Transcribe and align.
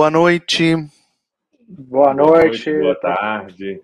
Boa 0.00 0.10
noite. 0.10 0.76
Boa 1.68 2.14
noite. 2.14 2.72
Boa 2.72 2.98
tarde. 2.98 3.82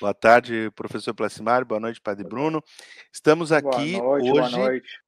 Boa 0.00 0.14
tarde, 0.14 0.70
professor 0.76 1.12
Placimário. 1.12 1.66
Boa 1.66 1.80
noite, 1.80 2.00
Padre 2.00 2.22
Bruno. 2.22 2.62
Estamos 3.12 3.50
aqui 3.50 3.96
boa 3.96 4.20
noite, 4.20 4.30
hoje, 4.30 4.30
boa 4.30 4.50
noite. 4.50 5.00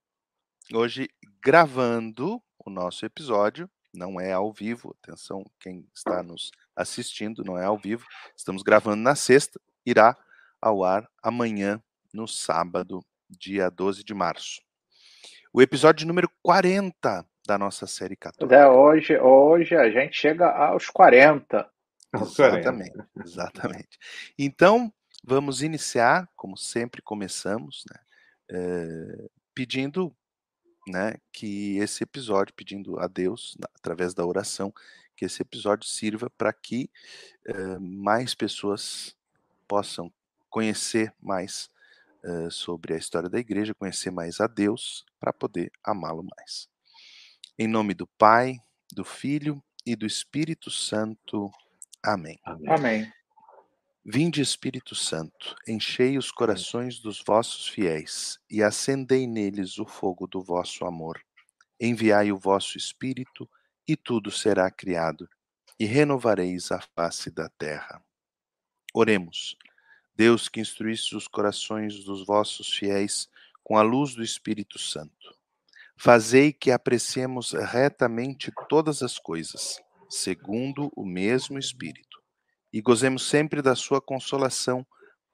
hoje 0.75 1.09
gravando 1.41 2.43
o 2.59 2.69
nosso 2.69 3.07
episódio. 3.07 3.71
Não 3.95 4.21
é 4.21 4.33
ao 4.33 4.53
vivo, 4.53 4.97
atenção, 5.01 5.45
quem 5.61 5.87
está 5.95 6.25
nos 6.25 6.51
assistindo, 6.75 7.45
não 7.45 7.57
é 7.57 7.65
ao 7.65 7.79
vivo. 7.79 8.05
Estamos 8.37 8.65
gravando 8.65 9.01
na 9.01 9.15
sexta, 9.15 9.61
irá 9.87 10.17
ao 10.61 10.83
ar 10.83 11.09
amanhã, 11.23 11.81
no 12.13 12.27
sábado, 12.27 12.99
dia 13.29 13.71
12 13.71 14.03
de 14.03 14.13
março. 14.13 14.61
O 15.53 15.63
episódio 15.63 16.05
número 16.05 16.29
40 16.43 17.24
da 17.46 17.59
nossa 17.59 17.87
série 17.87 18.16
católica. 18.16 18.55
É, 18.57 18.66
hoje, 18.69 19.19
hoje 19.19 19.74
a 19.74 19.91
gente 19.91 20.16
chega 20.16 20.51
aos 20.51 20.88
40. 20.88 21.69
Exatamente, 22.15 22.99
exatamente. 23.24 23.99
Então, 24.38 24.93
vamos 25.24 25.63
iniciar, 25.63 26.29
como 26.37 26.57
sempre 26.57 27.01
começamos, 27.01 27.85
né, 27.91 28.01
é, 28.51 29.29
pedindo 29.55 30.15
né, 30.88 31.15
que 31.33 31.79
esse 31.79 32.02
episódio, 32.02 32.55
pedindo 32.55 32.99
a 32.99 33.07
Deus, 33.07 33.57
através 33.77 34.13
da 34.13 34.27
oração, 34.27 34.73
que 35.16 35.24
esse 35.24 35.43
episódio 35.43 35.87
sirva 35.87 36.30
para 36.30 36.52
que 36.52 36.91
é, 37.46 37.79
mais 37.79 38.35
pessoas 38.35 39.16
possam 39.68 40.13
conhecer 40.49 41.15
mais 41.21 41.71
é, 42.24 42.51
sobre 42.51 42.95
a 42.95 42.96
história 42.99 43.29
da 43.29 43.38
igreja, 43.38 43.74
conhecer 43.74 44.11
mais 44.11 44.41
a 44.41 44.46
Deus, 44.46 45.05
para 45.18 45.33
poder 45.33 45.71
amá-lo 45.85 46.27
mais. 46.37 46.68
Em 47.63 47.69
nome 47.69 47.93
do 47.93 48.07
Pai, 48.07 48.59
do 48.91 49.05
Filho 49.05 49.63
e 49.85 49.95
do 49.95 50.07
Espírito 50.07 50.71
Santo. 50.71 51.51
Amém. 52.02 52.41
Amém. 52.67 53.13
Vinde, 54.02 54.41
Espírito 54.41 54.95
Santo, 54.95 55.55
enchei 55.69 56.17
os 56.17 56.30
corações 56.30 56.99
dos 56.99 57.23
vossos 57.23 57.69
fiéis 57.69 58.39
e 58.51 58.63
acendei 58.63 59.27
neles 59.27 59.79
o 59.79 59.85
fogo 59.85 60.27
do 60.27 60.41
vosso 60.41 60.87
amor. 60.87 61.23
Enviai 61.79 62.33
o 62.33 62.39
vosso 62.39 62.79
Espírito 62.79 63.47
e 63.87 63.95
tudo 63.95 64.31
será 64.31 64.71
criado, 64.71 65.28
e 65.78 65.84
renovareis 65.84 66.72
a 66.72 66.81
face 66.81 67.31
da 67.31 67.50
terra. 67.59 68.03
Oremos. 68.95 69.55
Deus 70.17 70.49
que 70.49 70.62
instruísse 70.62 71.15
os 71.15 71.28
corações 71.28 72.05
dos 72.05 72.25
vossos 72.25 72.72
fiéis 72.72 73.28
com 73.62 73.77
a 73.77 73.83
luz 73.83 74.15
do 74.15 74.22
Espírito 74.22 74.78
Santo 74.78 75.39
Fazei 76.03 76.50
que 76.50 76.70
apreciemos 76.70 77.53
retamente 77.53 78.50
todas 78.70 79.03
as 79.03 79.19
coisas, 79.19 79.78
segundo 80.09 80.91
o 80.97 81.05
mesmo 81.05 81.59
Espírito, 81.59 82.22
e 82.72 82.81
gozemos 82.81 83.28
sempre 83.28 83.61
da 83.61 83.77
sua 83.77 84.00
consolação, 84.00 84.87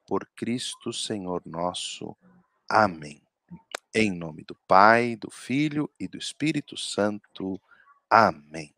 por 0.05 0.27
Cristo 0.35 0.91
Senhor 0.91 1.41
nosso. 1.45 2.17
Amém. 2.69 3.23
Em 3.95 4.11
nome 4.11 4.43
do 4.43 4.57
Pai, 4.67 5.15
do 5.15 5.31
Filho 5.31 5.89
e 5.97 6.05
do 6.05 6.17
Espírito 6.17 6.75
Santo. 6.75 7.57
Amém. 8.09 8.75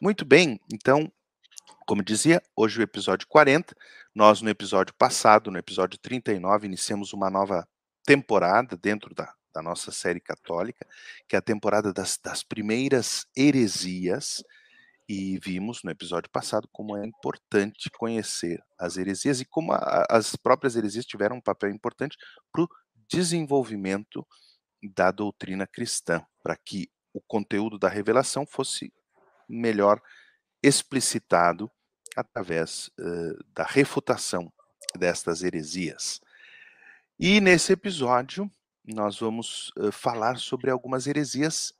Muito 0.00 0.24
bem, 0.24 0.58
então, 0.72 1.12
como 1.86 2.02
dizia, 2.02 2.42
hoje 2.56 2.80
o 2.80 2.82
episódio 2.82 3.28
40. 3.28 3.76
Nós, 4.14 4.40
no 4.40 4.48
episódio 4.48 4.94
passado, 4.94 5.50
no 5.50 5.58
episódio 5.58 5.98
39, 5.98 6.66
iniciamos 6.66 7.12
uma 7.12 7.28
nova 7.28 7.68
temporada 8.06 8.74
dentro 8.74 9.14
da 9.14 9.34
da 9.54 9.62
nossa 9.62 9.90
série 9.90 10.20
católica, 10.20 10.86
que 11.28 11.36
é 11.36 11.38
a 11.38 11.42
temporada 11.42 11.92
das, 11.92 12.18
das 12.22 12.42
primeiras 12.42 13.26
heresias, 13.36 14.42
e 15.08 15.38
vimos 15.38 15.82
no 15.82 15.90
episódio 15.90 16.30
passado 16.30 16.68
como 16.72 16.96
é 16.96 17.04
importante 17.04 17.90
conhecer 17.90 18.62
as 18.78 18.96
heresias 18.96 19.40
e 19.40 19.44
como 19.44 19.72
a, 19.72 20.06
as 20.08 20.36
próprias 20.36 20.76
heresias 20.76 21.04
tiveram 21.04 21.36
um 21.36 21.40
papel 21.40 21.70
importante 21.70 22.16
para 22.52 22.62
o 22.62 22.68
desenvolvimento 23.08 24.24
da 24.94 25.10
doutrina 25.10 25.66
cristã, 25.66 26.24
para 26.42 26.56
que 26.56 26.88
o 27.12 27.20
conteúdo 27.20 27.76
da 27.76 27.88
revelação 27.88 28.46
fosse 28.46 28.92
melhor 29.48 30.00
explicitado 30.62 31.68
através 32.16 32.88
uh, 33.00 33.44
da 33.52 33.64
refutação 33.64 34.52
destas 34.96 35.42
heresias. 35.42 36.20
E 37.18 37.40
nesse 37.40 37.72
episódio 37.72 38.50
nós 38.84 39.18
vamos 39.18 39.70
uh, 39.78 39.92
falar 39.92 40.38
sobre 40.38 40.70
algumas 40.70 41.06
heresias 41.06 41.72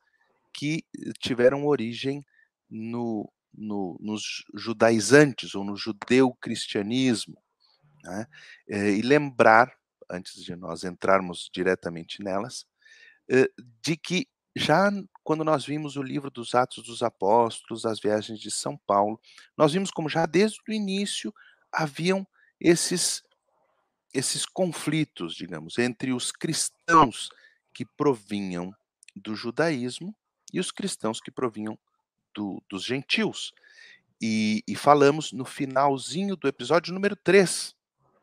que 0.53 0.85
tiveram 1.19 1.67
origem 1.67 2.25
no, 2.69 3.31
no, 3.53 3.97
nos 4.01 4.45
judaizantes 4.55 5.55
ou 5.55 5.65
no 5.65 5.77
judeu-cristianismo. 5.77 7.41
Né? 8.03 8.27
Eh, 8.69 8.91
e 8.95 9.03
lembrar, 9.03 9.73
antes 10.11 10.43
de 10.43 10.57
nós 10.57 10.83
entrarmos 10.83 11.49
diretamente 11.53 12.23
nelas, 12.23 12.67
de 13.81 13.97
que 13.97 14.27
já 14.57 14.91
quando 15.23 15.45
nós 15.45 15.65
vimos 15.65 15.97
o 15.97 16.03
livro 16.03 16.31
dos 16.31 16.55
Atos 16.55 16.85
dos 16.85 17.03
Apóstolos, 17.03 17.87
as 17.87 18.01
viagens 18.01 18.41
de 18.41 18.51
São 18.51 18.77
Paulo, 18.77 19.21
nós 19.57 19.73
vimos 19.73 19.91
como 19.91 20.09
já 20.09 20.27
desde 20.27 20.59
o 20.69 20.73
início 20.73 21.33
haviam 21.73 22.27
esses 22.61 23.23
esses 24.13 24.45
conflitos, 24.45 25.35
digamos, 25.35 25.79
entre 25.79 26.13
os 26.13 26.33
cristãos 26.33 27.31
que 27.73 27.85
provinham 27.85 28.75
do 29.15 29.35
judaísmo 29.35 30.15
e 30.53 30.59
os 30.61 30.71
cristãos 30.71 31.21
que 31.21 31.31
provinham 31.31 31.79
do, 32.35 32.63
dos 32.69 32.85
gentios. 32.85 33.53
E, 34.21 34.63
e, 34.67 34.77
falamos 34.77 35.33
no 35.33 35.45
finalzinho 35.45 36.37
do 36.37 36.47
episódio 36.47 36.93
número 36.93 37.17
3, 37.17 37.75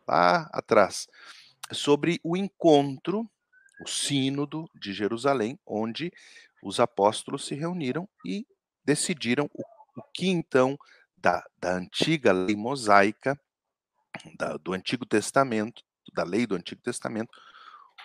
lá 0.08 0.48
atrás, 0.54 1.08
sobre 1.72 2.20
o 2.24 2.38
encontro, 2.38 3.28
o 3.84 3.88
sínodo 3.88 4.70
de 4.76 4.94
Jerusalém, 4.94 5.58
onde 5.66 6.12
os 6.62 6.80
apóstolos 6.80 7.46
se 7.46 7.56
reuniram 7.56 8.08
e 8.26 8.46
decidiram 8.86 9.50
o, 9.54 9.64
o 9.96 10.04
que 10.14 10.28
então 10.28 10.78
da, 11.18 11.44
da 11.60 11.76
antiga 11.76 12.32
lei 12.32 12.56
mosaica 12.56 13.40
da, 14.38 14.58
do 14.58 14.74
Antigo 14.74 15.06
Testamento, 15.06 15.84
da 16.14 16.24
lei 16.24 16.46
do 16.46 16.56
Antigo 16.56 16.82
Testamento, 16.82 17.30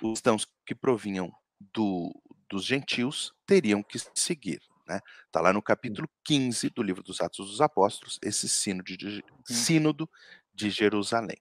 os 0.03 0.13
cristãos 0.13 0.47
que 0.67 0.75
provinham 0.75 1.33
do, 1.73 2.13
dos 2.49 2.65
gentios 2.65 3.33
teriam 3.47 3.83
que 3.83 3.99
seguir. 4.15 4.61
Está 4.81 4.95
né? 4.95 5.01
Tá 5.31 5.41
lá 5.41 5.53
no 5.53 5.63
capítulo 5.63 6.09
15 6.25 6.71
do 6.71 6.83
livro 6.83 7.03
dos 7.03 7.21
Atos 7.21 7.51
dos 7.51 7.61
Apóstolos, 7.61 8.19
esse 8.23 8.49
sínodo 8.49 8.97
de, 8.97 9.25
sínodo 9.47 10.09
de 10.53 10.71
Jerusalém. 10.71 11.41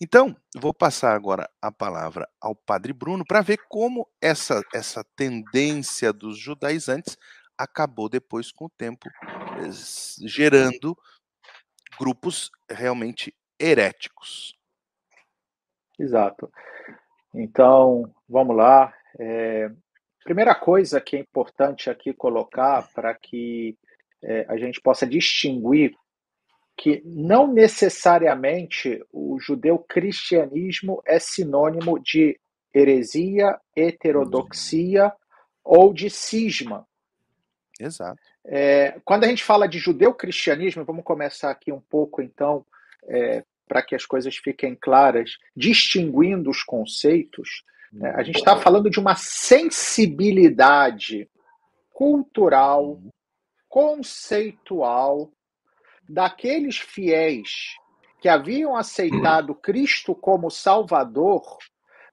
Então, 0.00 0.36
vou 0.56 0.72
passar 0.72 1.14
agora 1.14 1.50
a 1.60 1.70
palavra 1.70 2.28
ao 2.40 2.54
Padre 2.54 2.92
Bruno 2.92 3.24
para 3.26 3.42
ver 3.42 3.58
como 3.68 4.08
essa, 4.20 4.62
essa 4.72 5.04
tendência 5.16 6.12
dos 6.12 6.38
judaizantes 6.38 7.16
acabou 7.56 8.08
depois, 8.08 8.50
com 8.50 8.66
o 8.66 8.70
tempo, 8.70 9.08
eh, 9.08 10.26
gerando 10.26 10.96
grupos 11.98 12.50
realmente 12.68 13.34
heréticos. 13.58 14.56
Exato. 15.98 16.50
Então, 17.34 18.12
vamos 18.28 18.56
lá. 18.56 18.92
É, 19.18 19.70
primeira 20.24 20.54
coisa 20.54 21.00
que 21.00 21.16
é 21.16 21.20
importante 21.20 21.90
aqui 21.90 22.12
colocar 22.12 22.88
para 22.94 23.14
que 23.14 23.76
é, 24.22 24.46
a 24.48 24.56
gente 24.56 24.80
possa 24.80 25.06
distinguir 25.06 25.94
que 26.76 27.02
não 27.04 27.52
necessariamente 27.52 29.04
o 29.12 29.38
judeu-cristianismo 29.38 31.00
é 31.06 31.18
sinônimo 31.18 32.00
de 32.00 32.38
heresia, 32.74 33.58
heterodoxia 33.76 35.12
ou 35.62 35.94
de 35.94 36.10
cisma. 36.10 36.86
Exato. 37.78 38.20
É, 38.44 39.00
quando 39.04 39.24
a 39.24 39.28
gente 39.28 39.44
fala 39.44 39.68
de 39.68 39.78
judeu-cristianismo, 39.78 40.84
vamos 40.84 41.04
começar 41.04 41.50
aqui 41.50 41.72
um 41.72 41.80
pouco, 41.80 42.20
então, 42.20 42.66
é, 43.08 43.44
para 43.66 43.82
que 43.82 43.94
as 43.94 44.04
coisas 44.04 44.36
fiquem 44.36 44.74
claras, 44.74 45.38
distinguindo 45.56 46.50
os 46.50 46.62
conceitos. 46.62 47.64
Né? 47.92 48.12
A 48.16 48.22
gente 48.22 48.36
está 48.36 48.56
falando 48.56 48.90
de 48.90 49.00
uma 49.00 49.14
sensibilidade 49.14 51.28
cultural, 51.92 53.00
conceitual, 53.68 55.30
daqueles 56.08 56.78
fiéis 56.78 57.74
que 58.20 58.28
haviam 58.28 58.76
aceitado 58.76 59.54
Cristo 59.62 60.14
como 60.14 60.50
Salvador, 60.50 61.58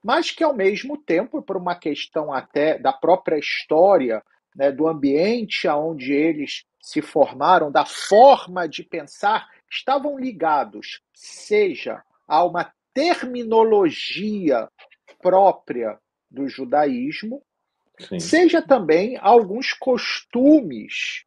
mas 0.03 0.31
que, 0.31 0.43
ao 0.43 0.55
mesmo 0.55 0.97
tempo, 0.97 1.41
por 1.41 1.57
uma 1.57 1.75
questão 1.75 2.33
até 2.33 2.77
da 2.77 2.91
própria 2.91 3.37
história, 3.37 4.23
né, 4.55 4.71
do 4.71 4.87
ambiente 4.87 5.67
onde 5.67 6.11
eles 6.11 6.65
se 6.81 7.01
formaram, 7.01 7.71
da 7.71 7.85
forma 7.85 8.67
de 8.67 8.83
pensar, 8.83 9.47
estavam 9.71 10.19
ligados, 10.19 11.01
seja 11.13 12.03
a 12.27 12.43
uma 12.43 12.71
terminologia 12.93 14.69
própria 15.21 15.97
do 16.29 16.47
judaísmo, 16.47 17.41
Sim. 17.99 18.19
seja 18.19 18.61
também 18.61 19.17
a 19.17 19.27
alguns 19.27 19.73
costumes 19.73 21.25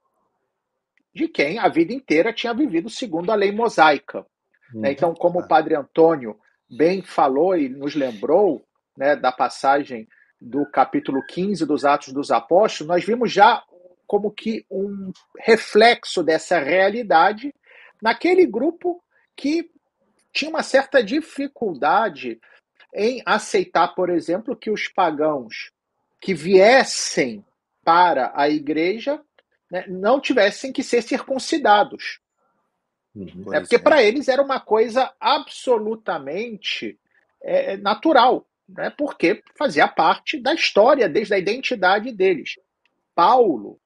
de 1.14 1.28
quem 1.28 1.58
a 1.58 1.68
vida 1.68 1.92
inteira 1.92 2.32
tinha 2.32 2.52
vivido 2.52 2.90
segundo 2.90 3.30
a 3.30 3.34
lei 3.34 3.52
mosaica. 3.52 4.26
Né? 4.74 4.92
Então, 4.92 5.14
como 5.14 5.40
o 5.40 5.48
padre 5.48 5.76
Antônio 5.76 6.36
bem 6.68 7.02
falou 7.02 7.56
e 7.56 7.68
nos 7.68 7.94
lembrou 7.94 8.66
né, 8.96 9.14
da 9.14 9.30
passagem 9.30 10.08
do 10.40 10.66
capítulo 10.66 11.24
15 11.26 11.64
dos 11.64 11.84
Atos 11.84 12.12
dos 12.12 12.30
Apóstolos, 12.30 12.88
nós 12.88 13.04
vimos 13.04 13.32
já 13.32 13.62
como 14.06 14.30
que 14.30 14.66
um 14.70 15.12
reflexo 15.38 16.22
dessa 16.22 16.58
realidade 16.58 17.54
naquele 18.04 18.44
grupo 18.44 19.02
que 19.34 19.70
tinha 20.30 20.50
uma 20.50 20.62
certa 20.62 21.02
dificuldade 21.02 22.38
em 22.92 23.22
aceitar, 23.24 23.94
por 23.94 24.10
exemplo, 24.10 24.54
que 24.54 24.70
os 24.70 24.88
pagãos 24.88 25.72
que 26.20 26.34
viessem 26.34 27.42
para 27.82 28.30
a 28.34 28.46
igreja 28.46 29.18
né, 29.70 29.86
não 29.88 30.20
tivessem 30.20 30.70
que 30.70 30.82
ser 30.82 31.00
circuncidados. 31.00 32.20
Uhum, 33.14 33.54
é 33.54 33.60
porque 33.60 33.76
é. 33.76 33.78
para 33.78 34.02
eles 34.02 34.28
era 34.28 34.42
uma 34.42 34.60
coisa 34.60 35.10
absolutamente 35.18 36.98
é, 37.42 37.78
natural, 37.78 38.46
né, 38.68 38.90
porque 38.90 39.42
fazia 39.56 39.88
parte 39.88 40.38
da 40.38 40.52
história, 40.52 41.08
desde 41.08 41.32
a 41.32 41.38
identidade 41.38 42.12
deles. 42.12 42.56
Paulo, 43.14 43.80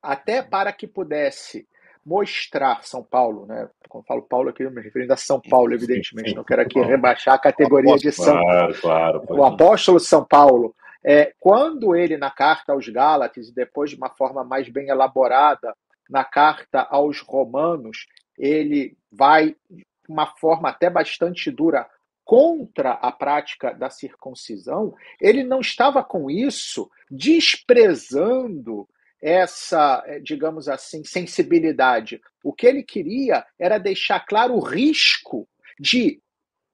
até 0.00 0.40
para 0.40 0.72
que 0.72 0.86
pudesse 0.86 1.68
mostrar 2.06 2.84
São 2.84 3.02
Paulo, 3.02 3.46
né? 3.46 3.68
Quando 3.88 4.06
falo 4.06 4.22
Paulo 4.22 4.50
aqui, 4.50 4.62
eu 4.62 4.70
me 4.70 4.80
referindo 4.80 5.12
a 5.12 5.16
São 5.16 5.40
Paulo, 5.40 5.74
evidentemente, 5.74 6.34
não 6.34 6.44
quero 6.44 6.62
aqui 6.62 6.80
rebaixar 6.80 7.34
a 7.34 7.38
categoria 7.38 7.96
de 7.96 8.12
São 8.12 8.40
claro, 8.40 8.74
claro, 8.80 9.24
o 9.28 9.44
apóstolo 9.44 9.98
São 9.98 10.24
Paulo. 10.24 10.72
É, 11.04 11.32
quando 11.40 11.96
ele, 11.96 12.16
na 12.16 12.30
carta 12.30 12.72
aos 12.72 12.88
Gálatas, 12.88 13.48
e 13.48 13.54
depois 13.54 13.90
de 13.90 13.96
uma 13.96 14.10
forma 14.10 14.44
mais 14.44 14.68
bem 14.68 14.88
elaborada, 14.88 15.74
na 16.08 16.24
carta 16.24 16.86
aos 16.88 17.20
Romanos, 17.20 18.06
ele 18.38 18.96
vai 19.10 19.56
de 19.68 19.84
uma 20.08 20.26
forma 20.26 20.68
até 20.68 20.88
bastante 20.88 21.50
dura 21.50 21.88
contra 22.24 22.92
a 22.92 23.10
prática 23.10 23.72
da 23.72 23.90
circuncisão, 23.90 24.94
ele 25.20 25.42
não 25.42 25.60
estava 25.60 26.04
com 26.04 26.30
isso 26.30 26.88
desprezando 27.10 28.88
essa, 29.20 30.02
eh, 30.06 30.20
digamos 30.20 30.68
assim, 30.68 31.04
sensibilidade. 31.04 32.20
O 32.42 32.52
que 32.52 32.66
ele 32.66 32.82
queria 32.82 33.44
era 33.58 33.78
deixar 33.78 34.20
claro 34.20 34.54
o 34.54 34.60
risco 34.60 35.48
de, 35.78 36.20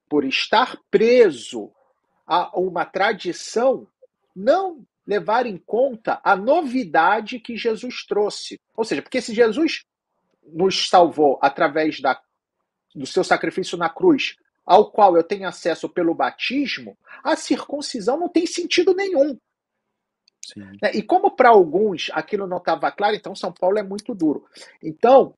por 0.08 0.24
estar 0.24 0.76
preso 0.90 1.72
a 2.26 2.58
uma 2.58 2.84
tradição, 2.84 3.86
não 4.34 4.84
levar 5.06 5.46
em 5.46 5.58
conta 5.58 6.20
a 6.22 6.36
novidade 6.36 7.40
que 7.40 7.56
Jesus 7.56 8.06
trouxe. 8.06 8.60
Ou 8.76 8.84
seja, 8.84 9.02
porque 9.02 9.20
se 9.20 9.34
Jesus 9.34 9.84
nos 10.52 10.88
salvou 10.88 11.38
através 11.42 12.00
da, 12.00 12.20
do 12.94 13.06
seu 13.06 13.24
sacrifício 13.24 13.76
na 13.76 13.88
cruz, 13.88 14.36
ao 14.64 14.90
qual 14.90 15.16
eu 15.16 15.24
tenho 15.24 15.48
acesso 15.48 15.88
pelo 15.88 16.14
batismo, 16.14 16.96
a 17.22 17.36
circuncisão 17.36 18.18
não 18.18 18.28
tem 18.28 18.46
sentido 18.46 18.94
nenhum. 18.94 19.38
Né? 20.56 20.90
E 20.94 21.02
como 21.02 21.30
para 21.30 21.50
alguns 21.50 22.10
aquilo 22.12 22.46
não 22.46 22.58
estava 22.58 22.90
claro, 22.90 23.14
então 23.14 23.34
São 23.34 23.52
Paulo 23.52 23.78
é 23.78 23.82
muito 23.82 24.14
duro. 24.14 24.44
Então, 24.82 25.34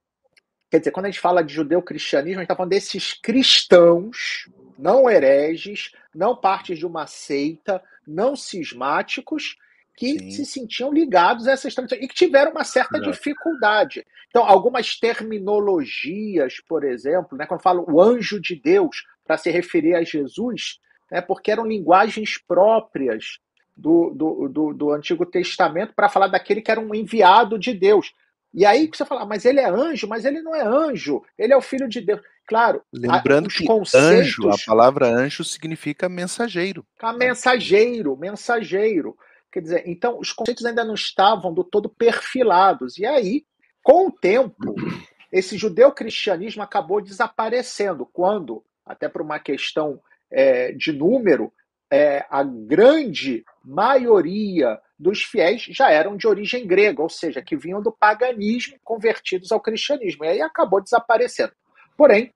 quer 0.71 0.79
dizer, 0.79 0.91
quando 0.91 1.07
a 1.07 1.11
gente 1.11 1.21
fala 1.21 1.43
de 1.43 1.53
judeu-cristianismo, 1.53 2.39
a 2.39 2.43
gente 2.43 2.45
está 2.45 2.57
falando 2.57 2.71
desses 2.71 3.13
cristãos, 3.13 4.49
não 4.79 5.09
hereges, 5.09 5.93
não 6.15 6.37
partes 6.37 6.79
de 6.79 6.87
uma 6.87 7.07
seita, 7.07 7.83
não 8.07 8.35
cismáticos, 8.35 9.57
que 9.97 10.19
Sim. 10.19 10.31
se 10.31 10.47
sentiam 10.47 10.93
ligados 10.93 11.47
a 11.47 11.53
essas 11.53 11.75
tradições 11.75 12.03
e 12.03 12.09
que 12.09 12.15
tiveram 12.15 12.51
uma 12.51 12.65
certa 12.65 13.01
dificuldade. 13.01 14.05
Então, 14.29 14.45
algumas 14.45 14.99
terminologias, 14.99 16.61
por 16.69 16.83
exemplo, 16.83 17.39
né, 17.39 17.47
quando 17.47 17.63
falo 17.63 17.85
o 17.89 18.01
anjo 18.01 18.41
de 18.41 18.57
Deus 18.57 19.05
para 19.25 19.37
se 19.37 19.51
referir 19.51 19.95
a 19.95 20.03
Jesus, 20.03 20.81
né, 21.11 21.21
porque 21.21 21.53
eram 21.53 21.65
linguagens 21.65 22.37
próprias 22.37 23.39
do, 23.77 24.11
do, 24.11 24.49
do, 24.49 24.75
do 24.75 24.93
Antigo 24.93 25.27
Testamento 25.27 25.93
para 25.95 26.09
falar 26.09 26.29
daquele 26.29 26.61
que 26.63 26.71
era 26.71 26.81
um 26.81 26.95
enviado 26.95 27.59
de 27.59 27.73
Deus. 27.73 28.13
E 28.53 28.65
aí 28.65 28.87
que 28.87 28.97
você 28.97 29.05
fala, 29.05 29.23
ah, 29.23 29.27
mas 29.27 29.45
ele 29.45 29.59
é 29.59 29.69
anjo, 29.69 30.07
mas 30.07 30.25
ele 30.25 30.41
não 30.41 30.55
é 30.55 30.63
anjo, 30.63 31.23
ele 31.37 31.53
é 31.53 31.57
o 31.57 31.63
filho 31.63 31.89
de 31.89 32.01
Deus. 32.01 32.21
Claro, 32.47 32.83
lembrando 32.93 33.49
que 33.49 33.65
conceitos... 33.65 34.09
anjo, 34.09 34.51
a 34.51 34.57
palavra 34.65 35.09
anjo 35.09 35.43
significa 35.43 36.09
mensageiro. 36.09 36.87
A 37.01 37.13
mensageiro, 37.13 38.17
mensageiro. 38.17 39.17
Quer 39.51 39.61
dizer, 39.61 39.83
então 39.87 40.19
os 40.21 40.33
conceitos 40.33 40.65
ainda 40.65 40.85
não 40.85 40.95
estavam 40.95 41.53
do 41.53 41.65
todo 41.65 41.89
perfilados. 41.89 42.99
E 42.99 43.07
aí, 43.07 43.45
com 43.83 44.09
o 44.09 44.13
tempo, 44.13 44.75
esse 45.33 45.57
judeu-cristianismo 45.57 46.63
acabou 46.63 47.01
desaparecendo, 47.01 48.07
quando, 48.13 48.63
até 48.85 49.09
por 49.09 49.23
uma 49.23 49.41
questão 49.41 50.01
é, 50.31 50.71
de 50.73 50.93
número, 50.93 51.53
é, 51.91 52.25
a 52.29 52.43
grande 52.43 53.45
maioria 53.65 54.81
dos 54.99 55.23
fiéis 55.23 55.63
já 55.63 55.91
eram 55.91 56.17
de 56.17 56.27
origem 56.27 56.67
grega, 56.67 57.03
ou 57.03 57.09
seja, 57.09 57.43
que 57.43 57.57
vinham 57.57 57.83
do 57.83 57.93
paganismo 57.93 58.77
convertidos 58.83 59.53
ao 59.53 59.61
cristianismo. 59.61 60.25
E 60.25 60.29
aí 60.29 60.41
acabou 60.41 60.83
desaparecendo. 60.83 61.53
Porém, 61.97 62.33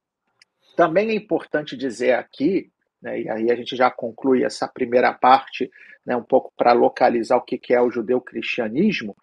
também 0.76 1.10
é 1.10 1.14
importante 1.14 1.76
dizer 1.76 2.12
aqui, 2.12 2.70
né, 3.02 3.20
e 3.20 3.28
aí 3.28 3.50
a 3.50 3.56
gente 3.56 3.76
já 3.76 3.90
conclui 3.90 4.44
essa 4.44 4.68
primeira 4.68 5.12
parte, 5.12 5.70
né, 6.04 6.16
um 6.16 6.22
pouco 6.22 6.52
para 6.56 6.72
localizar 6.72 7.37
o 7.37 7.42
que 7.42 7.75
é 7.75 7.80
o 7.80 7.90
judeu-cristianismo, 7.90 9.16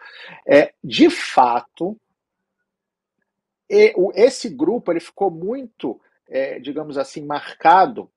é, 0.47 0.73
de 0.83 1.09
fato, 1.09 1.97
esse 3.69 4.49
grupo 4.49 4.91
ele 4.91 4.99
ficou 4.99 5.31
muito, 5.31 5.99
é, 6.27 6.59
digamos 6.59 6.97
assim, 6.97 7.25
marcado 7.25 8.11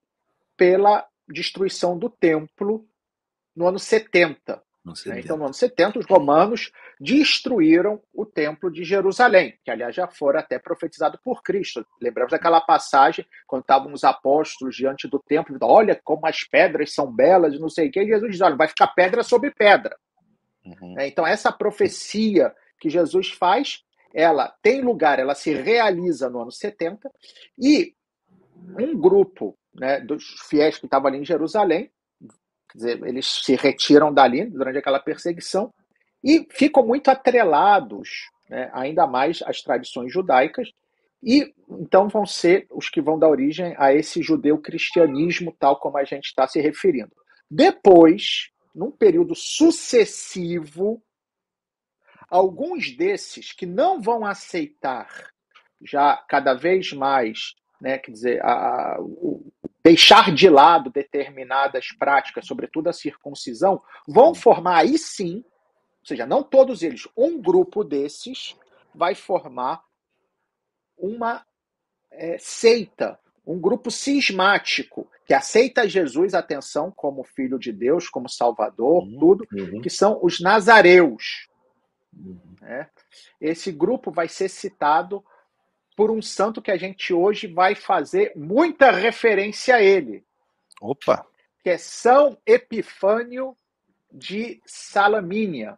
pela 0.56 1.06
destruição 1.28 1.98
do 1.98 2.08
templo 2.08 2.86
no 3.54 3.66
ano 3.66 3.78
70. 3.78 4.62
No 4.84 4.94
né? 5.06 5.20
Então, 5.20 5.36
no 5.36 5.44
ano 5.44 5.54
70, 5.54 5.98
os 5.98 6.06
romanos 6.06 6.72
destruíram 6.98 8.00
o 8.14 8.24
templo 8.24 8.70
de 8.70 8.84
Jerusalém, 8.84 9.58
que, 9.62 9.70
aliás, 9.70 9.94
já 9.94 10.06
fora 10.06 10.40
até 10.40 10.58
profetizado 10.58 11.18
por 11.22 11.42
Cristo. 11.42 11.84
Lembramos 12.00 12.30
daquela 12.30 12.60
passagem, 12.60 13.26
quando 13.46 13.62
estavam 13.62 13.92
os 13.92 14.04
apóstolos 14.04 14.76
diante 14.76 15.06
do 15.06 15.18
templo, 15.18 15.58
olha 15.62 16.00
como 16.02 16.26
as 16.26 16.44
pedras 16.44 16.94
são 16.94 17.12
belas 17.12 17.54
e 17.54 17.58
não 17.58 17.68
sei 17.68 17.88
o 17.88 17.90
que, 17.90 18.00
e 18.00 18.06
Jesus 18.06 18.32
diz, 18.32 18.40
olha, 18.40 18.56
vai 18.56 18.68
ficar 18.68 18.88
pedra 18.88 19.22
sobre 19.22 19.50
pedra. 19.50 19.96
Uhum. 20.64 20.98
É, 20.98 21.06
então, 21.06 21.26
essa 21.26 21.52
profecia 21.52 22.54
que 22.80 22.88
Jesus 22.88 23.30
faz, 23.30 23.82
ela 24.14 24.54
tem 24.62 24.80
lugar, 24.80 25.18
ela 25.18 25.34
se 25.34 25.52
realiza 25.52 26.30
no 26.30 26.40
ano 26.40 26.52
70, 26.52 27.10
e 27.58 27.94
um 28.78 28.96
grupo 28.96 29.57
né, 29.78 30.00
dos 30.00 30.24
fiéis 30.48 30.78
que 30.78 30.86
estavam 30.86 31.08
ali 31.08 31.18
em 31.18 31.24
Jerusalém. 31.24 31.90
Dizer, 32.74 33.02
eles 33.06 33.26
se 33.26 33.54
retiram 33.54 34.12
dali 34.12 34.44
durante 34.44 34.78
aquela 34.78 35.00
perseguição 35.00 35.72
e 36.22 36.46
ficam 36.50 36.86
muito 36.86 37.08
atrelados, 37.08 38.28
né, 38.48 38.70
ainda 38.72 39.06
mais 39.06 39.42
às 39.42 39.62
tradições 39.62 40.12
judaicas, 40.12 40.68
e 41.22 41.52
então 41.70 42.08
vão 42.08 42.24
ser 42.26 42.66
os 42.70 42.88
que 42.88 43.00
vão 43.00 43.18
dar 43.18 43.28
origem 43.28 43.74
a 43.78 43.92
esse 43.92 44.22
judeu-cristianismo, 44.22 45.54
tal 45.58 45.78
como 45.78 45.98
a 45.98 46.04
gente 46.04 46.26
está 46.26 46.46
se 46.46 46.60
referindo. 46.60 47.10
Depois, 47.50 48.50
num 48.74 48.90
período 48.90 49.34
sucessivo, 49.34 51.02
alguns 52.28 52.94
desses 52.96 53.52
que 53.52 53.66
não 53.66 54.00
vão 54.00 54.24
aceitar 54.24 55.32
já 55.82 56.16
cada 56.28 56.54
vez 56.54 56.92
mais, 56.92 57.54
né, 57.80 57.98
quer 57.98 58.10
dizer, 58.10 58.44
a, 58.44 58.96
o, 59.00 59.37
deixar 59.88 60.34
de 60.34 60.50
lado 60.50 60.90
determinadas 60.90 61.86
práticas, 61.98 62.46
sobretudo 62.46 62.88
a 62.88 62.92
circuncisão, 62.92 63.82
vão 64.06 64.34
formar 64.34 64.80
aí 64.80 64.98
sim, 64.98 65.36
ou 65.36 66.06
seja, 66.06 66.26
não 66.26 66.42
todos 66.42 66.82
eles, 66.82 67.08
um 67.16 67.40
grupo 67.40 67.82
desses 67.82 68.54
vai 68.94 69.14
formar 69.14 69.82
uma 70.94 71.42
é, 72.10 72.36
seita, 72.38 73.18
um 73.46 73.58
grupo 73.58 73.90
cismático, 73.90 75.10
que 75.24 75.32
aceita 75.32 75.88
Jesus, 75.88 76.34
atenção, 76.34 76.90
como 76.94 77.24
filho 77.24 77.58
de 77.58 77.72
Deus, 77.72 78.10
como 78.10 78.28
salvador, 78.28 79.04
uhum, 79.04 79.18
tudo, 79.18 79.46
uhum. 79.50 79.80
que 79.80 79.88
são 79.88 80.18
os 80.22 80.38
nazareus. 80.38 81.48
Uhum. 82.12 82.38
Né? 82.60 82.90
Esse 83.40 83.72
grupo 83.72 84.10
vai 84.10 84.28
ser 84.28 84.50
citado 84.50 85.24
por 85.98 86.12
um 86.12 86.22
santo 86.22 86.62
que 86.62 86.70
a 86.70 86.76
gente 86.76 87.12
hoje 87.12 87.48
vai 87.48 87.74
fazer 87.74 88.32
muita 88.36 88.92
referência 88.92 89.74
a 89.74 89.82
ele. 89.82 90.24
Opa! 90.80 91.26
Que 91.60 91.70
é 91.70 91.76
São 91.76 92.38
Epifânio 92.46 93.56
de 94.08 94.62
Salamínia. 94.64 95.76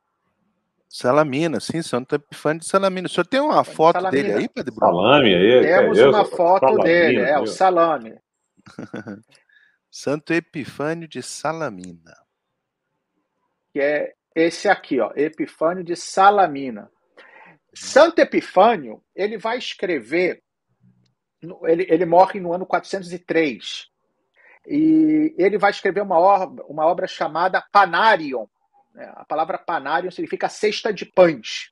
Salamina, 0.86 1.58
sim, 1.58 1.80
Santo 1.80 2.16
Epifânio 2.16 2.60
de 2.60 2.66
Salamina. 2.66 3.06
O 3.06 3.10
senhor 3.10 3.24
tem 3.24 3.40
uma 3.40 3.64
foto 3.64 3.94
Salamina. 3.94 4.22
dele 4.22 4.38
aí, 4.40 4.48
Pedro 4.50 4.74
Bruno? 4.74 4.92
Salame 4.92 5.34
aí? 5.34 5.60
Temos 5.62 5.98
é 5.98 6.06
uma 6.06 6.24
foto 6.26 6.66
Salamina, 6.66 6.84
dele, 6.84 7.20
é, 7.22 7.38
o 7.38 7.46
salame. 7.46 8.18
Santo 9.90 10.34
Epifânio 10.34 11.08
de 11.08 11.22
Salamina. 11.22 12.14
Que 13.72 13.80
é 13.80 14.12
esse 14.34 14.68
aqui, 14.68 15.00
ó, 15.00 15.12
Epifânio 15.16 15.82
de 15.82 15.96
Salamina. 15.96 16.90
Santo 17.74 18.18
Epifânio, 18.18 19.02
ele 19.14 19.38
vai 19.38 19.58
escrever, 19.58 20.42
ele, 21.64 21.86
ele 21.88 22.04
morre 22.04 22.40
no 22.40 22.52
ano 22.52 22.66
403, 22.66 23.90
e 24.66 25.34
ele 25.38 25.58
vai 25.58 25.70
escrever 25.70 26.02
uma 26.02 26.18
obra, 26.18 26.64
uma 26.66 26.86
obra 26.86 27.06
chamada 27.06 27.64
Panarion. 27.72 28.46
Né? 28.94 29.10
A 29.14 29.24
palavra 29.24 29.58
Panarion 29.58 30.10
significa 30.10 30.48
cesta 30.48 30.92
de 30.92 31.04
pães. 31.04 31.70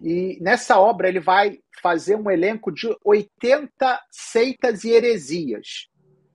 E 0.00 0.38
nessa 0.40 0.78
obra 0.78 1.08
ele 1.08 1.20
vai 1.20 1.58
fazer 1.82 2.16
um 2.16 2.30
elenco 2.30 2.72
de 2.72 2.88
80 3.04 4.00
seitas 4.10 4.84
e 4.84 4.90
heresias. 4.90 5.88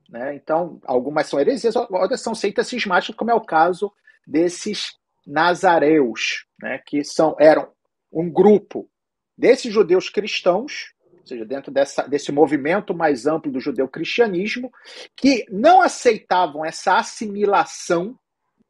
Né? 0.08 0.34
Então, 0.36 0.80
algumas 0.84 1.26
são 1.26 1.40
heresias, 1.40 1.74
outras 1.74 2.20
são 2.20 2.34
seitas 2.34 2.68
cismáticas, 2.68 3.16
como 3.16 3.30
é 3.30 3.34
o 3.34 3.40
caso 3.40 3.92
desses 4.26 4.92
nazareus, 5.26 6.46
né? 6.60 6.78
que 6.86 7.02
são, 7.02 7.34
eram 7.38 7.73
um 8.14 8.30
grupo 8.30 8.88
desses 9.36 9.72
judeus 9.72 10.08
cristãos, 10.08 10.94
ou 11.20 11.26
seja, 11.26 11.44
dentro 11.44 11.72
dessa, 11.72 12.06
desse 12.06 12.30
movimento 12.30 12.94
mais 12.94 13.26
amplo 13.26 13.50
do 13.50 13.60
judeu-cristianismo, 13.60 14.70
que 15.16 15.44
não 15.50 15.82
aceitavam 15.82 16.64
essa 16.64 16.98
assimilação, 16.98 18.18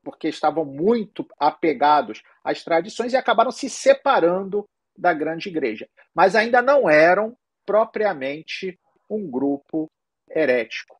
porque 0.03 0.29
estavam 0.29 0.65
muito 0.65 1.27
apegados 1.39 2.23
às 2.43 2.65
tradições 2.65 3.13
e 3.13 3.17
acabaram 3.17 3.51
se 3.51 3.69
separando 3.69 4.67
da 4.97 5.13
grande 5.13 5.49
igreja. 5.49 5.89
Mas 6.15 6.35
ainda 6.35 6.63
não 6.63 6.89
eram 6.89 7.37
propriamente 7.67 8.79
um 9.11 9.31
grupo 9.31 9.91
herético. 10.31 10.97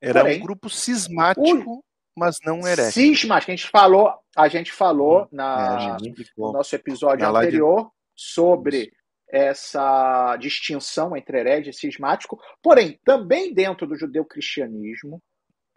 Era 0.00 0.20
Porém, 0.20 0.38
um 0.40 0.42
grupo 0.42 0.68
cismático. 0.68 1.84
Mas 2.16 2.38
não 2.44 2.66
herético. 2.66 2.92
Cismático. 2.92 3.50
A 3.50 3.56
gente 3.56 3.68
falou, 3.68 4.14
a 4.36 4.48
gente 4.48 4.72
falou 4.72 5.22
hum, 5.22 5.28
na, 5.32 5.96
é, 6.00 6.04
gente 6.04 6.30
no 6.36 6.52
nosso 6.52 6.74
episódio 6.74 7.30
na 7.30 7.38
anterior 7.38 7.84
de... 7.84 7.90
sobre 8.14 8.78
Isso. 8.78 8.90
essa 9.30 10.36
distinção 10.36 11.16
entre 11.16 11.38
herege 11.38 11.70
e 11.70 11.74
cismático. 11.74 12.38
Porém, 12.62 12.98
também 13.04 13.52
dentro 13.52 13.86
do 13.86 13.96
judeu-cristianismo, 13.96 15.20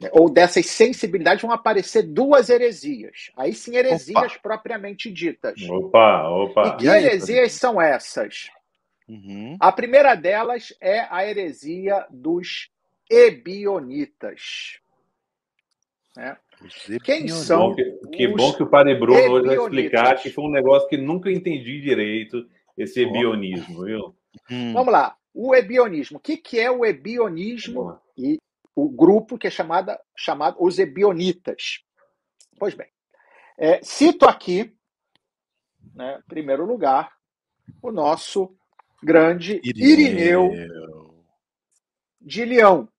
né, 0.02 0.10
ou 0.12 0.30
dessas 0.30 0.66
sensibilidades 0.66 1.42
vão 1.42 1.52
aparecer 1.52 2.04
duas 2.04 2.50
heresias. 2.50 3.32
Aí 3.38 3.54
sim, 3.54 3.76
heresias 3.76 4.34
opa. 4.34 4.40
propriamente 4.42 5.12
ditas. 5.12 5.62
Opa, 5.70 6.28
opa. 6.28 6.68
E 6.68 6.78
que 6.78 6.88
heresias 6.88 7.54
são 7.54 7.82
essas? 7.82 8.50
Uhum. 9.08 9.56
A 9.60 9.72
primeira 9.72 10.16
delas 10.16 10.74
é 10.82 11.08
a 11.10 11.26
heresia 11.26 12.06
dos 12.10 12.70
ebionitas. 13.10 14.80
Né? 16.16 16.38
Quem 17.04 17.28
são? 17.28 17.76
Que, 17.76 17.84
que 18.14 18.28
bom 18.28 18.54
que 18.54 18.64
o 18.64 18.70
Padre 18.70 18.96
Bruno 18.96 19.20
hoje 19.20 19.48
vai 19.48 19.58
explicar 19.58 20.16
que 20.22 20.30
foi 20.30 20.46
um 20.46 20.52
negócio 20.52 20.88
que 20.88 20.98
nunca 20.98 21.32
entendi 21.32 21.82
direito, 21.82 22.48
esse 22.78 23.02
ebionismo, 23.02 23.84
viu? 23.84 24.16
Hum. 24.50 24.74
Vamos 24.74 24.92
lá. 24.92 25.16
O 25.34 25.54
ebionismo. 25.54 26.18
O 26.18 26.22
que, 26.22 26.38
que 26.38 26.60
é 26.60 26.72
o 26.72 26.86
ebionismo? 26.86 28.00
E 28.18 28.40
o 28.74 28.90
grupo 28.90 29.38
que 29.38 29.48
é 29.48 29.50
chamada, 29.50 30.00
chamado 30.16 30.58
os 30.60 30.80
ebionitas. 30.80 31.80
Pois 32.58 32.74
bem, 32.74 32.88
é, 33.58 33.82
cito 33.84 34.26
aqui, 34.26 34.74
né, 35.94 36.20
em 36.20 36.28
primeiro 36.28 36.66
lugar, 36.66 37.12
o 37.82 37.92
nosso 37.92 38.56
grande 39.04 39.62
Irineu, 39.64 40.52
Irineu 40.52 41.26
de 42.22 42.44
Leão 42.44 42.90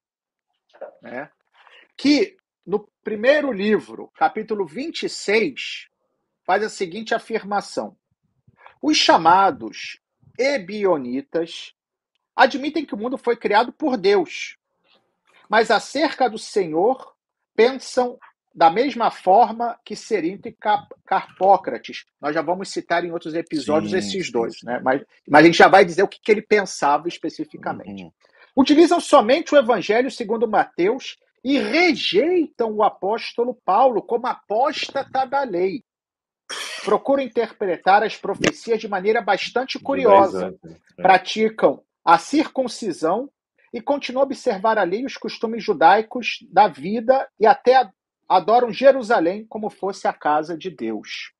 né? 1.02 1.30
que 1.96 2.35
primeiro 3.06 3.52
livro, 3.52 4.10
capítulo 4.16 4.66
26, 4.66 5.86
faz 6.44 6.64
a 6.64 6.68
seguinte 6.68 7.14
afirmação: 7.14 7.96
Os 8.82 8.96
chamados 8.96 10.00
ebionitas 10.36 11.72
admitem 12.34 12.84
que 12.84 12.96
o 12.96 12.98
mundo 12.98 13.16
foi 13.16 13.36
criado 13.36 13.72
por 13.72 13.96
Deus, 13.96 14.56
mas 15.48 15.70
acerca 15.70 16.28
do 16.28 16.36
Senhor 16.36 17.14
pensam 17.54 18.18
da 18.52 18.70
mesma 18.70 19.08
forma 19.08 19.78
que 19.84 19.94
Serinto 19.94 20.48
e 20.48 20.56
Carpócrates. 21.04 22.06
Nós 22.20 22.34
já 22.34 22.42
vamos 22.42 22.70
citar 22.70 23.04
em 23.04 23.12
outros 23.12 23.34
episódios 23.34 23.92
sim, 23.92 23.98
esses 23.98 24.32
dois, 24.32 24.58
sim. 24.58 24.66
né? 24.66 24.80
Mas, 24.82 25.00
mas 25.28 25.42
a 25.42 25.46
gente 25.46 25.58
já 25.58 25.68
vai 25.68 25.84
dizer 25.84 26.02
o 26.02 26.08
que, 26.08 26.20
que 26.20 26.32
ele 26.32 26.42
pensava 26.42 27.06
especificamente. 27.06 28.02
Uhum 28.02 28.12
utilizam 28.56 28.98
somente 28.98 29.54
o 29.54 29.58
Evangelho 29.58 30.10
segundo 30.10 30.48
Mateus 30.48 31.18
e 31.46 31.60
rejeitam 31.60 32.72
o 32.72 32.82
apóstolo 32.82 33.54
Paulo 33.64 34.02
como 34.02 34.26
apóstata 34.26 35.24
da 35.24 35.44
lei. 35.44 35.84
Procuram 36.84 37.22
interpretar 37.22 38.02
as 38.02 38.16
profecias 38.16 38.80
de 38.80 38.88
maneira 38.88 39.22
bastante 39.22 39.78
curiosa. 39.78 40.52
É. 40.98 41.02
Praticam 41.02 41.84
a 42.04 42.18
circuncisão 42.18 43.30
e 43.72 43.80
continuam 43.80 44.22
a 44.22 44.26
observar 44.26 44.76
a 44.76 44.82
lei 44.82 45.02
e 45.02 45.06
os 45.06 45.16
costumes 45.16 45.62
judaicos 45.62 46.44
da 46.50 46.66
vida 46.66 47.28
e 47.38 47.46
até 47.46 47.88
adoram 48.28 48.72
Jerusalém 48.72 49.46
como 49.46 49.70
fosse 49.70 50.08
a 50.08 50.12
casa 50.12 50.58
de 50.58 50.68
Deus. 50.68 51.32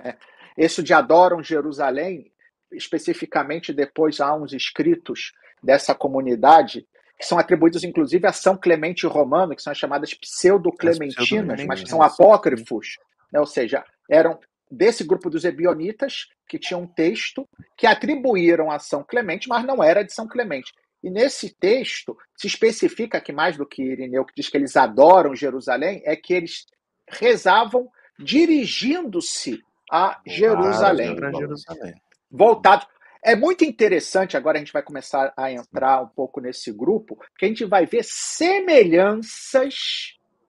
É. 0.00 0.16
Isso 0.56 0.82
de 0.82 0.94
adoram 0.94 1.42
Jerusalém, 1.42 2.32
especificamente 2.72 3.74
depois 3.74 4.22
há 4.22 4.34
uns 4.34 4.54
escritos 4.54 5.34
dessa 5.62 5.94
comunidade, 5.94 6.86
que 7.22 7.28
são 7.28 7.38
atribuídos 7.38 7.84
inclusive 7.84 8.26
a 8.26 8.32
São 8.32 8.56
Clemente 8.56 9.06
Romano, 9.06 9.54
que 9.54 9.62
são 9.62 9.70
as 9.70 9.78
chamadas 9.78 10.12
pseudo-clementinas, 10.12 11.64
mas 11.64 11.80
que 11.80 11.88
são 11.88 12.02
apócrifos, 12.02 12.98
né? 13.32 13.38
ou 13.38 13.46
seja, 13.46 13.84
eram 14.10 14.40
desse 14.68 15.04
grupo 15.04 15.30
dos 15.30 15.44
ebionitas, 15.44 16.26
que 16.48 16.58
tinha 16.58 16.76
um 16.76 16.86
texto 16.86 17.48
que 17.76 17.86
atribuíram 17.86 18.72
a 18.72 18.80
São 18.80 19.04
Clemente, 19.04 19.48
mas 19.48 19.64
não 19.64 19.84
era 19.84 20.02
de 20.02 20.12
São 20.12 20.26
Clemente. 20.26 20.72
E 21.00 21.10
nesse 21.10 21.54
texto 21.54 22.18
se 22.36 22.48
especifica 22.48 23.20
que 23.20 23.32
mais 23.32 23.56
do 23.56 23.64
que 23.64 23.84
Irineu, 23.84 24.24
que 24.24 24.34
diz 24.34 24.48
que 24.48 24.56
eles 24.56 24.76
adoram 24.76 25.32
Jerusalém, 25.32 26.02
é 26.04 26.16
que 26.16 26.34
eles 26.34 26.66
rezavam 27.08 27.88
dirigindo-se 28.18 29.62
a 29.88 30.20
Jerusalém. 30.26 31.16
Ah, 31.22 31.38
Jerusalém. 31.38 31.94
Voltado. 32.28 32.84
É 33.24 33.36
muito 33.36 33.64
interessante, 33.64 34.36
agora 34.36 34.56
a 34.56 34.60
gente 34.60 34.72
vai 34.72 34.82
começar 34.82 35.32
a 35.36 35.50
entrar 35.50 36.02
um 36.02 36.08
pouco 36.08 36.40
nesse 36.40 36.72
grupo, 36.72 37.16
que 37.38 37.44
a 37.44 37.48
gente 37.48 37.64
vai 37.64 37.86
ver 37.86 38.02
semelhanças 38.04 39.74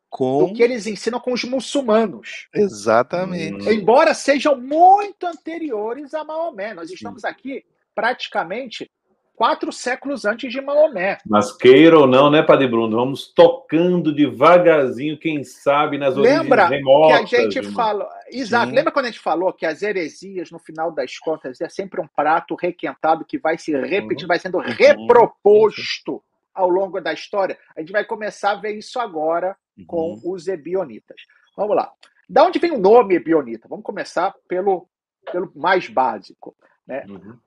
com... 0.10 0.40
do 0.48 0.54
que 0.54 0.64
eles 0.64 0.88
ensinam 0.88 1.20
com 1.20 1.34
os 1.34 1.44
muçulmanos. 1.44 2.48
Exatamente. 2.54 3.70
Embora 3.70 4.14
sejam 4.14 4.60
muito 4.60 5.26
anteriores 5.26 6.14
a 6.14 6.24
Maomé. 6.24 6.74
Nós 6.74 6.90
estamos 6.90 7.24
aqui 7.24 7.64
praticamente 7.94 8.90
quatro 9.44 9.74
séculos 9.74 10.24
antes 10.24 10.50
de 10.54 10.62
Maomé. 10.62 11.18
Mas 11.26 11.52
queira 11.52 12.00
ou 12.00 12.08
não, 12.08 12.32
né, 12.32 12.42
Padre 12.42 12.66
Bruno? 12.66 12.96
Vamos 12.96 13.28
tocando 13.28 14.16
devagarzinho, 14.16 15.20
quem 15.20 15.44
sabe, 15.44 15.98
nas 15.98 16.16
Lembra 16.16 16.64
origens 16.64 16.70
remotas. 16.70 17.30
que 17.30 17.36
a 17.36 17.42
gente 17.42 17.72
falou... 17.74 18.08
Exato. 18.30 18.70
Sim. 18.70 18.76
Lembra 18.76 18.94
quando 18.94 19.08
a 19.08 19.10
gente 19.10 19.20
falou 19.20 19.52
que 19.52 19.66
as 19.66 19.82
heresias, 19.82 20.50
no 20.50 20.60
final 20.60 20.94
das 20.94 21.20
contas, 21.20 21.60
é 21.60 21.68
sempre 21.68 22.00
um 22.00 22.08
prato 22.08 22.56
requentado 22.56 23.26
que 23.26 23.38
vai 23.38 23.58
se 23.58 23.74
repetindo, 23.74 24.22
uhum. 24.22 24.28
vai 24.30 24.40
sendo 24.40 24.60
uhum. 24.60 24.64
reproposto 24.64 26.24
ao 26.56 26.70
longo 26.70 27.02
da 27.02 27.12
história? 27.12 27.58
A 27.76 27.82
gente 27.82 27.92
vai 27.92 28.06
começar 28.06 28.52
a 28.52 28.62
ver 28.62 28.78
isso 28.78 28.98
agora 28.98 29.58
uhum. 29.78 29.86
com 29.86 30.22
os 30.24 30.48
ebionitas. 30.48 31.18
Vamos 31.58 31.76
lá. 31.76 31.92
Da 32.30 32.46
onde 32.46 32.60
vem 32.60 32.72
o 32.72 32.80
nome 32.80 33.16
ebionita? 33.16 33.68
Vamos 33.68 33.84
começar 33.84 34.34
pelo, 34.48 34.88
pelo 35.30 35.52
mais 35.54 35.90
básico. 35.90 36.56
Né? 36.88 37.04
Uhum. 37.10 37.38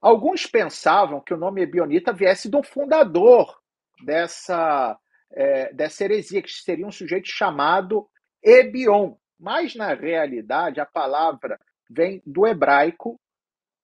Alguns 0.00 0.46
pensavam 0.46 1.20
que 1.20 1.34
o 1.34 1.36
nome 1.36 1.62
Ebionita 1.62 2.12
viesse 2.12 2.48
do 2.48 2.62
fundador 2.62 3.60
dessa, 4.02 4.98
é, 5.32 5.72
dessa 5.72 6.04
heresia, 6.04 6.40
que 6.40 6.50
seria 6.50 6.86
um 6.86 6.92
sujeito 6.92 7.28
chamado 7.28 8.08
Ebion. 8.42 9.14
Mas, 9.38 9.74
na 9.74 9.92
realidade, 9.94 10.80
a 10.80 10.86
palavra 10.86 11.58
vem 11.88 12.22
do 12.24 12.46
hebraico, 12.46 13.20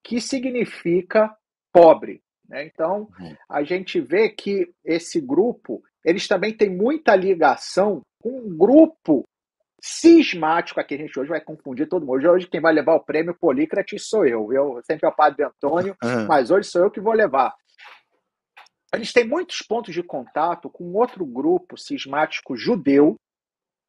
que 0.02 0.20
significa 0.20 1.36
pobre. 1.72 2.22
Né? 2.48 2.64
Então, 2.64 3.08
uhum. 3.18 3.36
a 3.48 3.62
gente 3.62 4.00
vê 4.00 4.30
que 4.30 4.72
esse 4.84 5.20
grupo, 5.20 5.82
eles 6.04 6.26
também 6.28 6.56
têm 6.56 6.70
muita 6.70 7.14
ligação 7.14 8.00
com 8.22 8.30
um 8.30 8.56
grupo 8.56 9.24
cismático 9.86 10.80
aqui. 10.80 10.94
A 10.94 10.98
gente 10.98 11.18
hoje 11.18 11.30
vai 11.30 11.40
confundir 11.40 11.88
todo 11.88 12.04
mundo. 12.04 12.28
Hoje 12.28 12.48
quem 12.48 12.60
vai 12.60 12.72
levar 12.72 12.96
o 12.96 13.04
prêmio 13.04 13.36
Polícrates 13.38 14.08
sou 14.08 14.26
eu. 14.26 14.52
Eu 14.52 14.80
sempre 14.84 15.06
é 15.06 15.08
o 15.08 15.14
Padre 15.14 15.44
Antônio, 15.44 15.96
uhum. 16.02 16.26
mas 16.26 16.50
hoje 16.50 16.68
sou 16.68 16.82
eu 16.82 16.90
que 16.90 17.00
vou 17.00 17.12
levar. 17.12 17.54
Eles 18.92 19.12
têm 19.12 19.24
muitos 19.24 19.62
pontos 19.62 19.94
de 19.94 20.02
contato 20.02 20.68
com 20.68 20.92
outro 20.94 21.24
grupo 21.24 21.76
cismático 21.76 22.56
judeu, 22.56 23.16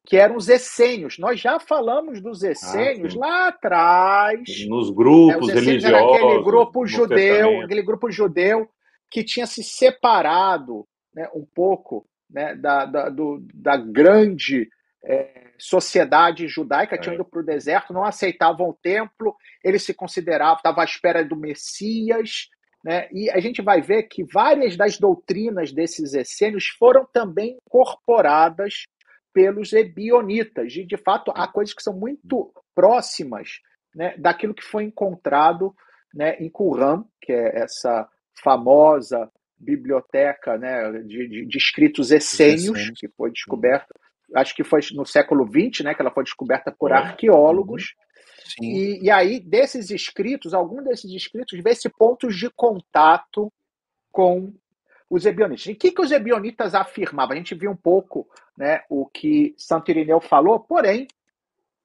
que 0.06 0.16
eram 0.16 0.36
os 0.36 0.48
essênios. 0.48 1.18
Nós 1.18 1.40
já 1.40 1.58
falamos 1.58 2.22
dos 2.22 2.44
ah, 2.44 2.50
essênios 2.50 3.16
ah, 3.16 3.18
lá 3.18 3.48
atrás. 3.48 4.40
Nos 4.68 4.90
grupos 4.90 5.48
né, 5.48 5.54
religiosos. 5.54 6.16
aquele 6.16 6.42
grupo 6.44 6.86
judeu, 6.86 7.62
aquele 7.62 7.82
grupo 7.82 8.10
judeu 8.10 8.68
que 9.10 9.24
tinha 9.24 9.46
se 9.46 9.64
separado 9.64 10.86
né, 11.12 11.28
um 11.34 11.44
pouco 11.54 12.06
né, 12.30 12.54
da, 12.54 12.84
da, 12.84 13.08
do, 13.08 13.44
da 13.52 13.76
grande 13.76 14.68
é, 15.04 15.52
sociedade 15.58 16.48
judaica, 16.48 16.96
é. 16.96 16.98
tinham 16.98 17.14
ido 17.14 17.24
para 17.24 17.40
o 17.40 17.44
deserto, 17.44 17.92
não 17.92 18.04
aceitavam 18.04 18.68
o 18.68 18.74
templo, 18.74 19.34
eles 19.64 19.82
se 19.82 19.94
consideravam, 19.94 20.56
estavam 20.56 20.80
à 20.80 20.84
espera 20.84 21.24
do 21.24 21.36
Messias, 21.36 22.48
né? 22.84 23.08
E 23.12 23.28
a 23.30 23.40
gente 23.40 23.60
vai 23.60 23.80
ver 23.80 24.04
que 24.04 24.24
várias 24.24 24.76
das 24.76 24.98
doutrinas 24.98 25.72
desses 25.72 26.14
essênios 26.14 26.68
foram 26.78 27.06
também 27.12 27.58
incorporadas 27.66 28.84
pelos 29.32 29.72
ebionitas. 29.72 30.74
E, 30.74 30.84
de 30.84 30.96
fato, 30.96 31.32
há 31.34 31.46
coisas 31.46 31.74
que 31.74 31.82
são 31.82 31.94
muito 31.94 32.52
próximas 32.74 33.60
né, 33.94 34.14
daquilo 34.16 34.54
que 34.54 34.64
foi 34.64 34.84
encontrado 34.84 35.74
né, 36.14 36.36
em 36.36 36.48
Qumran, 36.48 37.04
que 37.20 37.32
é 37.32 37.62
essa 37.62 38.08
famosa 38.42 39.30
biblioteca 39.58 40.56
né, 40.56 40.90
de, 41.02 41.28
de, 41.28 41.46
de 41.46 41.58
escritos 41.58 42.10
essênios, 42.12 42.90
que 42.96 43.08
foi 43.08 43.30
descoberta, 43.30 43.92
acho 44.34 44.54
que 44.54 44.64
foi 44.64 44.80
no 44.92 45.04
século 45.04 45.46
XX, 45.46 45.84
né, 45.84 45.94
que 45.94 46.02
ela 46.02 46.10
foi 46.10 46.24
descoberta 46.24 46.74
por 46.76 46.92
arqueólogos. 46.92 47.94
E, 48.60 49.04
e, 49.04 49.10
aí, 49.10 49.40
desses 49.40 49.90
escritos, 49.90 50.54
algum 50.54 50.82
desses 50.82 51.10
escritos 51.12 51.58
vê-se 51.60 51.88
pontos 51.88 52.36
de 52.36 52.48
contato 52.50 53.52
com 54.10 54.52
os 55.10 55.26
ebionitas. 55.26 55.66
E 55.66 55.72
o 55.72 55.76
que, 55.76 55.92
que 55.92 56.00
os 56.00 56.10
ebionitas 56.10 56.74
afirmavam? 56.74 57.34
A 57.34 57.36
gente 57.36 57.54
viu 57.54 57.70
um 57.70 57.76
pouco 57.76 58.26
né, 58.56 58.82
o 58.88 59.06
que 59.06 59.54
Santo 59.56 59.90
Irineu 59.90 60.20
falou, 60.20 60.60
porém, 60.60 61.06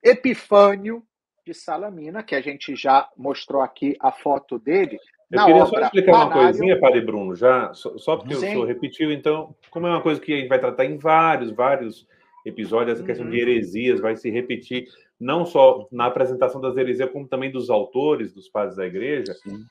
Epifânio 0.01 1.03
de 1.45 1.53
Salamina, 1.53 2.23
que 2.23 2.35
a 2.35 2.41
gente 2.41 2.75
já 2.75 3.09
mostrou 3.17 3.61
aqui 3.61 3.95
a 3.99 4.11
foto 4.11 4.57
dele. 4.57 4.97
Eu 5.31 5.45
queria 5.45 5.65
só 5.65 5.79
explicar 5.79 6.11
Panário... 6.11 6.33
uma 6.33 6.43
coisinha, 6.43 6.79
Padre 6.79 7.01
Bruno, 7.01 7.35
já, 7.35 7.73
só, 7.73 7.97
só 7.97 8.17
porque 8.17 8.35
Sim. 8.35 8.45
o 8.45 8.49
senhor 8.49 8.67
repetiu, 8.67 9.11
então, 9.11 9.55
como 9.69 9.87
é 9.87 9.89
uma 9.89 10.01
coisa 10.01 10.21
que 10.21 10.33
a 10.33 10.37
gente 10.37 10.47
vai 10.47 10.59
tratar 10.59 10.85
em 10.85 10.97
vários, 10.97 11.51
vários 11.51 12.07
episódios, 12.45 12.93
essa 12.93 13.01
uhum. 13.01 13.07
questão 13.07 13.29
de 13.29 13.39
heresias 13.39 13.99
vai 13.99 14.15
se 14.15 14.29
repetir, 14.29 14.87
não 15.19 15.45
só 15.45 15.87
na 15.91 16.05
apresentação 16.05 16.59
das 16.59 16.75
heresias, 16.75 17.09
como 17.11 17.27
também 17.27 17.51
dos 17.51 17.69
autores, 17.69 18.33
dos 18.33 18.49
padres 18.49 18.75
da 18.77 18.85
igreja, 18.85 19.33
Sim. 19.35 19.63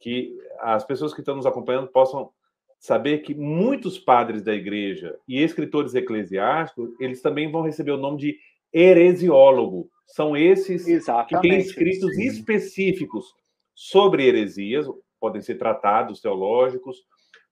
que 0.00 0.36
as 0.60 0.84
pessoas 0.84 1.14
que 1.14 1.20
estão 1.20 1.36
nos 1.36 1.46
acompanhando 1.46 1.88
possam 1.88 2.30
saber 2.78 3.18
que 3.18 3.34
muitos 3.34 3.98
padres 3.98 4.42
da 4.42 4.54
igreja 4.54 5.16
e 5.26 5.42
escritores 5.42 5.94
eclesiásticos, 5.94 6.90
eles 7.00 7.20
também 7.20 7.50
vão 7.50 7.62
receber 7.62 7.90
o 7.92 7.96
nome 7.96 8.18
de 8.18 8.38
heresiólogo. 8.72 9.90
São 10.06 10.36
esses 10.36 10.86
Exatamente. 10.86 11.28
que 11.28 11.40
têm 11.40 11.58
escritos 11.58 12.14
Sim. 12.14 12.26
específicos 12.26 13.34
sobre 13.74 14.26
heresias, 14.26 14.86
podem 15.20 15.42
ser 15.42 15.56
tratados 15.56 16.20
teológicos, 16.20 16.98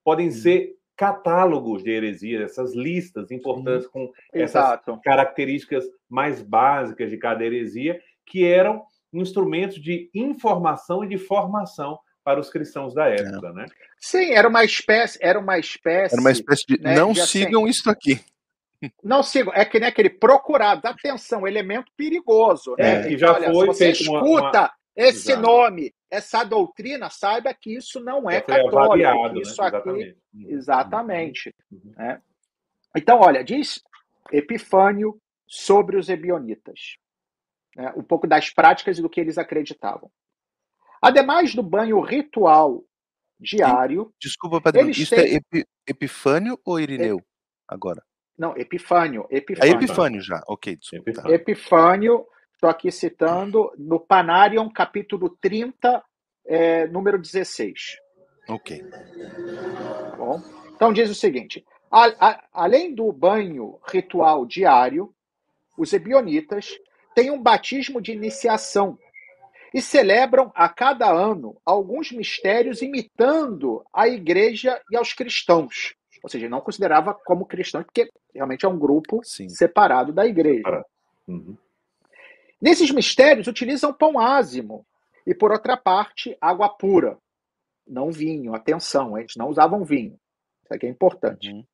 podem 0.04 0.30
Sim. 0.30 0.40
ser 0.40 0.76
catálogos 0.96 1.84
de 1.84 1.90
heresias, 1.90 2.50
essas 2.50 2.74
listas 2.74 3.30
importantes 3.30 3.86
com 3.86 4.10
essas 4.32 4.80
características 5.04 5.84
mais 6.08 6.40
básicas 6.40 7.10
de 7.10 7.18
cada 7.18 7.44
heresia, 7.44 8.00
que 8.24 8.44
eram 8.44 8.82
instrumentos 9.12 9.80
de 9.80 10.10
informação 10.14 11.04
e 11.04 11.08
de 11.08 11.18
formação 11.18 11.98
para 12.24 12.40
os 12.40 12.50
cristãos 12.50 12.92
da 12.92 13.06
época, 13.08 13.48
é. 13.48 13.52
né? 13.52 13.66
Sim, 14.00 14.32
era 14.32 14.48
uma 14.48 14.64
espécie, 14.64 15.18
era 15.22 15.38
uma 15.38 15.58
espécie. 15.58 16.14
Era 16.14 16.20
uma 16.20 16.32
espécie 16.32 16.64
de 16.66 16.80
né, 16.80 16.96
não 16.96 17.12
de, 17.12 17.20
assim, 17.20 17.44
sigam 17.44 17.62
assim, 17.62 17.70
isso 17.70 17.90
aqui. 17.90 18.20
Não 19.02 19.22
sigam, 19.22 19.54
é 19.54 19.64
que 19.64 19.80
nem 19.80 19.88
aquele 19.88 20.10
procurado, 20.10 20.86
atenção, 20.86 21.48
elemento 21.48 21.90
perigoso, 21.96 22.76
né? 22.78 23.00
É, 23.00 23.08
que 23.08 23.16
já 23.16 23.32
olha, 23.32 23.50
foi 23.50 23.72
se 23.72 23.78
você 23.78 23.90
escuta 23.90 24.60
uma... 24.60 24.72
esse 24.94 25.32
Exato. 25.32 25.46
nome, 25.46 25.94
essa 26.10 26.44
doutrina, 26.44 27.10
saiba 27.10 27.52
que 27.52 27.74
isso 27.74 28.00
não 28.00 28.30
é 28.30 28.40
católico, 28.40 29.38
isso 29.40 29.60
né? 29.60 29.68
aqui, 29.68 29.80
exatamente. 29.80 30.18
Uhum. 30.34 30.50
exatamente 30.50 31.54
uhum. 31.70 31.92
Né? 31.96 32.22
Então, 32.96 33.20
olha, 33.20 33.44
diz 33.44 33.82
Epifânio 34.32 35.20
sobre 35.46 35.96
os 35.96 36.08
ebionitas, 36.08 36.96
né? 37.76 37.92
um 37.96 38.02
pouco 38.02 38.26
das 38.26 38.50
práticas 38.50 38.98
e 38.98 39.02
do 39.02 39.10
que 39.10 39.20
eles 39.20 39.38
acreditavam. 39.38 40.10
Ademais 41.02 41.54
do 41.54 41.62
banho 41.62 42.00
ritual 42.00 42.84
diário. 43.38 44.12
Desculpa, 44.18 44.60
Padre, 44.60 44.90
isso 44.90 45.14
é 45.14 45.22
têm... 45.22 45.32
é 45.32 45.36
epi, 45.36 45.68
Epifânio 45.86 46.58
ou 46.64 46.80
Irineu? 46.80 47.20
Agora. 47.68 48.02
Não, 48.38 48.56
Epifânio. 48.56 49.26
Epifânio. 49.30 49.72
É 49.72 49.76
Epifânio 49.76 50.20
já, 50.20 50.42
ok, 50.46 50.76
desculpa. 50.76 51.10
Epifânio, 51.10 51.34
Epifânio 51.34 52.26
estou 52.56 52.70
aqui 52.70 52.90
citando 52.90 53.70
no 53.78 54.00
Panarion, 54.00 54.68
capítulo 54.70 55.30
30, 55.40 56.02
é, 56.46 56.86
número 56.88 57.18
16. 57.18 57.98
Ok. 58.48 58.82
Tá 58.82 60.16
bom? 60.16 60.42
Então 60.74 60.92
diz 60.92 61.10
o 61.10 61.14
seguinte: 61.14 61.64
a, 61.90 62.06
a, 62.06 62.44
além 62.52 62.94
do 62.94 63.12
banho 63.12 63.78
ritual 63.88 64.46
diário, 64.46 65.14
os 65.76 65.92
ebionitas 65.92 66.74
têm 67.14 67.30
um 67.30 67.42
batismo 67.42 68.00
de 68.00 68.12
iniciação 68.12 68.98
e 69.74 69.82
celebram 69.82 70.50
a 70.54 70.68
cada 70.68 71.10
ano 71.10 71.60
alguns 71.64 72.10
mistérios 72.10 72.80
imitando 72.80 73.84
a 73.92 74.08
igreja 74.08 74.80
e 74.90 74.96
aos 74.96 75.12
cristãos. 75.12 75.94
Ou 76.22 76.30
seja, 76.30 76.48
não 76.48 76.62
considerava 76.62 77.12
como 77.12 77.46
cristão, 77.46 77.82
porque 77.82 78.10
realmente 78.34 78.64
é 78.64 78.68
um 78.68 78.78
grupo 78.78 79.20
Sim. 79.22 79.48
separado 79.50 80.12
da 80.12 80.26
igreja. 80.26 80.82
Uhum. 81.28 81.56
Nesses 82.60 82.90
mistérios, 82.90 83.46
utilizam 83.46 83.92
pão 83.92 84.18
ázimo 84.18 84.86
e, 85.26 85.34
por 85.34 85.52
outra 85.52 85.76
parte, 85.76 86.36
água 86.40 86.68
pura. 86.68 87.18
Não 87.86 88.10
vinho, 88.10 88.54
atenção, 88.54 89.16
eles 89.18 89.34
não 89.36 89.48
usavam 89.48 89.84
vinho. 89.84 90.18
Isso 90.64 90.74
aqui 90.74 90.86
é 90.86 90.90
importante. 90.90 91.50
Uhum. 91.50 91.64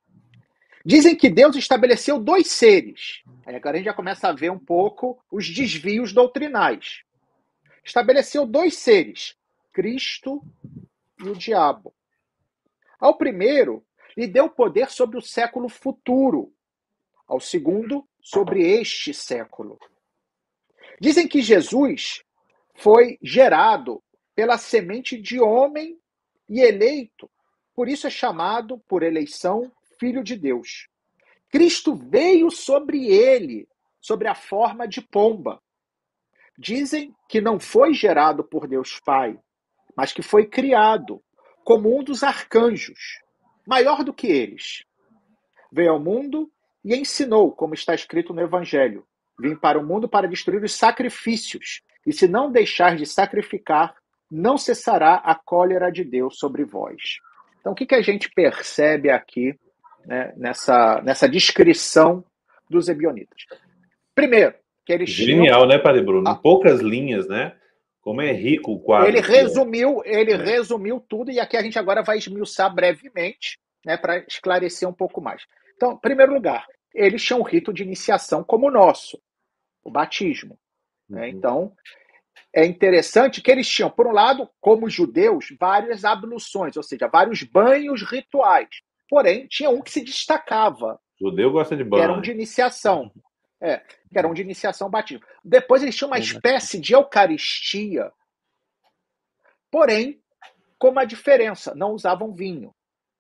Dizem 0.85 1.14
que 1.14 1.31
Deus 1.31 1.57
estabeleceu 1.57 2.18
dois 2.18 2.51
seres. 2.51 3.23
Aí 3.47 3.55
agora 3.55 3.77
a 3.77 3.79
gente 3.79 3.87
já 3.87 3.95
começa 3.95 4.29
a 4.29 4.33
ver 4.33 4.51
um 4.51 4.59
pouco 4.59 5.18
os 5.31 5.49
desvios 5.49 6.12
doutrinais 6.12 7.05
estabeleceu 7.85 8.47
dois 8.47 8.77
seres, 8.77 9.37
Cristo 9.73 10.42
e 11.18 11.29
o 11.29 11.35
diabo. 11.35 11.95
Ao 12.99 13.16
primeiro, 13.16 13.85
lhe 14.16 14.27
deu 14.27 14.49
poder 14.49 14.90
sobre 14.90 15.18
o 15.18 15.23
século 15.23 15.68
futuro, 15.68 16.53
ao 17.27 17.40
segundo, 17.40 18.07
sobre 18.21 18.62
este 18.81 19.12
século. 19.12 19.79
Dizem 21.03 21.27
que 21.27 21.43
Jesus 21.43 22.23
foi 22.77 23.19
gerado 23.21 24.03
pela 24.35 24.57
semente 24.57 25.21
de 25.21 25.41
homem 25.41 25.99
e 26.49 26.61
eleito, 26.61 27.29
por 27.75 27.88
isso 27.88 28.07
é 28.07 28.11
chamado, 28.11 28.79
por 28.87 29.03
eleição, 29.03 29.71
Filho 29.99 30.23
de 30.23 30.37
Deus. 30.37 30.88
Cristo 31.51 31.95
veio 31.95 32.51
sobre 32.51 33.07
ele, 33.07 33.69
sobre 34.01 34.29
a 34.29 34.35
forma 34.35 34.87
de 34.87 35.03
pomba, 35.03 35.61
Dizem 36.59 37.15
que 37.29 37.41
não 37.41 37.59
foi 37.59 37.95
gerado 37.95 38.45
por 38.45 38.69
Deus 38.69 39.01
Pai, 39.01 39.38
mas 39.97 40.12
que 40.12 40.23
foi 40.23 40.47
criado 40.47 41.23
como 41.65 41.99
um 41.99 42.05
dos 42.05 42.23
arcanjos, 42.23 43.21
maior 43.67 44.05
do 44.05 44.12
que 44.12 44.27
eles. 44.27 44.85
Veio 45.73 45.93
ao 45.93 46.01
mundo 46.01 46.51
e 46.85 46.95
ensinou, 46.95 47.51
como 47.51 47.75
está 47.75 47.95
escrito 47.95 48.35
no 48.35 48.43
Evangelho: 48.43 49.07
Vim 49.42 49.57
para 49.57 49.76
o 49.76 49.85
mundo 49.85 50.09
para 50.09 50.28
destruir 50.28 50.62
os 50.62 50.72
sacrifícios, 50.72 51.83
e 52.07 52.12
se 52.12 52.28
não 52.28 52.50
deixar 52.50 52.94
de 52.94 53.05
sacrificar, 53.05 53.92
não 54.31 54.57
cessará 54.57 55.16
a 55.16 55.35
cólera 55.35 55.90
de 55.90 56.05
Deus 56.05 56.38
sobre 56.38 56.64
vós. 56.64 57.18
Então, 57.59 57.72
o 57.72 57.74
que, 57.74 57.85
que 57.85 57.94
a 57.96 58.00
gente 58.00 58.31
percebe 58.31 59.11
aqui 59.11 59.59
né, 60.07 60.33
nessa, 60.37 61.02
nessa 61.02 61.28
descrição 61.28 62.24
dos 62.70 62.88
ebionitas? 62.88 63.44
Primeiro, 64.14 64.55
que 64.87 64.92
eles 64.92 65.11
Genial, 65.11 65.59
tinham... 65.59 65.66
né, 65.66 65.78
Padre 65.78 66.02
Bruno? 66.02 66.31
Em 66.31 66.35
poucas 66.37 66.81
linhas, 66.81 67.26
né? 67.26 67.57
Como 68.00 68.22
é 68.22 68.33
rico 68.33 68.72
o 68.72 68.81
quadro. 68.81 69.09
Ele 69.09 69.20
resumiu, 69.20 70.02
ele 70.05 70.33
é. 70.33 70.37
resumiu 70.37 71.00
tudo 71.00 71.33
e 71.33 71.40
aqui 71.40 71.57
a 71.57 71.62
gente 71.62 71.78
agora 71.78 72.02
vai 72.02 72.18
esmiuçar 72.18 72.72
brevemente, 72.72 73.59
né, 73.85 73.96
para 73.96 74.18
esclarecer 74.18 74.88
um 74.88 74.92
pouco 74.92 75.20
mais. 75.20 75.42
Então, 75.76 75.92
em 75.92 75.98
primeiro 75.98 76.33
lugar, 76.33 76.64
eles 76.94 77.22
tinham 77.22 77.40
um 77.40 77.44
rito 77.44 77.72
de 77.72 77.83
iniciação 77.83 78.44
como 78.44 78.68
o 78.68 78.70
nosso, 78.70 79.18
o 79.83 79.90
batismo. 79.90 80.59
Né? 81.09 81.21
Uhum. 81.21 81.27
Né? 81.27 81.29
Então, 81.31 81.73
é 82.55 82.64
interessante 82.66 83.40
que 83.40 83.51
eles 83.51 83.68
tinham, 83.68 83.90
por 83.90 84.07
um 84.07 84.12
lado, 84.12 84.49
como 84.61 84.90
judeus, 84.90 85.47
várias 85.59 86.05
abluções, 86.05 86.77
ou 86.77 86.83
seja, 86.83 87.09
vários 87.09 87.42
banhos 87.42 88.03
rituais. 88.03 88.68
Porém, 89.09 89.47
tinha 89.47 89.71
um 89.71 89.83
que 89.83 89.90
se 89.90 90.03
destacava. 90.03 90.99
O 91.21 91.29
judeu 91.29 91.51
gosta 91.51 91.77
de 91.77 91.85
banho. 91.85 92.03
Era 92.03 92.12
um 92.12 92.21
de 92.21 92.31
iniciação. 92.31 93.11
É, 93.61 93.79
que 93.79 94.18
eram 94.18 94.35
de 94.35 94.42
iniciação 94.42 94.90
batismo. 94.90 95.25
Depois 95.45 95.83
eles 95.83 95.95
tinham 95.95 96.11
uma 96.11 96.18
espécie 96.18 96.81
de 96.81 96.95
eucaristia, 96.95 98.12
porém, 99.71 100.21
com 100.79 100.88
uma 100.88 101.05
diferença, 101.05 101.73
não 101.77 101.92
usavam 101.92 102.35
vinho. 102.35 102.75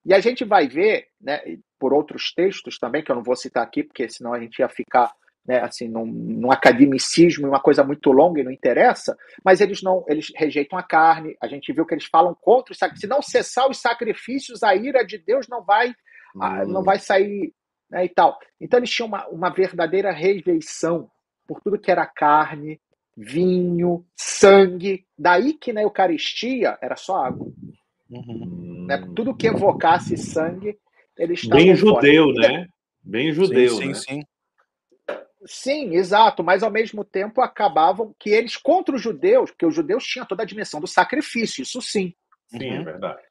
E 0.04 0.12
a 0.12 0.18
gente 0.18 0.44
vai 0.44 0.66
ver, 0.66 1.06
né, 1.20 1.40
por 1.78 1.92
outros 1.92 2.32
textos 2.34 2.76
também, 2.76 3.04
que 3.04 3.12
eu 3.12 3.14
não 3.14 3.22
vou 3.22 3.36
citar 3.36 3.62
aqui, 3.62 3.84
porque 3.84 4.08
senão 4.08 4.34
a 4.34 4.40
gente 4.40 4.58
ia 4.58 4.68
ficar 4.68 5.14
né, 5.46 5.60
assim, 5.60 5.88
num, 5.88 6.06
num 6.06 6.52
academicismo 6.52 7.46
e 7.46 7.48
uma 7.48 7.60
coisa 7.60 7.82
muito 7.82 8.12
longa 8.12 8.40
e 8.40 8.44
não 8.44 8.52
interessa, 8.52 9.16
mas 9.44 9.60
eles 9.60 9.82
não, 9.82 10.04
eles 10.08 10.32
rejeitam 10.36 10.78
a 10.78 10.82
carne, 10.82 11.36
a 11.42 11.48
gente 11.48 11.72
viu 11.72 11.84
que 11.84 11.94
eles 11.94 12.06
falam 12.06 12.36
contra 12.40 12.72
os 12.72 12.78
sacrifícios. 12.78 13.08
Se 13.08 13.14
não 13.14 13.22
cessar 13.22 13.68
os 13.68 13.80
sacrifícios, 13.80 14.62
a 14.62 14.74
ira 14.74 15.04
de 15.04 15.18
Deus 15.18 15.48
não 15.48 15.64
vai, 15.64 15.88
hum. 16.34 16.68
não 16.68 16.82
vai 16.82 16.98
sair 16.98 17.52
né, 17.90 18.04
e 18.04 18.08
tal. 18.08 18.38
Então 18.60 18.78
eles 18.78 18.90
tinham 18.90 19.08
uma, 19.08 19.26
uma 19.28 19.50
verdadeira 19.50 20.12
rejeição 20.12 21.10
por 21.46 21.60
tudo 21.60 21.78
que 21.78 21.90
era 21.90 22.06
carne, 22.06 22.80
vinho, 23.16 24.04
sangue. 24.16 25.04
Daí 25.18 25.54
que 25.54 25.72
na 25.72 25.82
Eucaristia 25.82 26.78
era 26.80 26.96
só 26.96 27.24
água. 27.24 27.52
Uhum. 28.10 28.86
Né? 28.86 28.98
Tudo 29.14 29.36
que 29.36 29.46
evocasse 29.46 30.16
sangue, 30.16 30.78
eles 31.18 31.42
estavam. 31.42 31.64
Bem 31.64 31.74
judeu, 31.74 32.32
né? 32.32 32.66
Bem 33.02 33.32
judeu. 33.32 33.76
Sim, 33.76 33.88
né? 33.88 33.94
sim. 33.94 34.22
Sim, 35.44 35.94
exato, 35.94 36.42
mas 36.42 36.62
ao 36.62 36.70
mesmo 36.70 37.04
tempo 37.04 37.40
acabavam 37.40 38.14
que 38.18 38.30
eles 38.30 38.56
contra 38.56 38.94
os 38.94 39.02
judeus, 39.02 39.50
porque 39.50 39.66
os 39.66 39.74
judeus 39.74 40.04
tinham 40.04 40.26
toda 40.26 40.42
a 40.42 40.46
dimensão 40.46 40.80
do 40.80 40.86
sacrifício, 40.86 41.62
isso 41.62 41.82
sim. 41.82 42.14
Sim, 42.46 42.64
é 42.64 42.72
uhum. 42.74 42.80
é 42.80 42.84
verdade. 42.84 43.22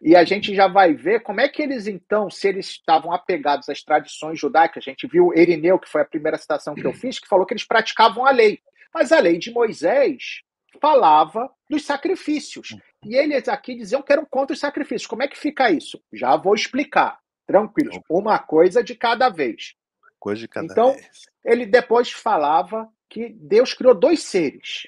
E 0.00 0.14
a 0.14 0.24
gente 0.24 0.54
já 0.54 0.68
vai 0.68 0.94
ver 0.94 1.20
como 1.20 1.40
é 1.40 1.48
que 1.48 1.60
eles, 1.60 1.88
então, 1.88 2.30
se 2.30 2.46
eles 2.46 2.66
estavam 2.68 3.12
apegados 3.12 3.68
às 3.68 3.82
tradições 3.82 4.38
judaicas, 4.38 4.84
a 4.84 4.90
gente 4.90 5.08
viu 5.08 5.34
Erineu, 5.34 5.78
que 5.78 5.88
foi 5.88 6.02
a 6.02 6.06
primeira 6.06 6.38
citação 6.38 6.74
que 6.74 6.86
eu 6.86 6.92
fiz, 6.94 7.18
que 7.18 7.26
falou 7.26 7.44
que 7.44 7.52
eles 7.52 7.66
praticavam 7.66 8.24
a 8.24 8.30
lei. 8.30 8.60
Mas 8.94 9.10
a 9.10 9.18
lei 9.18 9.38
de 9.38 9.50
Moisés 9.50 10.42
falava 10.80 11.50
dos 11.68 11.84
sacrifícios. 11.84 12.76
E 13.04 13.16
eles 13.16 13.48
aqui 13.48 13.74
diziam 13.74 14.02
que 14.02 14.12
eram 14.12 14.24
contra 14.24 14.54
os 14.54 14.60
sacrifícios. 14.60 15.06
Como 15.06 15.22
é 15.22 15.28
que 15.28 15.36
fica 15.36 15.70
isso? 15.70 16.00
Já 16.12 16.36
vou 16.36 16.54
explicar. 16.54 17.18
Tranquilos. 17.46 17.98
Uma 18.08 18.38
coisa 18.38 18.84
de 18.84 18.94
cada 18.94 19.28
vez. 19.28 19.74
Coisa 20.18 20.40
de 20.40 20.48
cada 20.48 20.66
então, 20.66 20.92
vez. 20.92 21.26
ele 21.44 21.66
depois 21.66 22.10
falava 22.10 22.88
que 23.08 23.28
Deus 23.28 23.72
criou 23.72 23.94
dois 23.94 24.22
seres: 24.22 24.86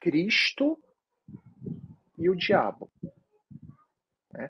Cristo 0.00 0.78
e 2.18 2.30
o 2.30 2.36
diabo. 2.36 2.90
Né? 4.32 4.48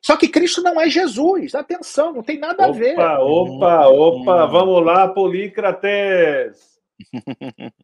Só 0.00 0.16
que 0.16 0.28
Cristo 0.28 0.62
não 0.62 0.80
é 0.80 0.88
Jesus. 0.88 1.54
Atenção, 1.54 2.12
não 2.12 2.22
tem 2.22 2.38
nada 2.38 2.64
opa, 2.64 2.76
a 2.76 2.78
ver. 2.78 2.98
Opa, 2.98 3.88
opa, 3.88 4.46
hum. 4.46 4.50
vamos 4.50 4.84
lá, 4.84 5.08
Polícrates. 5.08 6.80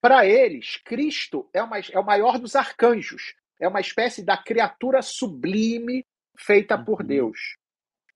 Para 0.00 0.24
eles, 0.26 0.78
Cristo 0.78 1.48
é, 1.52 1.62
uma, 1.62 1.78
é 1.78 1.98
o 1.98 2.04
maior 2.04 2.38
dos 2.38 2.56
arcanjos. 2.56 3.34
É 3.60 3.68
uma 3.68 3.80
espécie 3.80 4.22
da 4.24 4.36
criatura 4.36 5.02
sublime 5.02 6.06
feita 6.38 6.78
por 6.78 7.00
uhum. 7.00 7.06
Deus. 7.06 7.56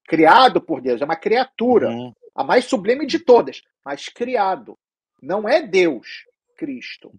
Criado 0.06 0.60
por 0.60 0.80
Deus, 0.80 1.02
é 1.02 1.04
uma 1.04 1.16
criatura. 1.16 1.90
Uhum. 1.90 2.14
A 2.34 2.42
mais 2.42 2.64
sublime 2.64 3.06
de 3.06 3.18
todas, 3.18 3.62
mas 3.84 4.08
criado. 4.08 4.78
Não 5.22 5.48
é 5.48 5.62
Deus, 5.62 6.26
Cristo. 6.56 7.12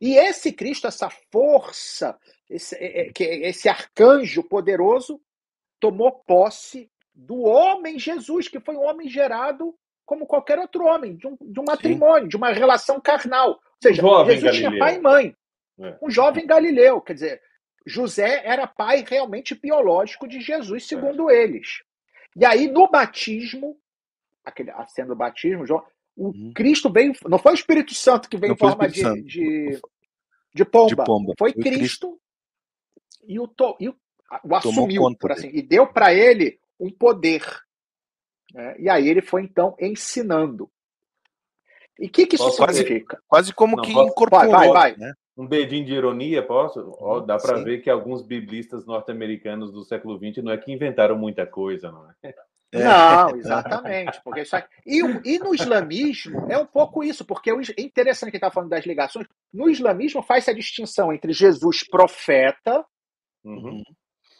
E 0.00 0.16
esse 0.16 0.52
Cristo, 0.52 0.86
essa 0.86 1.08
força, 1.30 2.18
esse, 2.50 2.76
é, 2.76 3.08
é, 3.08 3.48
esse 3.48 3.68
arcanjo 3.68 4.42
poderoso, 4.42 5.20
tomou 5.80 6.12
posse 6.26 6.90
do 7.14 7.42
homem 7.42 7.98
Jesus, 7.98 8.48
que 8.48 8.60
foi 8.60 8.76
um 8.76 8.82
homem 8.82 9.08
gerado 9.08 9.74
como 10.04 10.26
qualquer 10.26 10.58
outro 10.58 10.84
homem, 10.84 11.16
de 11.16 11.26
um, 11.26 11.36
de 11.40 11.60
um 11.60 11.64
matrimônio, 11.64 12.24
Sim. 12.24 12.28
de 12.28 12.36
uma 12.36 12.50
relação 12.52 13.00
carnal. 13.00 13.50
Ou 13.50 13.58
seja, 13.82 14.04
um 14.04 14.24
Jesus 14.26 14.42
Galileu. 14.42 14.70
tinha 14.70 14.78
pai 14.78 14.96
e 14.96 15.00
mãe. 15.00 15.36
É. 15.80 15.98
Um 16.02 16.10
jovem 16.10 16.46
Galileu. 16.46 17.00
Quer 17.00 17.14
dizer, 17.14 17.42
José 17.86 18.42
era 18.44 18.66
pai 18.66 19.04
realmente 19.06 19.54
biológico 19.54 20.28
de 20.28 20.40
Jesus, 20.40 20.86
segundo 20.86 21.30
é. 21.30 21.42
eles. 21.42 21.82
E 22.36 22.44
aí, 22.44 22.68
no 22.68 22.88
batismo, 22.88 23.76
aquele, 24.44 24.72
sendo 24.88 25.12
o 25.12 25.16
batismo, 25.16 25.66
João, 25.66 25.84
o 26.16 26.28
uhum. 26.28 26.52
Cristo 26.54 26.90
veio. 26.90 27.12
Não 27.28 27.38
foi 27.38 27.52
o 27.52 27.54
Espírito 27.54 27.94
Santo 27.94 28.28
que 28.28 28.36
veio 28.36 28.50
não 28.50 28.54
em 28.54 28.58
forma 28.58 28.88
de, 28.88 29.22
de, 29.22 29.80
de, 30.54 30.64
pomba. 30.64 30.88
de, 30.88 30.96
pomba. 30.96 31.34
Foi, 31.38 31.52
foi 31.52 31.62
Cristo, 31.62 31.78
Cristo, 31.80 32.20
e 33.26 33.40
o, 33.40 33.48
to, 33.48 33.76
e 33.80 33.88
o, 33.88 33.96
o 34.44 34.54
assumiu, 34.54 35.02
por 35.18 35.32
assim, 35.32 35.50
e 35.52 35.62
deu 35.62 35.86
para 35.86 36.14
ele 36.14 36.58
um 36.78 36.90
poder. 36.90 37.42
Né? 38.52 38.76
E 38.78 38.88
aí 38.88 39.08
ele 39.08 39.22
foi 39.22 39.42
então 39.42 39.74
ensinando. 39.80 40.70
E 41.98 42.06
o 42.06 42.10
que, 42.10 42.26
que 42.26 42.36
isso 42.36 42.56
quase, 42.56 42.78
significa? 42.78 43.22
Quase 43.28 43.52
como 43.52 43.76
não, 43.76 43.84
que 43.84 43.92
posso, 43.92 44.10
incorporou. 44.10 44.50
Vai, 44.50 44.68
vai, 44.68 44.96
né? 44.96 45.12
Um 45.36 45.46
dedinho 45.46 45.84
de 45.84 45.94
ironia, 45.94 46.44
posso? 46.44 46.96
Oh, 47.00 47.20
dá 47.20 47.36
para 47.38 47.58
ver 47.62 47.82
que 47.82 47.90
alguns 47.90 48.22
biblistas 48.22 48.86
norte-americanos 48.86 49.72
do 49.72 49.84
século 49.84 50.16
XX 50.16 50.44
não 50.44 50.52
é 50.52 50.58
que 50.58 50.72
inventaram 50.72 51.16
muita 51.16 51.44
coisa, 51.44 51.90
não 51.90 52.08
é? 52.08 52.34
É. 52.74 52.82
Não, 52.82 53.36
exatamente. 53.38 54.20
Porque 54.22 54.42
isso 54.42 54.56
é... 54.56 54.66
e, 54.84 54.98
e, 55.24 55.38
no 55.38 55.54
islamismo 55.54 56.50
é 56.50 56.58
um 56.58 56.66
pouco 56.66 57.04
isso, 57.04 57.24
porque 57.24 57.50
é 57.50 57.54
interessante 57.78 58.30
que 58.30 58.36
está 58.36 58.50
falando 58.50 58.70
das 58.70 58.84
ligações. 58.84 59.26
No 59.52 59.70
islamismo 59.70 60.22
faz-se 60.22 60.50
a 60.50 60.54
distinção 60.54 61.12
entre 61.12 61.32
Jesus 61.32 61.86
profeta 61.86 62.84
uhum. 63.44 63.82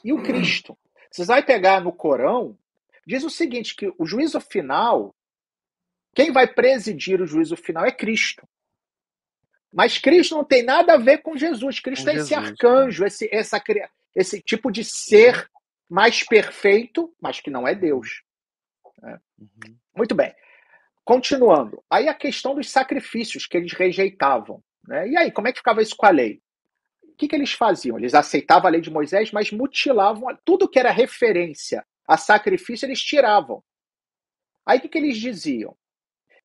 e 0.05 0.13
o 0.13 0.23
Cristo. 0.23 0.77
Você 1.11 1.25
vai 1.25 1.45
pegar 1.45 1.81
no 1.81 1.93
Corão, 1.93 2.59
diz 3.07 3.23
o 3.23 3.31
seguinte: 3.31 3.77
que 3.77 3.93
o 3.97 4.05
juízo 4.05 4.41
final, 4.41 5.15
quem 6.13 6.33
vai 6.33 6.53
presidir 6.53 7.21
o 7.21 7.27
juízo 7.27 7.57
final 7.57 7.85
é 7.85 7.93
Cristo. 7.93 8.47
Mas 9.73 9.99
Cristo 9.99 10.37
não 10.37 10.45
tem 10.45 10.63
nada 10.63 10.95
a 10.95 10.99
ver 10.99 11.19
com 11.19 11.37
Jesus. 11.37 11.81
Cristo 11.81 12.05
com 12.05 12.11
é 12.11 12.15
esse 12.15 12.29
Jesus, 12.29 12.51
arcanjo, 12.51 13.03
né? 13.03 13.09
esse, 13.09 13.29
essa, 13.33 13.63
esse 14.15 14.41
tipo 14.41 14.71
de 14.71 14.85
ser 14.85 15.49
mais 15.89 16.25
perfeito, 16.25 17.15
mas 17.21 17.41
que 17.41 17.51
não 17.51 17.67
é 17.67 17.75
Deus. 17.75 18.24
É. 19.05 19.19
Uhum. 19.39 19.77
Muito 19.97 20.15
bem. 20.15 20.35
Continuando. 21.05 21.83
Aí 21.91 22.09
a 22.09 22.15
questão 22.15 22.55
dos 22.55 22.71
sacrifícios 22.71 23.47
que 23.47 23.57
eles 23.57 23.73
rejeitavam. 23.73 24.63
Né? 24.87 25.09
E 25.09 25.17
aí, 25.17 25.31
como 25.31 25.49
é 25.49 25.53
que 25.53 25.59
ficava 25.59 25.83
isso 25.83 25.97
com 25.97 26.07
a 26.07 26.11
lei? 26.11 26.41
O 27.03 27.17
que, 27.17 27.29
que 27.29 27.37
eles 27.37 27.53
faziam? 27.53 27.99
Eles 27.99 28.15
aceitavam 28.15 28.67
a 28.67 28.71
lei 28.71 28.81
de 28.81 28.91
Moisés, 28.91 29.31
mas 29.31 29.53
mutilavam 29.53 30.37
tudo 30.45 30.69
que 30.69 30.79
era 30.79 30.91
referência 30.91 31.85
a 32.07 32.17
sacrifício, 32.17 32.87
eles 32.87 33.03
tiravam. 33.03 33.63
Aí 34.65 34.79
o 34.79 34.83
que, 34.83 34.89
que 34.89 34.99
eles 34.99 35.19
diziam? 35.19 35.77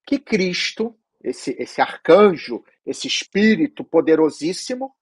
Que 0.05 0.19
Cristo, 0.19 0.97
esse, 1.21 1.55
esse 1.59 1.81
arcanjo, 1.81 2.63
esse 2.85 3.07
espírito 3.07 3.83
poderosíssimo, 3.83 4.95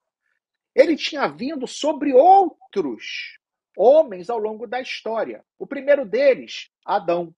ele 0.75 0.95
tinha 0.95 1.27
vindo 1.27 1.67
sobre 1.67 2.13
outros 2.13 3.37
homens 3.75 4.29
ao 4.29 4.37
longo 4.37 4.67
da 4.67 4.81
história. 4.81 5.43
O 5.57 5.65
primeiro 5.65 6.05
deles, 6.05 6.69
Adão. 6.85 7.33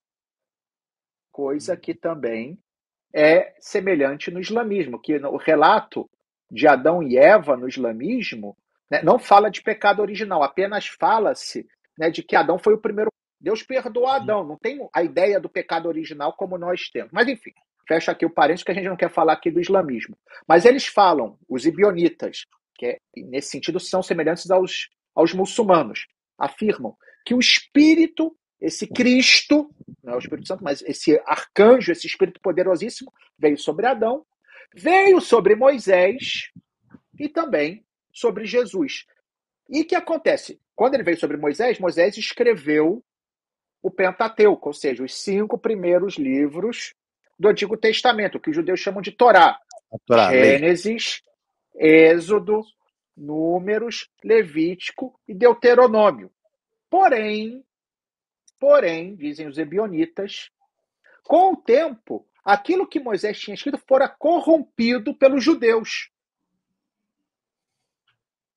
Coisa 1.39 1.77
que 1.77 1.93
também 1.93 2.59
é 3.15 3.55
semelhante 3.61 4.29
no 4.29 4.41
islamismo, 4.41 4.99
que 4.99 5.15
o 5.15 5.37
relato 5.37 6.05
de 6.51 6.67
Adão 6.67 7.01
e 7.01 7.17
Eva 7.17 7.55
no 7.55 7.65
islamismo 7.65 8.57
né, 8.91 9.01
não 9.03 9.17
fala 9.17 9.49
de 9.49 9.61
pecado 9.61 10.01
original, 10.01 10.43
apenas 10.43 10.87
fala-se 10.87 11.65
né, 11.97 12.09
de 12.09 12.23
que 12.23 12.35
Adão 12.35 12.59
foi 12.59 12.73
o 12.73 12.77
primeiro. 12.77 13.09
Deus 13.39 13.63
perdoou 13.63 14.07
Adão, 14.07 14.43
não 14.43 14.57
tem 14.57 14.85
a 14.93 15.01
ideia 15.01 15.39
do 15.39 15.47
pecado 15.47 15.87
original 15.87 16.33
como 16.33 16.57
nós 16.57 16.89
temos. 16.89 17.09
Mas 17.13 17.29
enfim, 17.29 17.53
fecha 17.87 18.11
aqui 18.11 18.25
o 18.25 18.29
parênteses 18.29 18.65
que 18.65 18.71
a 18.71 18.75
gente 18.75 18.89
não 18.89 18.97
quer 18.97 19.09
falar 19.09 19.31
aqui 19.31 19.49
do 19.49 19.61
islamismo. 19.61 20.17
Mas 20.45 20.65
eles 20.65 20.87
falam, 20.87 21.39
os 21.47 21.65
ibionitas, 21.65 22.43
que 22.75 22.85
é, 22.85 22.97
nesse 23.15 23.51
sentido 23.51 23.79
são 23.79 24.03
semelhantes 24.03 24.51
aos, 24.51 24.89
aos 25.15 25.33
muçulmanos, 25.33 26.05
afirmam 26.37 26.97
que 27.25 27.33
o 27.33 27.39
Espírito, 27.39 28.35
esse 28.61 28.87
Cristo, 28.87 29.69
não 30.03 30.13
é 30.13 30.15
o 30.15 30.19
Espírito 30.19 30.47
Santo, 30.47 30.63
mas 30.63 30.81
esse 30.81 31.19
arcanjo, 31.25 31.91
esse 31.91 32.07
Espírito 32.07 32.39
poderosíssimo, 32.41 33.11
veio 33.37 33.57
sobre 33.57 33.85
Adão, 33.85 34.25
veio 34.73 35.21
sobre 35.21 35.55
Moisés 35.55 36.51
e 37.19 37.29
também 37.29 37.85
sobre 38.11 38.45
Jesus. 38.45 39.05
E 39.69 39.81
o 39.81 39.85
que 39.85 39.95
acontece? 39.95 40.59
Quando 40.75 40.95
ele 40.95 41.03
veio 41.03 41.19
sobre 41.19 41.37
Moisés, 41.37 41.79
Moisés 41.79 42.17
escreveu 42.17 43.03
o 43.81 43.89
Pentateuco, 43.89 44.69
ou 44.69 44.73
seja, 44.73 45.03
os 45.03 45.13
cinco 45.13 45.57
primeiros 45.57 46.15
livros 46.15 46.93
do 47.37 47.47
Antigo 47.47 47.77
Testamento, 47.77 48.39
que 48.39 48.49
os 48.49 48.55
judeus 48.55 48.79
chamam 48.79 49.01
de 49.01 49.11
Torá. 49.11 49.57
Torá 50.05 50.31
Gênesis, 50.31 51.21
Êxodo, 51.75 52.61
Números, 53.15 54.09
Levítico 54.23 55.17
e 55.27 55.33
Deuteronômio. 55.33 56.29
Porém, 56.89 57.63
porém, 58.59 59.15
dizem 59.15 59.47
os 59.47 59.57
ebionitas, 59.57 60.51
com 61.23 61.53
o 61.53 61.57
tempo, 61.57 62.27
aquilo 62.43 62.87
que 62.87 62.99
Moisés 62.99 63.39
tinha 63.39 63.55
escrito 63.55 63.77
fora 63.77 64.07
corrompido 64.09 65.15
pelos 65.15 65.43
judeus, 65.43 66.11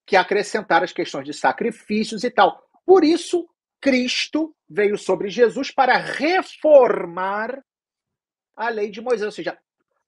que 0.05 0.15
acrescentaram 0.15 0.83
as 0.83 0.91
questões 0.91 1.25
de 1.25 1.33
sacrifícios 1.33 2.23
e 2.23 2.29
tal. 2.29 2.69
Por 2.85 3.03
isso, 3.03 3.49
Cristo 3.79 4.55
veio 4.69 4.97
sobre 4.97 5.29
Jesus 5.29 5.71
para 5.71 5.97
reformar 5.97 7.63
a 8.55 8.69
lei 8.69 8.89
de 8.89 9.01
Moisés, 9.01 9.25
ou 9.25 9.31
seja, 9.31 9.57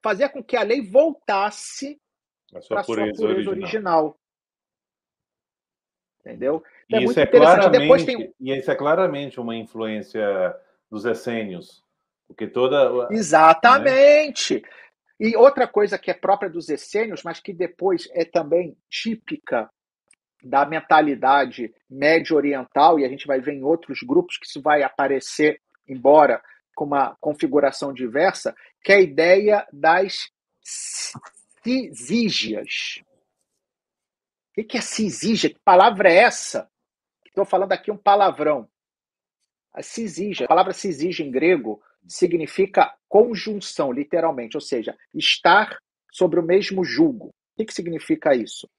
fazer 0.01 0.29
com 0.29 0.43
que 0.43 0.57
a 0.57 0.63
lei 0.63 0.81
voltasse 0.81 1.99
para 2.49 2.59
a 2.59 2.61
sua 2.61 2.83
pureza, 2.83 3.25
original. 3.25 3.53
original. 3.53 4.19
Entendeu? 6.19 6.63
É 6.91 6.99
muito 6.99 7.19
é 7.19 7.23
interessante. 7.23 7.69
Depois 7.69 8.03
tem... 8.03 8.33
E 8.39 8.57
isso 8.57 8.71
é 8.71 8.75
claramente 8.75 9.39
uma 9.39 9.55
influência 9.55 10.55
dos 10.89 11.05
essênios. 11.05 11.83
Porque 12.27 12.47
toda. 12.47 13.07
Exatamente! 13.11 14.55
Né? 14.55 14.61
E 15.19 15.35
outra 15.35 15.67
coisa 15.67 15.97
que 15.97 16.11
é 16.11 16.13
própria 16.13 16.49
dos 16.49 16.69
essênios, 16.69 17.23
mas 17.23 17.39
que 17.39 17.53
depois 17.53 18.09
é 18.11 18.25
também 18.25 18.77
típica 18.89 19.69
da 20.43 20.65
mentalidade 20.65 21.73
médio-oriental, 21.89 22.99
e 22.99 23.05
a 23.05 23.09
gente 23.09 23.25
vai 23.25 23.39
ver 23.39 23.53
em 23.53 23.63
outros 23.63 23.99
grupos 24.01 24.37
que 24.37 24.45
isso 24.45 24.61
vai 24.61 24.83
aparecer 24.83 25.59
embora 25.87 26.41
com 26.75 26.85
uma 26.85 27.15
configuração 27.19 27.93
diversa, 27.93 28.53
que 28.83 28.91
é 28.91 28.95
a 28.95 29.01
ideia 29.01 29.65
das 29.71 30.29
cisígias. 31.63 33.01
O 34.57 34.63
que 34.63 34.77
é 34.77 34.81
cisígia? 34.81 35.49
Que 35.49 35.59
palavra 35.63 36.11
é 36.11 36.17
essa? 36.17 36.69
Estou 37.35 37.43
falando 37.43 37.73
aqui 37.73 37.91
um 37.91 37.97
palavrão. 37.97 38.65
A 39.73 39.83
cisígia, 39.83 40.45
a 40.45 40.47
palavra 40.47 40.71
cisígia 40.71 41.21
em 41.21 41.29
grego 41.29 41.83
significa 42.07 42.95
conjunção, 43.09 43.91
literalmente, 43.91 44.55
ou 44.55 44.61
seja, 44.61 44.97
estar 45.13 45.77
sobre 46.13 46.39
o 46.39 46.43
mesmo 46.43 46.85
jugo. 46.85 47.27
O 47.27 47.33
que, 47.57 47.65
que 47.65 47.73
significa 47.73 48.33
isso? 48.33 48.69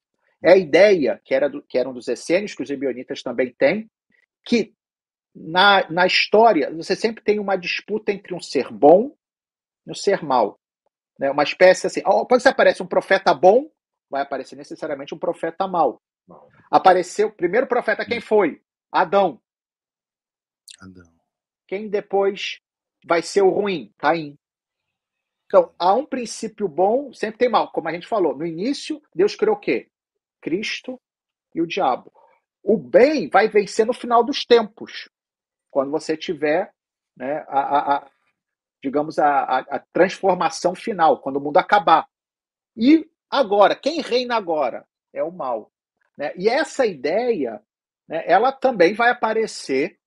É 0.42 0.52
a 0.52 0.56
ideia, 0.56 1.20
que 1.22 1.34
era, 1.34 1.50
do, 1.50 1.60
que 1.60 1.76
era 1.76 1.86
um 1.86 1.92
dos 1.92 2.08
essênios, 2.08 2.54
que 2.54 2.62
os 2.62 2.70
ebionitas 2.70 3.22
também 3.22 3.54
têm, 3.58 3.90
que 4.42 4.72
na, 5.34 5.86
na 5.90 6.06
história 6.06 6.74
você 6.74 6.96
sempre 6.96 7.22
tem 7.22 7.38
uma 7.38 7.56
disputa 7.56 8.10
entre 8.10 8.34
um 8.34 8.40
ser 8.40 8.72
bom 8.72 9.14
e 9.86 9.90
um 9.90 9.94
ser 9.94 10.24
mau. 10.24 10.58
Né? 11.18 11.30
Uma 11.30 11.42
espécie 11.42 11.88
assim. 11.88 12.00
Quando 12.00 12.40
você 12.40 12.48
aparece 12.48 12.82
um 12.82 12.86
profeta 12.86 13.34
bom, 13.34 13.70
vai 14.08 14.22
aparecer 14.22 14.56
necessariamente 14.56 15.14
um 15.14 15.18
profeta 15.18 15.68
mau. 15.68 16.00
Apareceu, 16.70 17.28
o 17.28 17.32
primeiro 17.32 17.66
profeta 17.66 18.04
quem 18.04 18.20
foi? 18.20 18.62
Adão. 18.90 19.40
Adão. 20.80 21.12
Quem 21.66 21.88
depois 21.88 22.60
vai 23.04 23.22
ser 23.22 23.42
o 23.42 23.50
ruim? 23.50 23.92
Caim. 23.98 24.38
Então, 25.46 25.72
há 25.78 25.94
um 25.94 26.04
princípio 26.04 26.66
bom, 26.68 27.12
sempre 27.12 27.38
tem 27.38 27.48
mal. 27.48 27.70
Como 27.70 27.88
a 27.88 27.92
gente 27.92 28.06
falou, 28.06 28.36
no 28.36 28.44
início, 28.44 29.00
Deus 29.14 29.36
criou 29.36 29.56
o 29.56 29.60
quê? 29.60 29.88
Cristo 30.40 31.00
e 31.54 31.60
o 31.60 31.66
diabo. 31.66 32.12
O 32.62 32.76
bem 32.76 33.28
vai 33.28 33.48
vencer 33.48 33.86
no 33.86 33.92
final 33.92 34.24
dos 34.24 34.44
tempos, 34.44 35.08
quando 35.70 35.90
você 35.90 36.16
tiver, 36.16 36.72
né, 37.16 37.44
a, 37.48 37.60
a, 37.60 37.96
a 37.96 38.10
digamos, 38.82 39.18
a, 39.18 39.58
a, 39.58 39.78
transformação 39.92 40.74
final, 40.74 41.20
quando 41.20 41.36
o 41.36 41.40
mundo 41.40 41.58
acabar. 41.58 42.08
E 42.76 43.08
agora, 43.30 43.76
quem 43.76 44.00
reina 44.00 44.36
agora? 44.36 44.86
É 45.12 45.22
o 45.22 45.30
mal. 45.30 45.72
Né? 46.16 46.32
E 46.36 46.48
essa 46.48 46.86
ideia, 46.86 47.60
né, 48.08 48.22
ela 48.26 48.52
também 48.52 48.94
vai 48.94 49.10
aparecer 49.10 49.98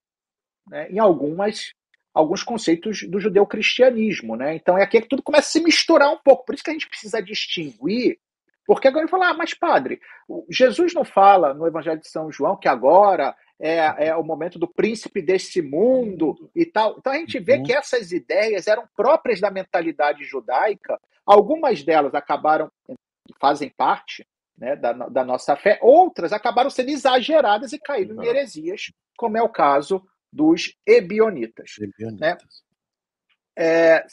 né, 0.67 0.89
em 0.89 0.99
algumas 0.99 1.73
alguns 2.11 2.43
conceitos 2.43 3.03
do 3.03 3.19
judeu-cristianismo, 3.19 4.35
né? 4.35 4.55
Então 4.55 4.77
é 4.77 4.83
aqui 4.83 4.99
que 4.99 5.07
tudo 5.07 5.23
começa 5.23 5.47
a 5.47 5.51
se 5.51 5.63
misturar 5.63 6.11
um 6.11 6.17
pouco. 6.17 6.43
Por 6.43 6.55
isso 6.55 6.63
que 6.63 6.69
a 6.69 6.73
gente 6.73 6.89
precisa 6.89 7.21
distinguir, 7.21 8.19
porque 8.65 8.87
agora 8.87 9.03
ele 9.03 9.11
fala, 9.11 9.29
ah, 9.29 9.33
mas 9.33 9.53
padre, 9.53 10.01
Jesus 10.49 10.93
não 10.93 11.05
fala 11.05 11.53
no 11.53 11.67
Evangelho 11.67 11.99
de 11.99 12.09
São 12.09 12.31
João 12.31 12.57
que 12.57 12.67
agora 12.67 13.35
é, 13.59 14.07
é 14.07 14.15
o 14.15 14.23
momento 14.23 14.57
do 14.57 14.67
príncipe 14.67 15.21
desse 15.21 15.61
mundo 15.61 16.49
e 16.55 16.65
tal. 16.65 16.95
Então 16.97 17.13
a 17.13 17.17
gente 17.17 17.39
vê 17.39 17.57
uhum. 17.57 17.63
que 17.63 17.73
essas 17.73 18.11
ideias 18.11 18.67
eram 18.67 18.87
próprias 18.95 19.39
da 19.39 19.51
mentalidade 19.51 20.23
judaica. 20.23 20.99
Algumas 21.25 21.83
delas 21.83 22.13
acabaram 22.15 22.71
fazem 23.39 23.69
parte 23.69 24.25
né, 24.59 24.75
da, 24.75 24.91
da, 24.91 25.23
nossa 25.23 25.55
fé, 25.55 25.79
outras 25.81 26.33
acabaram 26.33 26.69
sendo 26.69 26.89
exageradas 26.89 27.71
e 27.71 27.79
caíram 27.79 28.21
em 28.21 28.27
heresias, 28.27 28.91
como 29.17 29.37
é 29.37 29.41
o 29.41 29.49
caso 29.49 30.03
dos 30.31 30.75
ebionitas. 30.85 31.71
ebionitas. 31.79 32.19
Né? 32.19 32.37
É, 33.57 34.05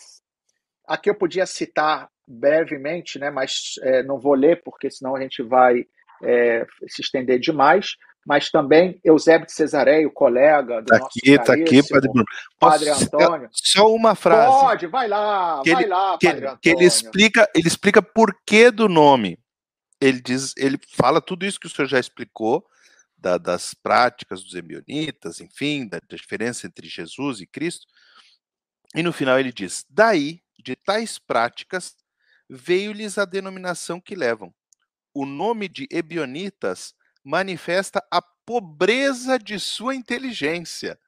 aqui 0.86 1.10
eu 1.10 1.14
podia 1.14 1.44
citar 1.46 2.08
brevemente, 2.26 3.18
né, 3.18 3.28
mas 3.30 3.74
é, 3.82 4.02
não 4.02 4.18
vou 4.18 4.34
ler, 4.34 4.62
porque 4.62 4.88
senão 4.90 5.16
a 5.16 5.20
gente 5.20 5.42
vai 5.42 5.84
é, 6.22 6.64
se 6.88 7.02
estender 7.02 7.40
demais. 7.40 7.96
Mas 8.24 8.50
também 8.50 9.00
Eusébio 9.04 9.46
de 9.46 9.52
Cesareio, 9.52 10.10
colega 10.10 10.80
do 10.80 10.86
tá 10.86 10.98
nosso 10.98 11.16
aqui, 11.16 11.38
tá 11.38 11.52
aqui, 11.54 11.88
Padre 11.88 12.08
Bruno. 12.08 12.24
Padre 12.58 12.90
Antônio. 12.90 13.48
Só 13.52 13.86
uma 13.94 14.16
frase. 14.16 14.50
Pode, 14.50 14.86
vai 14.88 15.06
lá, 15.06 15.60
que 15.62 15.72
vai 15.72 15.82
ele, 15.84 15.90
lá, 15.90 16.18
que, 16.18 16.26
Padre 16.26 16.44
Antônio. 16.44 16.58
Que 16.60 16.68
ele 16.70 16.84
explica, 16.84 17.48
ele 17.54 17.68
explica 17.68 18.02
por 18.02 18.36
que 18.44 18.72
do 18.72 18.88
nome. 18.88 19.38
Ele 20.00 20.20
diz, 20.20 20.54
ele 20.56 20.78
fala 20.88 21.20
tudo 21.20 21.46
isso 21.46 21.58
que 21.58 21.66
o 21.66 21.70
senhor 21.70 21.88
já 21.88 21.98
explicou, 21.98 22.66
da, 23.16 23.38
das 23.38 23.74
práticas 23.74 24.42
dos 24.42 24.54
ebionitas, 24.54 25.40
enfim, 25.40 25.86
da 25.86 25.98
diferença 25.98 26.66
entre 26.66 26.88
Jesus 26.88 27.40
e 27.40 27.46
Cristo. 27.46 27.86
E 28.94 29.02
no 29.02 29.12
final 29.12 29.38
ele 29.38 29.52
diz: 29.52 29.84
Daí, 29.88 30.42
de 30.58 30.76
tais 30.76 31.18
práticas, 31.18 31.96
veio-lhes 32.48 33.18
a 33.18 33.24
denominação 33.24 34.00
que 34.00 34.14
levam. 34.14 34.54
O 35.14 35.24
nome 35.24 35.68
de 35.68 35.88
ebionitas 35.90 36.94
manifesta 37.24 38.06
a 38.10 38.20
pobreza 38.20 39.38
de 39.38 39.58
sua 39.58 39.94
inteligência, 39.94 40.98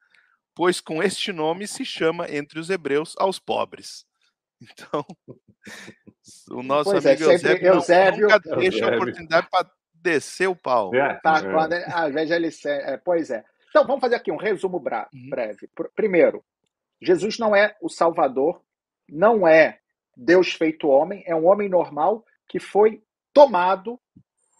pois 0.53 0.81
com 0.81 1.01
este 1.01 1.31
nome 1.31 1.67
se 1.67 1.85
chama 1.85 2.29
entre 2.29 2.59
os 2.59 2.69
hebreus 2.69 3.15
aos 3.17 3.39
pobres. 3.39 4.05
Então, 4.61 5.05
o 6.49 6.63
nosso 6.63 6.91
pois 6.91 7.05
é, 7.05 7.11
amigo 7.11 7.29
é, 7.29 7.33
Eusébio, 7.33 7.67
Eusébio, 7.73 8.27
nunca 8.27 8.55
deixa 8.57 8.85
a 8.85 8.95
oportunidade 8.95 9.47
para 9.49 9.69
descer 10.01 10.47
o 10.47 10.55
pau. 10.55 10.93
É, 10.95 11.19
tá, 11.21 11.37
é. 11.37 11.51
Quando, 11.51 11.73
às 11.73 12.13
vezes 12.13 12.31
ele. 12.31 12.49
É, 12.65 12.97
pois 12.97 13.29
é. 13.29 13.43
Então, 13.69 13.85
vamos 13.85 14.01
fazer 14.01 14.15
aqui 14.15 14.31
um 14.31 14.37
resumo 14.37 14.77
uhum. 14.77 15.29
breve. 15.29 15.69
Primeiro, 15.95 16.43
Jesus 17.01 17.37
não 17.37 17.55
é 17.55 17.75
o 17.81 17.89
Salvador, 17.89 18.61
não 19.07 19.47
é 19.47 19.79
Deus 20.15 20.53
feito 20.53 20.87
homem, 20.87 21.23
é 21.25 21.35
um 21.35 21.47
homem 21.47 21.69
normal 21.69 22.25
que 22.47 22.59
foi 22.59 23.01
tomado 23.31 23.99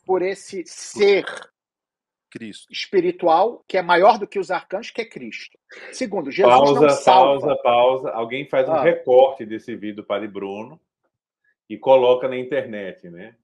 por 0.06 0.22
esse 0.22 0.64
ser 0.66 1.26
Cristo. 2.32 2.72
espiritual 2.72 3.64
que 3.68 3.78
é 3.78 3.82
maior 3.82 4.20
do 4.20 4.28
que 4.28 4.40
os 4.40 4.52
arcanjos, 4.52 4.92
que 4.92 5.02
é 5.02 5.06
Cristo. 5.06 5.58
Segundo, 5.92 6.32
Jesus 6.32 6.54
pausa, 6.54 6.82
não 6.82 6.90
salva. 6.90 7.48
Pausa, 7.48 7.62
pausa. 7.64 8.10
Alguém 8.12 8.48
faz 8.48 8.70
um 8.70 8.74
ah. 8.74 8.84
recorte 8.84 9.46
desse 9.46 9.76
vídeo 9.76 10.04
Padre 10.04 10.28
Bruno 10.28 10.80
e 11.70 11.78
coloca 11.78 12.28
na 12.28 12.38
internet, 12.38 13.10
né? 13.10 13.36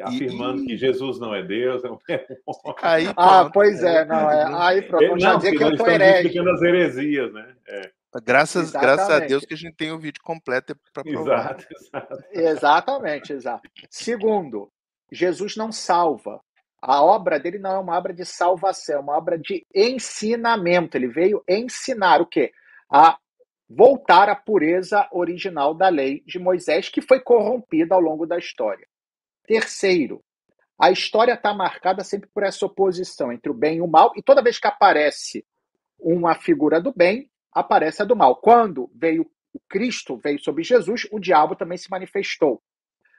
afirmando 0.00 0.62
e... 0.62 0.66
que 0.66 0.76
Jesus 0.76 1.18
não 1.18 1.34
é 1.34 1.42
Deus. 1.42 1.82
É 1.84 1.88
aí, 2.82 3.12
ah, 3.16 3.50
pois 3.52 3.82
é, 3.82 4.04
não, 4.04 4.30
é. 4.30 4.44
Aí 4.54 4.82
pronto, 4.82 5.18
já 5.18 5.36
dizer 5.36 5.56
que 5.56 5.62
eu 5.62 5.70
estou 5.72 5.88
herege. 5.88 6.38
as 6.38 6.62
heresias, 6.62 7.32
né? 7.32 7.54
É. 7.66 7.90
Graças, 8.24 8.72
graças 8.72 9.08
a 9.08 9.20
Deus 9.20 9.44
que 9.44 9.54
a 9.54 9.56
gente 9.56 9.74
tem 9.74 9.90
o 9.90 9.98
vídeo 9.98 10.22
completo 10.22 10.76
para 10.92 11.02
provar. 11.02 11.56
Exato, 11.56 11.66
exato. 11.72 12.24
Exatamente, 12.32 13.32
exato. 13.32 13.70
Segundo, 13.90 14.70
Jesus 15.10 15.56
não 15.56 15.72
salva. 15.72 16.40
A 16.80 17.02
obra 17.02 17.38
dele 17.38 17.58
não 17.58 17.76
é 17.76 17.78
uma 17.78 17.96
obra 17.96 18.12
de 18.12 18.24
salvação, 18.24 18.96
é 18.96 18.98
uma 18.98 19.16
obra 19.16 19.38
de 19.38 19.64
ensinamento. 19.74 20.96
Ele 20.96 21.08
veio 21.08 21.42
ensinar 21.48 22.20
o 22.20 22.26
quê? 22.26 22.52
A 22.90 23.16
voltar 23.74 24.28
à 24.28 24.36
pureza 24.36 25.08
original 25.10 25.74
da 25.74 25.88
lei 25.88 26.22
de 26.26 26.38
Moisés, 26.38 26.88
que 26.88 27.00
foi 27.00 27.20
corrompida 27.20 27.94
ao 27.94 28.00
longo 28.00 28.26
da 28.26 28.36
história. 28.36 28.86
Terceiro, 29.46 30.22
a 30.78 30.90
história 30.90 31.32
está 31.32 31.54
marcada 31.54 32.04
sempre 32.04 32.28
por 32.32 32.42
essa 32.42 32.66
oposição 32.66 33.32
entre 33.32 33.50
o 33.50 33.54
bem 33.54 33.78
e 33.78 33.80
o 33.80 33.86
mal, 33.86 34.12
e 34.16 34.22
toda 34.22 34.42
vez 34.42 34.58
que 34.58 34.66
aparece 34.66 35.44
uma 35.98 36.34
figura 36.34 36.80
do 36.80 36.92
bem, 36.92 37.30
aparece 37.52 38.02
a 38.02 38.04
do 38.04 38.16
mal. 38.16 38.36
Quando 38.36 38.90
veio 38.94 39.30
o 39.54 39.60
Cristo, 39.68 40.16
veio 40.16 40.38
sobre 40.38 40.62
Jesus, 40.62 41.06
o 41.10 41.18
diabo 41.18 41.56
também 41.56 41.78
se 41.78 41.90
manifestou. 41.90 42.62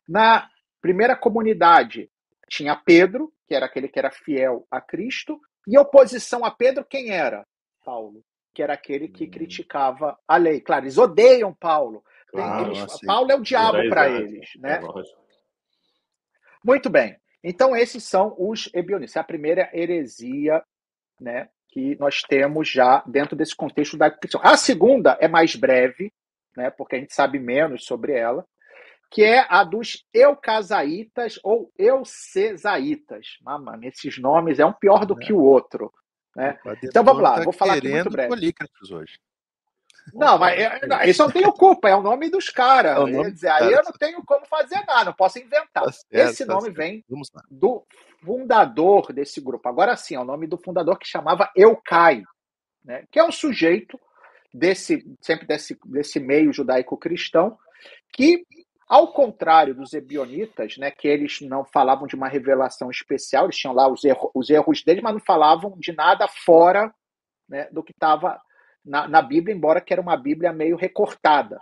Na 0.08 0.50
primeira 0.82 1.16
comunidade 1.16 2.10
tinha 2.50 2.76
Pedro, 2.76 3.34
que 3.48 3.56
era 3.56 3.66
aquele 3.66 3.88
que 3.88 3.98
era 3.98 4.12
fiel 4.12 4.68
a 4.70 4.82
Cristo, 4.82 5.40
e 5.68 5.78
oposição 5.78 6.44
a 6.44 6.52
Pedro, 6.52 6.86
quem 6.86 7.10
era? 7.12 7.46
Paulo, 7.86 8.24
que 8.54 8.62
era 8.62 8.74
aquele 8.74 9.08
que 9.08 9.26
hum. 9.26 9.32
criticava 9.32 10.18
a 10.28 10.38
lei. 10.38 10.62
Claro, 10.62 10.86
eles 10.86 10.98
odeiam 10.98 11.54
Paulo. 11.54 12.04
Claro, 12.28 12.68
eles, 12.68 12.84
assim, 12.84 13.06
Paulo 13.06 13.32
é 13.32 13.36
o 13.36 13.42
diabo 13.42 13.90
para 13.90 14.10
eles, 14.10 14.50
né? 14.58 14.80
É 14.80 15.24
muito 16.64 16.90
bem. 16.90 17.18
Então, 17.44 17.76
esses 17.76 18.04
são 18.06 18.34
os 18.38 18.70
ebionitas. 18.74 19.16
É 19.16 19.20
a 19.20 19.24
primeira 19.24 19.70
heresia 19.74 20.64
né, 21.20 21.50
que 21.70 21.98
nós 22.00 22.22
temos 22.22 22.70
já 22.70 23.04
dentro 23.06 23.36
desse 23.36 23.56
contexto 23.56 23.98
da 23.98 24.10
cristã. 24.10 24.40
A 24.42 24.56
segunda 24.56 25.18
é 25.20 25.28
mais 25.28 25.56
breve, 25.56 26.12
né, 26.56 26.70
porque 26.70 26.96
a 26.96 27.00
gente 27.00 27.14
sabe 27.14 27.40
menos 27.40 27.86
sobre 27.86 28.14
ela, 28.14 28.46
que 29.12 29.24
é 29.24 29.46
a 29.50 29.64
dos 29.64 30.06
eucasaitas 30.14 31.40
ou 31.44 31.72
eucesaitas. 31.78 33.38
Mano, 33.42 33.84
esses 33.84 34.18
nomes 34.18 34.60
é 34.60 34.66
um 34.66 34.74
pior 34.74 35.06
do 35.06 35.22
é. 35.22 35.26
que 35.26 35.34
o 35.34 35.42
outro. 35.42 35.94
Né? 36.36 36.58
Então 36.84 37.04
vamos 37.04 37.22
lá, 37.22 37.36
tá 37.36 37.44
vou 37.44 37.54
falar 37.54 37.76
aqui 37.76 37.90
muito 37.90 38.10
breve. 38.10 38.54
hoje. 38.92 39.20
Não, 40.14 40.38
mas 40.38 40.60
é, 40.60 41.10
isso 41.10 41.22
eu 41.22 41.28
não 41.28 41.34
tenho 41.34 41.54
culpa, 41.54 41.88
é 41.88 41.96
o 41.96 42.02
nome 42.02 42.30
dos 42.30 42.50
caras. 42.50 42.98
É 42.98 43.24
Quer 43.24 43.32
dizer, 43.32 43.50
aí 43.50 43.72
eu 43.72 43.84
não 43.84 43.92
tenho 43.94 44.24
como 44.26 44.46
fazer 44.48 44.84
nada, 44.86 45.06
não 45.06 45.14
posso 45.14 45.40
inventar. 45.40 45.86
Tá 45.86 45.92
certo, 45.92 46.08
Esse 46.12 46.46
tá 46.46 46.54
nome 46.54 46.70
tá 46.70 46.74
vem 46.74 47.06
do 47.50 47.86
fundador 48.22 49.14
desse 49.14 49.40
grupo. 49.40 49.70
Agora 49.70 49.96
sim, 49.96 50.16
é 50.16 50.20
o 50.20 50.26
nome 50.26 50.48
do 50.48 50.58
fundador 50.58 50.98
que 50.98 51.08
chamava 51.08 51.50
Eucai, 51.56 52.24
né? 52.84 53.06
que 53.12 53.20
é 53.20 53.24
um 53.24 53.32
sujeito 53.32 54.00
desse 54.54 55.06
sempre 55.22 55.48
desse, 55.48 55.78
desse 55.86 56.20
meio 56.20 56.52
judaico-cristão 56.52 57.58
que 58.12 58.46
ao 58.88 59.14
contrário 59.14 59.74
dos 59.74 59.94
ebionitas, 59.94 60.78
né, 60.78 60.92
que 60.92 61.08
eles 61.08 61.40
não 61.42 61.64
falavam 61.64 62.06
de 62.06 62.16
uma 62.16 62.28
revelação 62.28 62.90
especial, 62.92 63.46
eles 63.46 63.58
tinham 63.58 63.74
lá 63.74 63.88
os, 63.88 64.04
erros, 64.04 64.30
os 64.34 64.50
erros 64.50 64.84
deles, 64.84 65.02
mas 65.02 65.14
não 65.14 65.22
falavam 65.22 65.76
de 65.78 65.94
nada 65.94 66.28
fora 66.28 66.94
né, 67.48 67.68
do 67.72 67.84
que 67.84 67.92
estava 67.92 68.40
na, 68.84 69.08
na 69.08 69.22
Bíblia, 69.22 69.56
embora 69.56 69.82
que 69.82 69.94
era 69.94 70.02
uma 70.02 70.18
Bíblia 70.18 70.52
meio 70.52 70.76
recortada. 70.76 71.58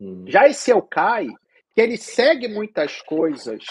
Hum. 0.00 0.24
Já 0.26 0.46
esse 0.46 0.70
Elcai, 0.70 1.28
que 1.74 1.80
ele 1.80 1.96
segue 1.96 2.48
muitas 2.48 3.00
coisas 3.02 3.62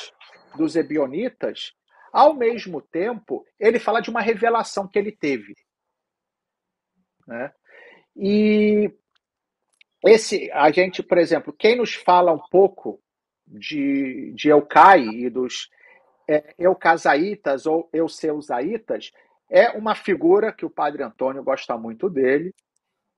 dos 0.55 0.75
Ebionitas, 0.75 1.73
ao 2.11 2.33
mesmo 2.33 2.81
tempo, 2.81 3.45
ele 3.59 3.77
fala 3.77 4.01
de 4.01 4.09
uma 4.09 4.21
revelação 4.21 4.87
que 4.87 4.97
ele 4.97 5.11
teve. 5.11 5.53
Né? 7.27 7.51
E 8.15 8.89
esse, 10.07 10.51
a 10.51 10.69
gente, 10.71 11.01
por 11.01 11.17
exemplo, 11.17 11.53
quem 11.57 11.77
nos 11.77 11.93
fala 11.93 12.31
um 12.31 12.41
pouco 12.49 12.99
de, 13.47 14.31
de 14.35 14.49
Elcai 14.49 15.01
e 15.01 15.29
dos 15.29 15.69
é, 16.27 16.53
Eucasaitas 16.57 17.65
ou 17.65 17.89
Euseusaitas 17.93 19.11
é 19.49 19.69
uma 19.71 19.93
figura 19.93 20.51
que 20.51 20.65
o 20.65 20.69
padre 20.69 21.03
Antônio 21.03 21.43
gosta 21.43 21.77
muito 21.77 22.09
dele, 22.09 22.53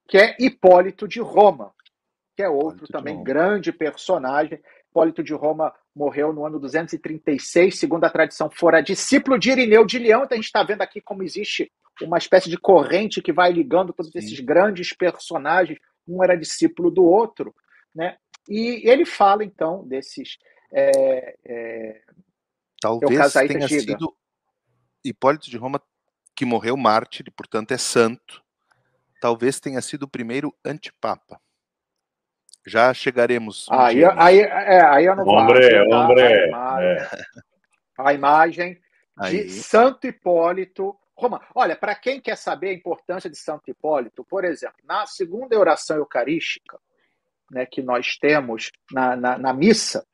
que 0.07 0.17
é 0.17 0.35
Hipólito 0.39 1.07
de 1.07 1.19
Roma, 1.19 1.73
que 2.35 2.43
é 2.43 2.49
outro 2.49 2.85
Hipólito 2.85 2.91
também 2.91 3.23
grande 3.23 3.71
personagem. 3.71 4.59
Hipólito 4.89 5.23
de 5.23 5.33
Roma 5.33 5.73
morreu 5.95 6.33
no 6.33 6.45
ano 6.45 6.59
236, 6.59 7.79
segundo 7.79 8.03
a 8.03 8.09
tradição, 8.09 8.49
fora 8.49 8.81
discípulo 8.81 9.37
de 9.37 9.51
Irineu 9.51 9.85
de 9.85 9.99
Leão. 9.99 10.23
Então 10.23 10.35
a 10.35 10.37
gente 10.37 10.45
está 10.45 10.63
vendo 10.63 10.81
aqui 10.81 11.01
como 11.01 11.23
existe 11.23 11.71
uma 12.01 12.17
espécie 12.17 12.49
de 12.49 12.57
corrente 12.57 13.21
que 13.21 13.33
vai 13.33 13.51
ligando 13.51 13.93
todos 13.93 14.11
Sim. 14.11 14.19
esses 14.19 14.39
grandes 14.39 14.93
personagens. 14.93 15.79
Um 16.07 16.23
era 16.23 16.37
discípulo 16.37 16.89
do 16.89 17.03
outro, 17.03 17.53
né? 17.93 18.17
E 18.47 18.89
ele 18.89 19.05
fala 19.05 19.43
então 19.43 19.85
desses. 19.87 20.37
É, 20.71 21.35
é, 21.45 22.01
Talvez 22.81 23.33
tenha 23.33 23.67
sido 23.67 24.15
Hipólito 25.03 25.49
de 25.49 25.57
Roma 25.57 25.81
que 26.35 26.45
morreu 26.45 26.77
mártir 26.77 27.25
e, 27.27 27.31
portanto, 27.31 27.71
é 27.71 27.77
santo. 27.77 28.43
Talvez 29.19 29.59
tenha 29.59 29.81
sido 29.81 30.03
o 30.03 30.07
primeiro 30.07 30.55
antipapa. 30.63 31.41
Já 32.65 32.93
chegaremos. 32.93 33.67
Um 33.69 33.73
aí, 33.73 34.05
aí, 34.05 34.39
é, 34.41 34.85
aí 34.85 35.05
eu 35.05 35.15
não 35.15 35.25
vou 35.25 35.35
hombre, 35.35 35.81
hombre, 35.91 36.21
a 36.21 36.47
imagem, 36.47 36.89
é. 36.89 37.09
a 37.97 38.13
imagem 38.13 38.81
de 39.29 39.49
Santo 39.49 40.05
Hipólito. 40.05 40.95
Roma. 41.17 41.41
Olha, 41.55 41.75
para 41.75 41.95
quem 41.95 42.21
quer 42.21 42.37
saber 42.37 42.69
a 42.69 42.73
importância 42.73 43.29
de 43.29 43.37
Santo 43.37 43.69
Hipólito, 43.71 44.23
por 44.23 44.45
exemplo, 44.45 44.77
na 44.83 45.07
segunda 45.07 45.57
oração 45.57 45.97
eucarística, 45.97 46.79
né, 47.51 47.65
que 47.65 47.81
nós 47.81 48.17
temos 48.17 48.71
na, 48.91 49.15
na, 49.15 49.37
na 49.37 49.53
missa, 49.53 50.05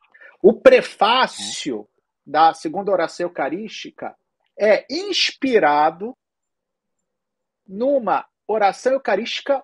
o 0.42 0.54
prefácio 0.54 1.88
da 2.26 2.54
segunda 2.54 2.92
oração 2.92 3.26
eucarística 3.26 4.16
é 4.58 4.86
inspirado 4.89 6.16
numa 7.68 8.26
oração 8.48 8.94
eucarística 8.94 9.63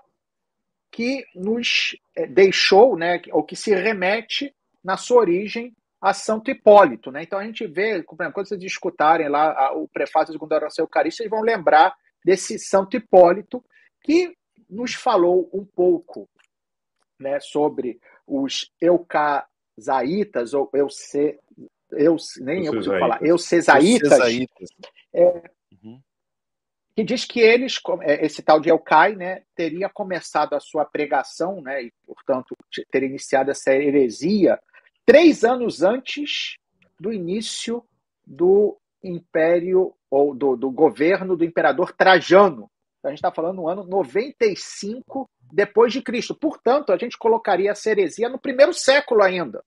que 0.91 1.25
nos 1.36 1.95
eh, 2.15 2.25
deixou, 2.25 2.97
né, 2.97 3.21
ou 3.32 3.43
que 3.43 3.56
se 3.56 3.73
remete 3.73 4.54
na 4.84 4.97
sua 4.97 5.19
origem 5.19 5.75
a 6.01 6.13
Santo 6.13 6.49
Hipólito. 6.49 7.12
Né? 7.12 7.23
Então 7.23 7.39
a 7.39 7.43
gente 7.43 7.67
vê, 7.67 8.01
quando 8.03 8.33
vocês 8.33 8.62
escutarem 8.63 9.27
lá 9.27 9.73
o 9.73 9.88
prefácio 9.88 10.27
da 10.27 10.33
segunda 10.33 10.55
oração 10.55 10.83
eucarística, 10.83 11.23
vocês 11.23 11.29
vão 11.29 11.41
lembrar 11.41 11.93
desse 12.23 12.57
Santo 12.57 12.95
Hipólito 12.95 13.63
que 14.01 14.35
nos 14.69 14.93
falou 14.93 15.49
um 15.53 15.65
pouco 15.65 16.29
né, 17.19 17.39
sobre 17.39 17.99
os 18.25 18.71
eucasaitas, 18.79 20.53
ou 20.53 20.69
euce, 20.73 21.38
eu, 21.91 22.15
nem 22.39 22.65
eu 22.65 22.73
consigo 22.73 22.99
falar, 22.99 23.21
eucesaitas, 23.23 24.19
é, 25.12 25.23
uhum. 25.83 25.99
que 26.95 27.03
diz 27.03 27.25
que 27.25 27.39
eles, 27.39 27.79
é, 28.01 28.25
esse 28.25 28.41
tal 28.43 28.59
de 28.59 28.69
Elcai, 28.69 29.15
né, 29.15 29.43
teria 29.55 29.89
começado 29.89 30.53
a 30.53 30.59
sua 30.59 30.85
pregação, 30.85 31.62
né, 31.62 31.83
e, 31.83 31.93
portanto, 32.05 32.55
ter 32.91 33.03
iniciado 33.03 33.51
essa 33.51 33.73
heresia 33.73 34.59
três 35.10 35.43
anos 35.43 35.82
antes 35.82 36.58
do 37.00 37.12
início 37.12 37.84
do 38.24 38.78
império, 39.04 39.95
ou 40.08 40.36
do, 40.36 40.56
do 40.56 40.69
governo 40.69 41.36
do 41.36 41.43
imperador 41.43 41.91
Trajano. 41.93 42.69
A 43.04 43.10
gente 43.10 43.17
está 43.17 43.32
falando 43.32 43.56
no 43.56 43.67
ano 43.67 43.84
95 43.86 45.28
depois 45.52 45.91
de 45.91 46.04
Cristo. 46.04 46.36
Portanto, 46.36 46.91
a 46.91 46.98
gente 46.98 47.17
colocaria 47.17 47.72
essa 47.72 47.89
heresia 47.89 48.30
no 48.30 48.38
primeiro 48.38 48.72
século 48.72 49.24
ainda. 49.24 49.63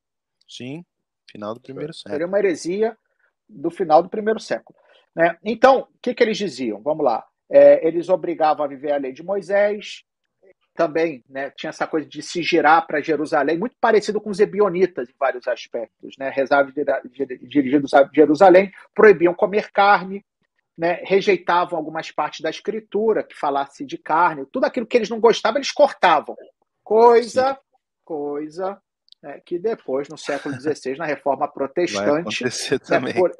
Sim, 0.49 0.85
final 1.29 1.55
do 1.55 1.61
primeiro 1.61 1.93
século. 1.93 2.13
Seria 2.13 2.27
uma 2.29 2.39
heresia 2.39 2.97
do 3.49 3.69
final 3.69 4.01
do 4.01 4.09
primeiro 4.09 4.39
século. 4.39 4.79
Né? 5.13 5.37
Então, 5.45 5.89
o 5.93 5.99
que, 6.01 6.15
que 6.15 6.23
eles 6.23 6.39
diziam? 6.39 6.81
Vamos 6.81 7.05
lá. 7.05 7.25
É, 7.51 7.85
eles 7.85 8.09
obrigavam 8.09 8.65
a 8.65 8.69
viver 8.69 8.93
a 8.93 8.97
lei 8.97 9.13
de 9.13 9.25
Moisés, 9.25 10.05
também 10.75 11.23
né, 11.29 11.51
tinha 11.51 11.71
essa 11.71 11.87
coisa 11.87 12.09
de 12.09 12.23
se 12.23 12.43
girar 12.43 12.87
para 12.87 13.01
Jerusalém, 13.01 13.59
muito 13.59 13.77
parecido 13.81 14.21
com 14.21 14.31
os 14.31 14.41
ebionitas 14.41 15.09
em 15.09 15.15
vários 15.19 15.47
aspectos. 15.47 16.15
Né? 16.19 16.31
Rezavam 16.31 16.73
dirigidos 17.43 17.93
a 17.93 18.09
Jerusalém, 18.13 18.73
proibiam 18.95 19.35
comer 19.35 19.71
carne, 19.71 20.25
né, 20.77 21.01
rejeitavam 21.05 21.79
algumas 21.79 22.11
partes 22.11 22.41
da 22.41 22.51
escritura 22.51 23.23
que 23.23 23.39
falasse 23.39 23.85
de 23.85 23.99
carne, 23.99 24.47
tudo 24.51 24.65
aquilo 24.65 24.87
que 24.87 24.97
eles 24.97 25.11
não 25.11 25.21
gostavam, 25.21 25.59
eles 25.59 25.71
cortavam. 25.71 26.35
Coisa, 26.83 27.53
Sim. 27.53 27.61
coisa 28.05 28.83
né, 29.23 29.41
que 29.45 29.59
depois, 29.59 30.09
no 30.09 30.17
século 30.17 30.55
XVI, 30.59 30.97
na 30.97 31.07
reforma 31.07 31.47
protestante, 31.47 32.45
vai, 32.89 33.01
né, 33.01 33.13
por, 33.13 33.33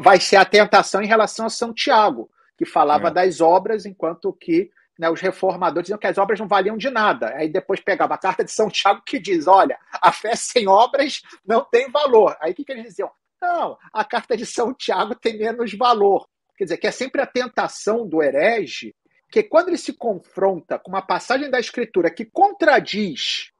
vai 0.00 0.20
ser 0.20 0.36
a 0.36 0.44
tentação 0.44 1.00
em 1.00 1.06
relação 1.06 1.46
a 1.46 1.50
São 1.50 1.72
Tiago, 1.72 2.28
que 2.58 2.66
falava 2.66 3.08
é. 3.08 3.12
das 3.12 3.40
obras, 3.40 3.86
enquanto 3.86 4.32
que 4.32 4.70
né, 5.00 5.08
os 5.08 5.18
reformadores 5.18 5.86
diziam 5.86 5.98
que 5.98 6.06
as 6.06 6.18
obras 6.18 6.38
não 6.38 6.46
valiam 6.46 6.76
de 6.76 6.90
nada. 6.90 7.34
Aí 7.34 7.48
depois 7.48 7.80
pegava 7.80 8.12
a 8.12 8.18
carta 8.18 8.44
de 8.44 8.52
São 8.52 8.68
Tiago 8.68 9.00
que 9.00 9.18
diz: 9.18 9.46
olha, 9.46 9.78
a 9.90 10.12
fé 10.12 10.36
sem 10.36 10.68
obras 10.68 11.22
não 11.44 11.64
tem 11.64 11.90
valor. 11.90 12.36
Aí 12.38 12.52
o 12.52 12.54
que, 12.54 12.62
que 12.62 12.70
eles 12.70 12.84
diziam? 12.84 13.10
Não, 13.40 13.78
a 13.94 14.04
carta 14.04 14.36
de 14.36 14.44
São 14.44 14.74
Tiago 14.74 15.14
tem 15.14 15.38
menos 15.38 15.72
valor. 15.72 16.28
Quer 16.54 16.64
dizer, 16.64 16.76
que 16.76 16.86
é 16.86 16.90
sempre 16.90 17.22
a 17.22 17.26
tentação 17.26 18.06
do 18.06 18.22
herege, 18.22 18.94
que 19.30 19.42
quando 19.42 19.68
ele 19.68 19.78
se 19.78 19.94
confronta 19.94 20.78
com 20.78 20.90
uma 20.90 21.00
passagem 21.00 21.50
da 21.50 21.58
Escritura 21.58 22.10
que 22.10 22.26
contradiz 22.26 23.50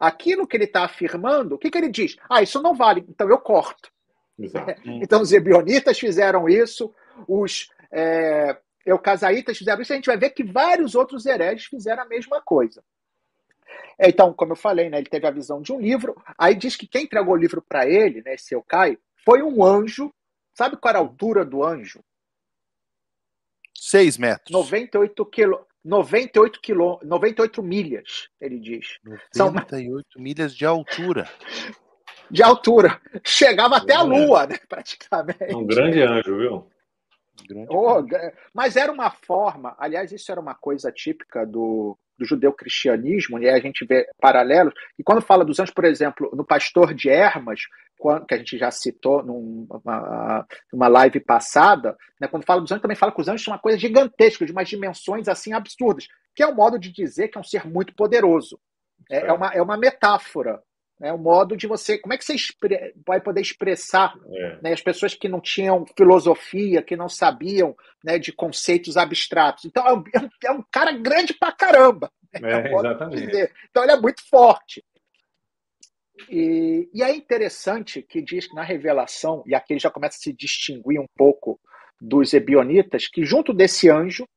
aquilo 0.00 0.48
que 0.48 0.56
ele 0.56 0.64
está 0.64 0.84
afirmando, 0.84 1.54
o 1.54 1.58
que, 1.58 1.70
que 1.70 1.78
ele 1.78 1.88
diz? 1.88 2.16
Ah, 2.28 2.42
isso 2.42 2.60
não 2.60 2.74
vale, 2.74 3.06
então 3.08 3.28
eu 3.28 3.38
corto. 3.38 3.88
Exato. 4.36 4.80
Então 5.00 5.22
os 5.22 5.30
ebionitas 5.30 5.96
fizeram 5.96 6.48
isso, 6.48 6.92
os 7.28 7.70
é, 7.92 8.58
eucasaitas 8.84 9.58
fizeram 9.58 9.82
isso, 9.82 9.92
a 9.92 9.96
gente 9.96 10.06
vai 10.06 10.16
ver 10.16 10.30
que 10.30 10.44
vários 10.44 10.94
outros 10.94 11.26
hereges 11.26 11.66
fizeram 11.66 12.02
a 12.02 12.06
mesma 12.06 12.40
coisa. 12.40 12.82
Então, 13.98 14.32
como 14.32 14.52
eu 14.52 14.56
falei, 14.56 14.88
né, 14.88 14.98
ele 14.98 15.08
teve 15.08 15.26
a 15.26 15.30
visão 15.30 15.60
de 15.60 15.72
um 15.72 15.80
livro, 15.80 16.16
aí 16.38 16.54
diz 16.54 16.76
que 16.76 16.86
quem 16.86 17.04
entregou 17.04 17.34
o 17.34 17.38
livro 17.38 17.62
para 17.62 17.86
ele, 17.86 18.22
né, 18.22 18.34
esse 18.34 18.54
Eucai, 18.54 18.98
foi 19.24 19.42
um 19.42 19.62
anjo 19.62 20.12
Sabe 20.60 20.76
qual 20.76 20.90
era 20.90 20.98
a 20.98 21.02
altura 21.02 21.42
do 21.42 21.64
anjo? 21.64 22.04
6 23.74 24.18
metros. 24.18 24.50
98 24.50 25.24
quilômetros. 25.24 25.70
98, 25.82 26.60
quilô, 26.60 27.00
98 27.02 27.62
milhas, 27.62 28.28
ele 28.38 28.60
diz. 28.60 28.98
98 29.34 30.06
São... 30.12 30.22
milhas 30.22 30.54
de 30.54 30.66
altura. 30.66 31.26
De 32.30 32.42
altura. 32.42 33.00
Chegava 33.24 33.78
até 33.78 33.94
a 33.94 34.02
Lua, 34.02 34.46
né, 34.46 34.58
praticamente. 34.68 35.42
É 35.44 35.56
um 35.56 35.66
grande 35.66 36.02
anjo, 36.02 36.36
viu? 36.36 36.70
Oh, 37.68 38.04
mas 38.54 38.76
era 38.76 38.90
uma 38.90 39.10
forma, 39.10 39.74
aliás, 39.78 40.12
isso 40.12 40.30
era 40.30 40.40
uma 40.40 40.54
coisa 40.54 40.90
típica 40.92 41.46
do, 41.46 41.96
do 42.18 42.26
judeu-cristianismo, 42.26 43.38
e 43.38 43.48
a 43.48 43.58
gente 43.58 43.84
vê 43.86 44.06
paralelos. 44.20 44.74
E 44.98 45.02
quando 45.02 45.22
fala 45.22 45.44
dos 45.44 45.58
anjos, 45.58 45.74
por 45.74 45.84
exemplo, 45.84 46.30
no 46.34 46.44
Pastor 46.44 46.92
de 46.92 47.08
Hermas, 47.08 47.60
que 48.28 48.34
a 48.34 48.38
gente 48.38 48.58
já 48.58 48.70
citou 48.70 49.22
numa, 49.22 50.46
numa 50.72 50.88
live 50.88 51.20
passada, 51.20 51.96
né, 52.20 52.28
quando 52.28 52.46
fala 52.46 52.60
dos 52.60 52.70
anjos, 52.70 52.82
também 52.82 52.96
fala 52.96 53.12
que 53.12 53.20
os 53.20 53.28
anjos 53.28 53.44
são 53.44 53.52
uma 53.52 53.60
coisa 53.60 53.78
gigantesca, 53.78 54.44
de 54.44 54.52
umas 54.52 54.68
dimensões 54.68 55.28
assim 55.28 55.52
absurdas, 55.52 56.06
que 56.34 56.42
é 56.42 56.46
um 56.46 56.54
modo 56.54 56.78
de 56.78 56.92
dizer 56.92 57.28
que 57.28 57.38
é 57.38 57.40
um 57.40 57.44
ser 57.44 57.66
muito 57.66 57.94
poderoso. 57.94 58.58
É, 59.10 59.26
é 59.26 59.32
uma, 59.32 59.48
é 59.48 59.62
uma 59.62 59.76
metáfora. 59.76 60.62
É 61.02 61.12
um 61.12 61.18
modo 61.18 61.56
de 61.56 61.66
você. 61.66 61.98
Como 61.98 62.12
é 62.12 62.18
que 62.18 62.24
você 62.24 62.36
vai 63.06 63.20
poder 63.20 63.40
expressar 63.40 64.14
é. 64.32 64.58
né, 64.62 64.72
as 64.72 64.82
pessoas 64.82 65.14
que 65.14 65.28
não 65.28 65.40
tinham 65.40 65.86
filosofia, 65.96 66.82
que 66.82 66.94
não 66.94 67.08
sabiam 67.08 67.74
né, 68.04 68.18
de 68.18 68.32
conceitos 68.32 68.96
abstratos? 68.98 69.64
Então, 69.64 69.86
é 69.86 69.92
um, 69.94 70.04
é 70.44 70.52
um 70.52 70.60
é 70.60 70.64
cara 70.70 70.92
grande 70.92 71.32
pra 71.32 71.52
caramba. 71.52 72.12
Né, 72.38 72.68
é, 72.68 72.74
exatamente. 72.74 73.52
Então, 73.70 73.82
ele 73.82 73.92
é 73.92 74.00
muito 74.00 74.22
forte. 74.28 74.84
E, 76.28 76.90
e, 76.92 77.02
é 77.02 77.14
interessante 77.14 78.02
que 78.02 78.20
diz 78.20 78.46
que 78.46 78.54
na 78.54 78.62
revelação, 78.62 79.42
e 79.46 79.54
aqui 79.54 79.72
ele 79.72 79.80
já 79.80 79.90
começa 79.90 80.16
a 80.16 80.20
se 80.20 80.32
distinguir 80.34 81.00
um 81.00 81.06
pouco 81.16 81.58
dos 81.98 82.34
ebionitas, 82.34 83.08
que 83.08 83.24
junto 83.24 83.54
desse 83.54 83.88
anjo, 83.88 84.28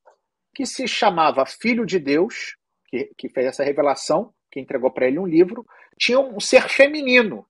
que 0.55 0.65
se 0.65 0.87
chamava 0.87 1.45
Filho 1.45 1.85
de 1.85 1.99
Deus, 1.99 2.55
que, 2.87 3.09
que 3.17 3.29
fez 3.29 3.47
essa 3.47 3.63
revelação, 3.63 4.33
que 4.53 4.59
entregou 4.59 4.91
para 4.91 5.07
ele 5.07 5.17
um 5.17 5.25
livro, 5.25 5.65
tinha 5.97 6.19
um 6.19 6.39
ser 6.39 6.69
feminino, 6.69 7.43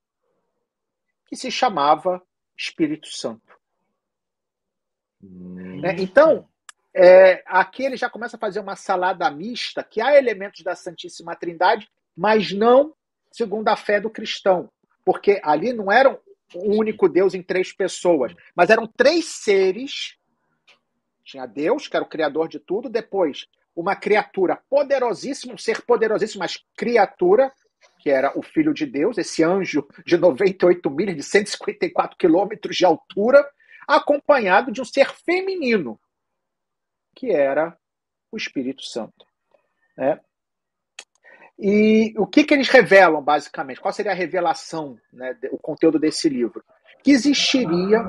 que 1.28 1.36
se 1.36 1.51
chamava 1.51 2.24
Espírito 2.58 3.10
Santo. 3.10 3.60
Hum. 5.22 5.82
Né? 5.82 5.97
Então, 5.99 6.47
é, 6.93 7.43
aqui 7.45 7.84
ele 7.84 7.97
já 7.97 8.10
começa 8.10 8.38
a 8.38 8.39
fazer 8.39 8.62
uma 8.62 8.78
salada 8.78 9.30
mista, 9.30 9.84
que 9.84 9.99
há 9.99 10.18
elementos 10.18 10.62
da 10.64 10.76
Santíssima 10.76 11.36
Trindade, 11.36 11.89
mas 12.16 12.54
não 12.54 12.95
segundo 13.30 13.68
a 13.68 13.76
fé 13.76 13.99
do 13.99 14.10
cristão. 14.10 14.72
Porque 15.04 15.41
ali 15.43 15.74
não 15.74 15.91
era 15.91 16.18
um 16.56 16.78
único 16.78 17.10
Deus 17.10 17.34
em 17.34 17.43
três 17.43 17.74
pessoas, 17.74 18.34
mas 18.56 18.70
eram 18.70 18.88
três 18.88 19.26
seres. 19.26 20.18
Tinha 21.26 21.45
Deus, 21.45 21.89
que 21.89 21.97
era 21.97 22.06
o 22.06 22.10
criador 22.10 22.47
de 22.47 22.60
tudo, 22.60 22.89
depois 22.89 23.45
uma 23.76 23.95
criatura 23.95 24.59
poderosíssima, 24.69 25.53
um 25.53 25.57
ser 25.57 25.82
poderosíssimo, 25.82 26.39
mas 26.39 26.63
criatura, 26.76 27.51
que 27.99 28.09
era 28.09 28.38
o 28.38 28.41
Filho 28.41 28.74
de 28.74 28.86
Deus, 28.86 29.17
esse 29.17 29.43
anjo 29.43 29.88
de 30.05 30.17
98 30.17 30.89
milhas, 30.89 31.15
de 31.15 31.24
154 31.24 32.17
quilômetros 32.17 32.76
de 32.76 32.86
altura, 32.86 33.47
acompanhado 33.88 34.71
de 34.71 34.82
um 34.82 34.86
ser 34.86 35.09
feminino, 35.09 35.99
que 37.15 37.32
era 37.32 37.78
o 38.32 38.38
Espírito 38.38 38.84
Santo. 38.84 39.26
Né? 39.97 40.19
E 41.57 42.13
o 42.17 42.26
que, 42.26 42.43
que 42.43 42.53
eles 42.53 42.69
revelam, 42.69 43.21
basicamente? 43.21 43.80
Qual 43.80 43.93
seria 43.93 44.11
a 44.11 44.15
revelação, 44.15 44.97
né, 45.11 45.38
o 45.51 45.57
conteúdo 45.57 45.99
desse 45.99 46.28
livro? 46.28 46.63
Que 47.03 47.11
existiria 47.11 48.01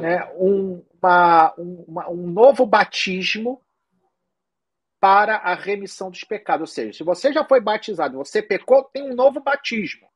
né, 0.00 0.30
um, 0.36 0.84
uma, 1.00 1.54
uma, 1.56 2.10
um 2.10 2.26
novo 2.28 2.66
batismo 2.66 3.60
para 5.02 5.38
a 5.38 5.52
remissão 5.52 6.12
dos 6.12 6.22
pecados. 6.22 6.70
Ou 6.70 6.72
seja, 6.72 6.92
se 6.92 7.02
você 7.02 7.32
já 7.32 7.44
foi 7.44 7.60
batizado, 7.60 8.18
você 8.18 8.40
pecou, 8.40 8.84
tem 8.84 9.02
um 9.02 9.16
novo 9.16 9.40
batismo. 9.40 10.06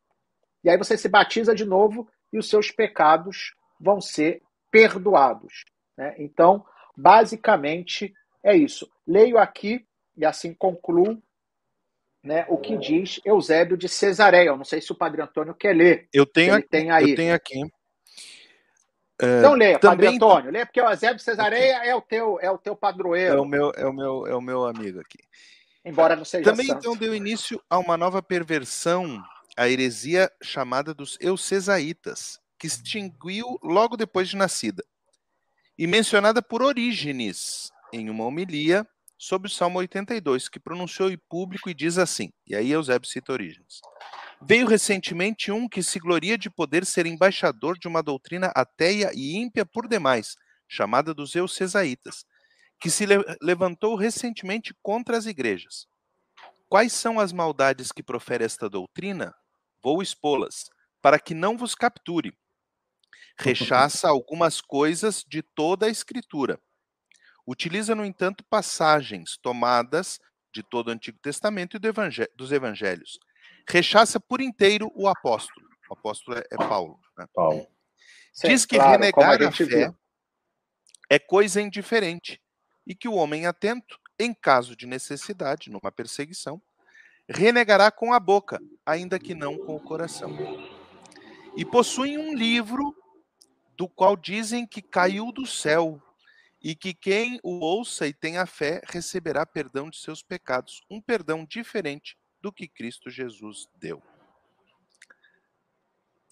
E 0.63 0.71
aí 0.71 0.79
você 0.79 0.97
se 0.97 1.09
batiza 1.09 1.57
de 1.57 1.65
novo 1.65 2.09
e 2.33 2.39
os 2.39 2.49
seus 2.49 2.71
pecados 2.71 3.53
vão 3.81 4.01
ser 4.01 4.43
perdoados. 4.71 5.65
Né? 5.97 6.15
Então, 6.19 6.65
basicamente, 6.97 8.15
é 8.45 8.57
isso. 8.57 8.89
Leio 9.05 9.39
aqui 9.39 9.85
e 10.17 10.25
assim 10.25 10.55
concluo 10.55 11.21
né, 12.23 12.47
o 12.49 12.57
que 12.57 12.77
diz 12.77 13.21
Eusébio 13.25 13.77
de 13.77 13.89
Cesareia. 13.89 14.51
Eu 14.51 14.57
não 14.57 14.65
sei 14.65 14.81
se 14.81 14.93
o 14.93 14.97
Padre 14.97 15.21
Antônio 15.21 15.53
quer 15.53 15.75
ler. 15.75 16.09
Eu 16.13 16.25
tenho, 16.25 16.55
aqui, 16.55 16.69
tem 16.69 16.93
aí. 16.93 17.11
Eu 17.11 17.17
tenho 17.17 17.35
aqui. 17.35 17.61
Uh, 19.23 19.39
então 19.39 19.55
leia, 19.55 19.79
também... 19.79 19.97
Padre 19.97 20.17
Antônio, 20.17 20.51
leia, 20.51 20.67
porque 20.67 20.81
o 20.81 20.91
Eusébio 20.91 21.23
Cesareia 21.23 21.85
é 21.85 21.95
o 21.95 22.03
teu 22.03 22.39
é 22.41 22.51
o 22.51 22.59
teu 22.59 22.77
padroeiro. 22.77 23.37
É 23.37 23.41
o 23.41 23.45
meu 23.45 23.73
é 23.75 23.87
o 23.87 23.93
meu 23.93 24.27
é 24.27 24.35
o 24.35 24.41
meu 24.41 24.67
amigo 24.67 25.01
aqui. 25.01 25.19
Embora 25.85 26.17
não 26.17 26.25
seja 26.25 26.51
Também 26.51 26.67
santo. 26.67 26.81
então 26.81 26.97
deu 26.97 27.15
início 27.15 27.63
a 27.71 27.79
uma 27.79 27.97
nova 27.97 28.21
perversão, 28.21 29.23
a 29.57 29.69
heresia 29.69 30.31
chamada 30.43 30.93
dos 30.93 31.17
Eucesaitas, 31.21 32.41
que 32.59 32.67
extinguiu 32.67 33.59
logo 33.63 33.97
depois 33.97 34.29
de 34.29 34.37
nascida. 34.37 34.85
E 35.79 35.87
mencionada 35.87 36.43
por 36.43 36.61
Orígenes, 36.61 37.71
em 37.93 38.11
uma 38.11 38.25
homilia 38.25 38.87
sobre 39.17 39.49
o 39.49 39.51
Salmo 39.51 39.79
82, 39.79 40.49
que 40.49 40.59
pronunciou 40.59 41.11
em 41.11 41.19
público 41.29 41.71
e 41.71 41.75
diz 41.75 41.99
assim, 41.99 42.33
e 42.47 42.55
aí 42.55 42.73
Eusébio 42.73 43.09
cita 43.09 43.33
Orígenes. 43.33 43.81
Veio 44.49 44.67
recentemente 44.67 45.51
um 45.51 45.69
que 45.69 45.83
se 45.83 45.99
gloria 45.99 46.39
de 46.39 46.49
poder 46.49 46.87
ser 46.87 47.07
embaixador 47.07 47.79
de 47.79 47.89
uma 47.89 48.03
doutrina 48.03 48.53
ateia 48.55 49.11
e 49.15 49.37
ímpia 49.37 49.67
por 49.67 49.89
demais, 49.89 50.37
chamada 50.69 51.13
dos 51.13 51.35
Eucesaitas, 51.35 52.25
que 52.79 52.89
se 52.91 53.07
le 53.07 53.17
levantou 53.43 53.97
recentemente 53.97 54.75
contra 54.83 55.17
as 55.17 55.27
igrejas. 55.27 55.89
Quais 56.69 56.93
são 56.93 57.19
as 57.19 57.33
maldades 57.33 57.91
que 57.91 58.03
profere 58.03 58.45
esta 58.45 58.69
doutrina? 58.69 59.35
Vou 59.83 60.01
expô-las, 60.03 60.71
para 61.03 61.19
que 61.19 61.35
não 61.35 61.57
vos 61.57 61.75
capture. 61.75 62.37
Rechaça 63.39 64.07
algumas 64.09 64.61
coisas 64.61 65.25
de 65.27 65.43
toda 65.43 65.87
a 65.87 65.91
Escritura 65.91 66.61
Utiliza, 67.47 67.95
no 67.95 68.05
entanto, 68.05 68.45
passagens 68.51 69.39
tomadas 69.41 70.19
de 70.53 70.65
todo 70.65 70.89
o 70.89 70.91
Antigo 70.91 71.19
Testamento 71.23 71.77
e 71.77 71.79
do 71.79 71.87
evangel 71.87 72.27
dos 72.35 72.51
Evangelhos. 72.51 73.21
Rechaça 73.69 74.21
por 74.21 74.41
inteiro 74.41 74.93
o 74.95 75.09
apóstolo. 75.09 75.67
O 75.91 75.95
apóstolo 75.95 76.39
é, 76.39 76.45
é 76.51 76.57
Paulo. 76.57 77.01
Né? 77.19 77.27
Paulo. 77.35 77.67
Diz 78.45 78.65
que 78.65 78.77
claro, 78.77 78.93
renegar 78.93 79.43
a, 79.43 79.49
a 79.49 79.53
fé 79.53 79.65
viu. 79.65 79.97
é 81.11 81.19
coisa 81.19 81.61
indiferente 81.61 82.41
e 82.87 82.95
que 82.95 83.09
o 83.09 83.15
homem 83.15 83.47
atento, 83.47 83.99
em 84.19 84.33
caso 84.33 84.77
de 84.77 84.87
necessidade, 84.87 85.71
numa 85.71 85.91
perseguição, 85.91 86.63
renegará 87.29 87.91
com 87.91 88.13
a 88.13 88.21
boca, 88.21 88.61
ainda 88.85 89.19
que 89.19 89.35
não 89.35 89.59
com 89.59 89.75
o 89.75 89.81
coração. 89.81 90.31
E 91.57 91.65
possuem 91.65 92.19
um 92.19 92.35
livro 92.35 92.95
do 93.77 93.89
qual 93.89 94.17
dizem 94.17 94.67
que 94.67 94.81
caiu 94.81 95.33
do 95.33 95.47
céu 95.47 96.01
e 96.63 96.75
que 96.75 96.95
quem 96.95 97.41
o 97.43 97.59
ouça 97.65 98.07
e 98.07 98.15
tenha 98.15 98.47
fé 98.47 98.81
receberá 98.87 99.45
perdão 99.45 99.91
de 99.91 99.99
seus 99.99 100.23
pecados, 100.23 100.83
um 100.89 101.01
perdão 101.01 101.45
diferente 101.45 102.17
do 102.47 102.53
que 102.53 102.69
Cristo 102.69 103.11
Jesus 103.11 103.69
deu. 103.77 104.01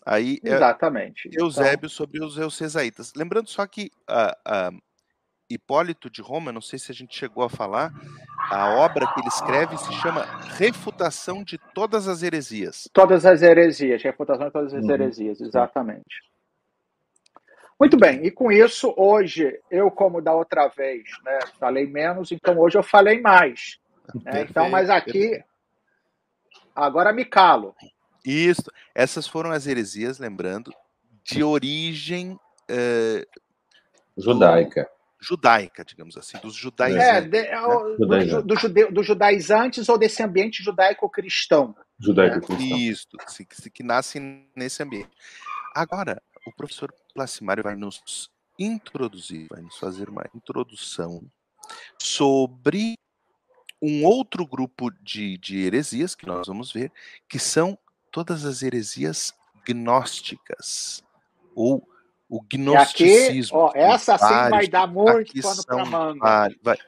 Aí, 0.06 0.38
é 0.44 0.54
Exatamente. 0.54 1.28
É, 1.28 1.42
Eusébio 1.42 1.86
então... 1.86 1.88
sobre 1.88 2.24
os 2.24 2.38
Eucesaitas. 2.38 3.12
Lembrando 3.16 3.48
só 3.48 3.66
que 3.66 3.90
uh, 4.08 4.72
uh, 4.72 4.82
Hipólito 5.50 6.08
de 6.08 6.22
Roma, 6.22 6.52
não 6.52 6.60
sei 6.60 6.78
se 6.78 6.92
a 6.92 6.94
gente 6.94 7.18
chegou 7.18 7.42
a 7.42 7.48
falar, 7.48 7.92
a 8.48 8.76
obra 8.76 9.12
que 9.12 9.20
ele 9.20 9.28
escreve 9.28 9.76
se 9.76 9.92
chama 9.94 10.24
Refutação 10.56 11.42
de 11.42 11.58
Todas 11.74 12.06
as 12.06 12.22
Heresias. 12.22 12.88
Todas 12.92 13.26
as 13.26 13.42
heresias, 13.42 14.00
refutação 14.00 14.46
de 14.46 14.52
todas 14.52 14.72
as 14.72 14.84
uhum. 14.84 14.90
heresias, 14.92 15.40
exatamente. 15.40 16.22
Muito 17.80 17.96
bem, 17.96 18.24
e 18.24 18.30
com 18.30 18.52
isso, 18.52 18.94
hoje, 18.96 19.58
eu, 19.68 19.90
como 19.90 20.22
da 20.22 20.32
outra 20.32 20.68
vez, 20.68 21.02
né, 21.24 21.40
falei 21.58 21.88
menos, 21.88 22.30
então 22.30 22.56
hoje 22.60 22.78
eu 22.78 22.84
falei 22.84 23.20
mais. 23.20 23.80
Né? 24.22 24.46
Então, 24.48 24.68
mas 24.68 24.90
aqui, 24.90 25.42
agora 26.75 27.12
me 27.12 27.25
calo. 27.25 27.75
Isso, 28.25 28.64
essas 28.95 29.27
foram 29.27 29.51
as 29.51 29.66
heresias, 29.66 30.18
lembrando, 30.18 30.72
de 31.22 31.43
origem 31.43 32.33
uh, 32.33 33.41
judaica. 34.16 34.89
judaica, 35.20 35.85
digamos 35.85 36.16
assim, 36.16 36.39
dos 36.39 36.55
judaizantes. 36.55 37.07
É, 37.07 37.20
de, 37.20 38.07
né? 38.07 38.25
do, 38.25 38.43
do, 38.43 38.57
jude, 38.57 38.87
do 38.87 39.03
judaizantes 39.03 39.89
ou 39.89 39.99
desse 39.99 40.22
ambiente 40.22 40.62
judaico-cristão. 40.62 41.75
Judaico-cristão. 41.99 42.79
Né? 42.79 42.85
Isso, 42.85 43.09
que, 43.37 43.70
que 43.70 43.83
nasce 43.83 44.18
nesse 44.57 44.83
ambiente. 44.83 45.11
Agora, 45.75 46.22
o 46.47 46.53
professor 46.53 46.93
Placimário 47.14 47.62
vai 47.62 47.75
nos 47.75 48.31
introduzir, 48.59 49.49
vai 49.51 49.62
nos 49.62 49.77
fazer 49.79 50.09
uma 50.09 50.25
introdução 50.35 51.22
sobre 51.99 52.97
um 53.85 54.05
outro 54.05 54.47
grupo 54.47 54.91
de, 55.03 55.37
de 55.39 55.64
heresias 55.64 56.14
que 56.14 56.26
nós 56.26 56.47
vamos 56.47 56.72
ver, 56.72 56.91
que 57.28 57.39
são 57.39 57.78
todas 58.11 58.45
as 58.45 58.62
heresias 58.62 59.35
gnósticas, 59.66 61.03
ou 61.55 61.87
o 62.28 62.41
gnosticismo. 62.43 63.66
Aqui, 63.66 63.78
ó, 63.78 63.93
essa 63.93 64.16
sim 64.16 64.51
vai 64.51 64.66
dar 64.66 64.87
muito 64.87 65.32
pano 65.43 65.64
para 65.66 65.85
manga. 65.85 66.51
Vai, 66.62 66.78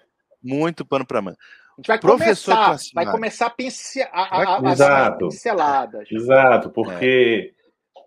muito 0.42 0.84
pano 0.84 1.06
para 1.06 1.22
manga. 1.22 1.38
A 1.38 1.80
gente 1.80 1.86
vai 1.88 1.98
Professor 1.98 2.54
começar, 2.54 2.90
vai 2.94 3.06
começar 3.06 3.46
a, 3.46 3.50
pince, 3.50 4.02
a, 4.02 4.08
a, 4.10 4.56
a, 4.56 4.72
Exato. 4.72 5.28
pinceladas. 5.28 6.10
Exato, 6.10 6.70
porque 6.70 7.52
é. 7.52 7.56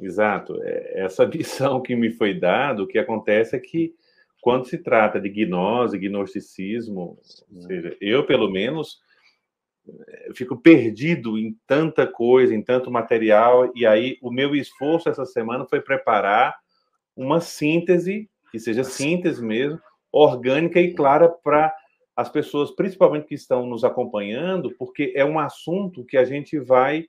Exato. 0.05 0.57
É, 0.63 1.03
essa 1.05 1.25
visão 1.27 1.81
que 1.81 1.95
me 1.95 2.09
foi 2.09 2.33
dada, 2.33 2.81
o 2.81 2.87
que 2.87 2.97
acontece 2.97 3.55
é 3.55 3.59
que 3.59 3.93
quando 4.41 4.65
se 4.65 4.77
trata 4.77 5.19
de 5.19 5.29
gnose, 5.29 5.97
gnosticismo, 5.97 7.19
ou 7.53 7.61
seja, 7.61 7.95
eu 7.99 8.25
pelo 8.25 8.49
menos 8.49 8.99
eh, 9.87 10.29
fico 10.33 10.57
perdido 10.57 11.37
em 11.37 11.57
tanta 11.67 12.07
coisa, 12.07 12.53
em 12.53 12.61
tanto 12.61 12.89
material, 12.89 13.71
e 13.75 13.85
aí 13.85 14.17
o 14.21 14.31
meu 14.31 14.55
esforço 14.55 15.09
essa 15.09 15.25
semana 15.25 15.65
foi 15.65 15.81
preparar 15.81 16.57
uma 17.15 17.41
síntese, 17.41 18.29
que 18.51 18.59
seja 18.59 18.83
síntese 18.83 19.43
mesmo, 19.43 19.79
orgânica 20.11 20.79
e 20.79 20.93
clara 20.93 21.29
para 21.29 21.73
as 22.15 22.29
pessoas, 22.29 22.71
principalmente 22.71 23.27
que 23.27 23.35
estão 23.35 23.65
nos 23.65 23.83
acompanhando, 23.83 24.73
porque 24.77 25.13
é 25.15 25.23
um 25.23 25.39
assunto 25.39 26.03
que 26.03 26.17
a 26.17 26.25
gente 26.25 26.59
vai 26.59 27.05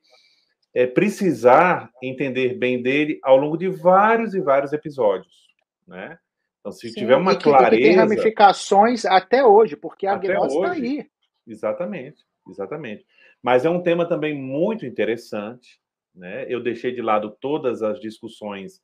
é, 0.75 0.87
precisar 0.87 1.91
entender 2.03 2.55
bem 2.55 2.81
dele 2.81 3.19
ao 3.23 3.37
longo 3.37 3.57
de 3.57 3.69
vários 3.69 4.35
e 4.35 4.41
vários 4.41 4.73
episódios, 4.73 5.49
né? 5.87 6.19
Então, 6.61 6.73
se 6.73 6.91
Sim, 6.91 7.01
tiver 7.01 7.17
uma 7.17 7.37
que, 7.37 7.45
clareza... 7.45 7.77
Que 7.77 7.89
tem 7.89 7.97
ramificações 7.97 9.05
até 9.05 9.45
hoje, 9.45 9.77
porque 9.77 10.07
a 10.07 10.17
gnose 10.17 10.55
está 10.55 10.73
aí. 10.73 11.07
Exatamente, 11.47 12.25
exatamente. 12.49 13.05
Mas 13.43 13.65
é 13.65 13.71
um 13.71 13.83
tema 13.83 14.07
também 14.07 14.35
muito 14.35 14.85
interessante, 14.85 15.81
né? 16.15 16.45
Eu 16.49 16.63
deixei 16.63 16.93
de 16.93 17.01
lado 17.01 17.37
todas 17.41 17.83
as 17.83 17.99
discussões 17.99 18.81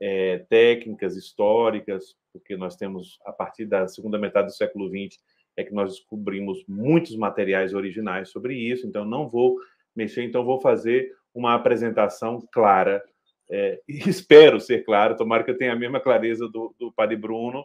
é, 0.00 0.44
técnicas, 0.50 1.16
históricas, 1.16 2.14
porque 2.32 2.56
nós 2.56 2.76
temos, 2.76 3.18
a 3.24 3.32
partir 3.32 3.64
da 3.64 3.88
segunda 3.88 4.18
metade 4.18 4.48
do 4.48 4.54
século 4.54 4.88
XX, 4.88 5.18
é 5.56 5.64
que 5.64 5.72
nós 5.72 5.92
descobrimos 5.92 6.64
muitos 6.68 7.16
materiais 7.16 7.74
originais 7.74 8.28
sobre 8.28 8.54
isso, 8.54 8.86
então 8.86 9.04
não 9.04 9.28
vou 9.28 9.56
mexer, 9.94 10.24
então 10.24 10.44
vou 10.44 10.60
fazer 10.60 11.12
uma 11.32 11.54
apresentação 11.54 12.46
clara. 12.52 13.02
É, 13.50 13.80
espero 13.88 14.60
ser 14.60 14.84
claro, 14.84 15.16
tomara 15.16 15.44
que 15.44 15.50
eu 15.50 15.58
tenha 15.58 15.72
a 15.72 15.78
mesma 15.78 16.00
clareza 16.00 16.48
do, 16.48 16.74
do 16.78 16.92
Padre 16.92 17.16
Bruno, 17.16 17.64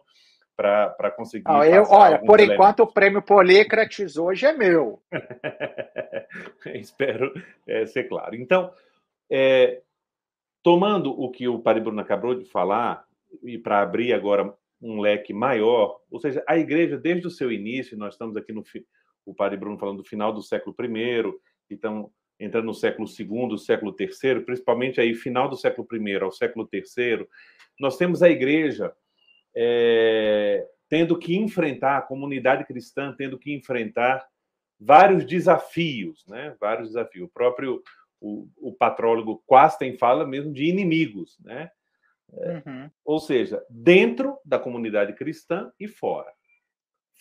para 0.60 1.12
conseguir. 1.12 1.46
Eu, 1.72 1.84
olha, 1.90 2.20
por 2.20 2.40
enquanto 2.40 2.82
o 2.82 2.88
prêmio 2.88 3.22
Polícrates 3.22 4.18
hoje 4.18 4.46
é 4.46 4.52
meu. 4.52 5.02
Espero 6.76 7.32
é, 7.66 7.86
ser 7.86 8.10
claro. 8.10 8.36
Então, 8.36 8.70
é, 9.32 9.82
tomando 10.62 11.12
o 11.12 11.32
que 11.32 11.48
o 11.48 11.60
Padre 11.60 11.82
Bruno 11.82 12.02
acabou 12.02 12.36
de 12.36 12.44
falar, 12.44 13.06
e 13.44 13.58
para 13.58 13.82
abrir 13.82 14.12
agora 14.12 14.54
um 14.82 15.00
leque 15.00 15.34
maior, 15.34 16.02
ou 16.12 16.20
seja, 16.20 16.44
a 16.48 16.58
igreja, 16.58 16.98
desde 16.98 17.28
o 17.28 17.32
seu 17.32 17.52
início, 17.52 17.98
nós 17.98 18.16
estamos 18.16 18.36
aqui 18.36 18.52
no. 18.52 18.64
O 19.26 19.34
Padre 19.34 19.58
Bruno 19.58 19.78
falando 19.78 19.98
do 19.98 20.10
final 20.10 20.34
do 20.34 20.42
século 20.42 20.76
I, 20.80 21.24
então 21.70 22.12
entrando 22.40 22.66
no 22.66 22.74
século 22.74 23.08
II, 23.08 23.58
século 23.58 23.96
III, 24.00 24.42
principalmente 24.42 25.02
aí 25.02 25.14
final 25.14 25.50
do 25.50 25.58
século 25.58 25.88
I 25.92 26.16
ao 26.16 26.32
século 26.32 26.68
III, 26.72 27.28
nós 27.80 27.98
temos 27.98 28.24
a 28.24 28.30
igreja 28.30 28.94
é, 29.56 30.66
tendo 30.88 31.18
que 31.18 31.36
enfrentar, 31.36 31.98
a 31.98 32.02
comunidade 32.02 32.66
cristã 32.66 33.14
tendo 33.18 33.38
que 33.38 33.54
enfrentar 33.54 34.26
vários 34.80 35.26
desafios, 35.26 36.26
né? 36.28 36.56
Vários 36.60 36.90
desafios. 36.90 37.28
O 37.28 37.32
próprio 37.32 37.82
o, 38.22 38.48
o 38.58 38.74
patrólogo 38.74 39.44
Quasten 39.46 39.98
fala 39.98 40.26
mesmo 40.26 40.54
de 40.54 40.66
inimigos, 40.66 41.38
né? 41.40 41.70
Uhum. 42.32 42.90
Ou 43.04 43.20
seja, 43.20 43.64
dentro 43.70 44.38
da 44.46 44.60
comunidade 44.60 45.14
cristã 45.14 45.72
e 45.80 45.88
fora. 45.88 46.32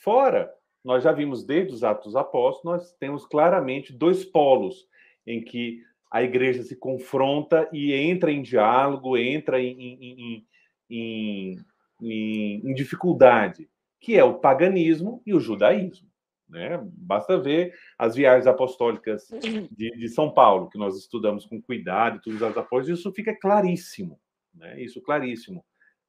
Fora, 0.03 0.53
nós 0.85 1.03
já 1.03 1.13
vimos 1.13 1.45
desde 1.45 1.73
os 1.73 1.83
Atos 1.83 2.15
Apóstolos, 2.15 2.65
nós 2.65 2.93
temos 2.99 3.27
claramente 3.27 3.93
dois 3.93 4.25
polos 4.25 4.87
em 5.31 5.43
que 5.43 5.83
a 6.11 6.23
igreja 6.23 6.63
se 6.63 6.77
confronta 6.77 7.69
e 7.73 7.93
entra 7.93 8.33
em 8.33 8.43
diálogo, 8.43 9.17
entra 9.17 9.61
em, 9.61 9.77
em, 9.79 10.47
em, 10.91 11.57
em, 12.01 12.75
dificuldade, 12.75 13.69
que 14.01 14.17
é 14.17 14.25
o 14.25 14.39
paganismo 14.39 15.23
e 15.27 15.35
o 15.35 15.41
judaísmo. 15.41 16.09
Né? 16.49 16.81
Basta 16.83 17.39
ver 17.39 17.75
as 17.99 18.15
viagens 18.15 18.47
apostólicas 18.47 19.29
de, 19.71 19.91
de 19.91 20.09
São 20.09 20.33
Paulo, 20.33 20.71
que 20.71 20.79
nós 20.79 20.97
estudamos 20.97 21.45
com 21.45 21.61
cuidado, 21.61 22.21
todos 22.23 22.41
os 22.41 22.57
apóstolos, 22.57 23.01
isso 23.01 23.13
fica 23.13 23.39
claríssimo 23.39 24.19
né? 24.59 24.81
Isso 24.81 25.01
claríssimo. 25.01 25.65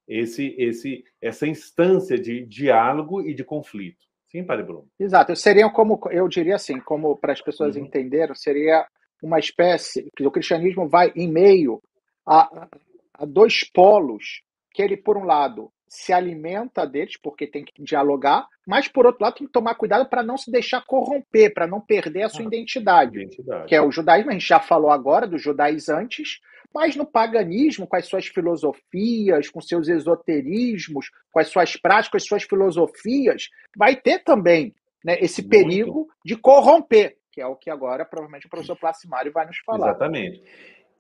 Esse, 0.08 0.56
esse, 0.58 1.04
essa 1.22 1.46
instância 1.46 2.18
de 2.18 2.44
diálogo 2.46 3.22
e 3.22 3.34
de 3.34 3.44
conflito. 3.44 4.08
Sim, 4.26 4.44
Padre 4.44 4.66
Bruno. 4.66 4.90
Exato. 5.00 5.36
Seria 5.36 5.70
como, 5.70 6.00
eu 6.12 6.28
diria 6.28 6.56
assim, 6.56 6.80
como 6.80 7.16
para 7.16 7.34
as 7.34 7.42
pessoas 7.42 7.76
uhum. 7.76 7.84
entenderem, 7.84 8.36
seria 8.36 8.88
uma 9.22 9.40
espécie 9.40 10.10
que 10.16 10.26
o 10.26 10.32
cristianismo 10.32 10.88
vai 10.88 11.12
em 11.16 11.28
meio 11.28 11.82
a, 12.26 12.68
a 13.14 13.26
dois 13.26 13.64
polos 13.70 14.42
que 14.72 14.82
ele, 14.82 14.96
por 14.96 15.18
um 15.18 15.24
lado, 15.24 15.72
se 15.88 16.14
alimenta 16.14 16.86
deles, 16.86 17.18
porque 17.22 17.48
tem 17.48 17.66
que 17.66 17.84
dialogar, 17.84 18.48
mas, 18.66 18.88
por 18.88 19.08
outro 19.08 19.24
lado, 19.24 19.36
tem 19.36 19.48
que 19.48 19.54
tomar 19.54 19.74
cuidado 19.76 20.08
para 20.08 20.22
não 20.22 20.38
se 20.38 20.52
deixar 20.52 20.86
corromper, 20.86 21.54
para 21.54 21.66
não 21.66 21.82
perder 21.82 22.24
a 22.24 22.30
sua 22.30 22.44
ah, 22.44 22.48
identidade, 22.48 23.20
identidade, 23.20 23.68
que 23.68 23.76
é 23.76 23.82
o 23.82 23.92
judaísmo. 23.92 24.30
A 24.30 24.34
gente 24.34 24.48
já 24.48 24.60
falou 24.60 24.92
agora 24.92 25.26
dos 25.26 25.42
judaizantes, 25.42 26.40
mas 26.74 26.96
no 26.96 27.06
paganismo, 27.06 27.88
com 27.88 27.96
as 27.96 28.06
suas 28.06 28.28
filosofias, 28.28 29.50
com 29.50 29.60
seus 29.60 29.88
esoterismos, 29.88 31.10
com 31.32 31.40
as 31.40 31.48
suas 31.48 31.76
práticas, 31.76 32.26
suas 32.26 32.44
filosofias, 32.44 33.50
vai 33.76 33.96
ter 33.96 34.20
também 34.20 34.76
né, 35.04 35.18
esse 35.20 35.42
Muito. 35.42 35.50
perigo 35.50 36.08
de 36.24 36.36
corromper, 36.36 37.18
que 37.40 37.42
é 37.42 37.48
o 37.48 37.56
que 37.56 37.70
agora 37.70 38.04
provavelmente 38.04 38.48
o 38.48 38.50
professor 38.50 38.76
Placimário 38.76 39.32
vai 39.32 39.46
nos 39.46 39.58
falar. 39.60 39.90
Exatamente. 39.90 40.44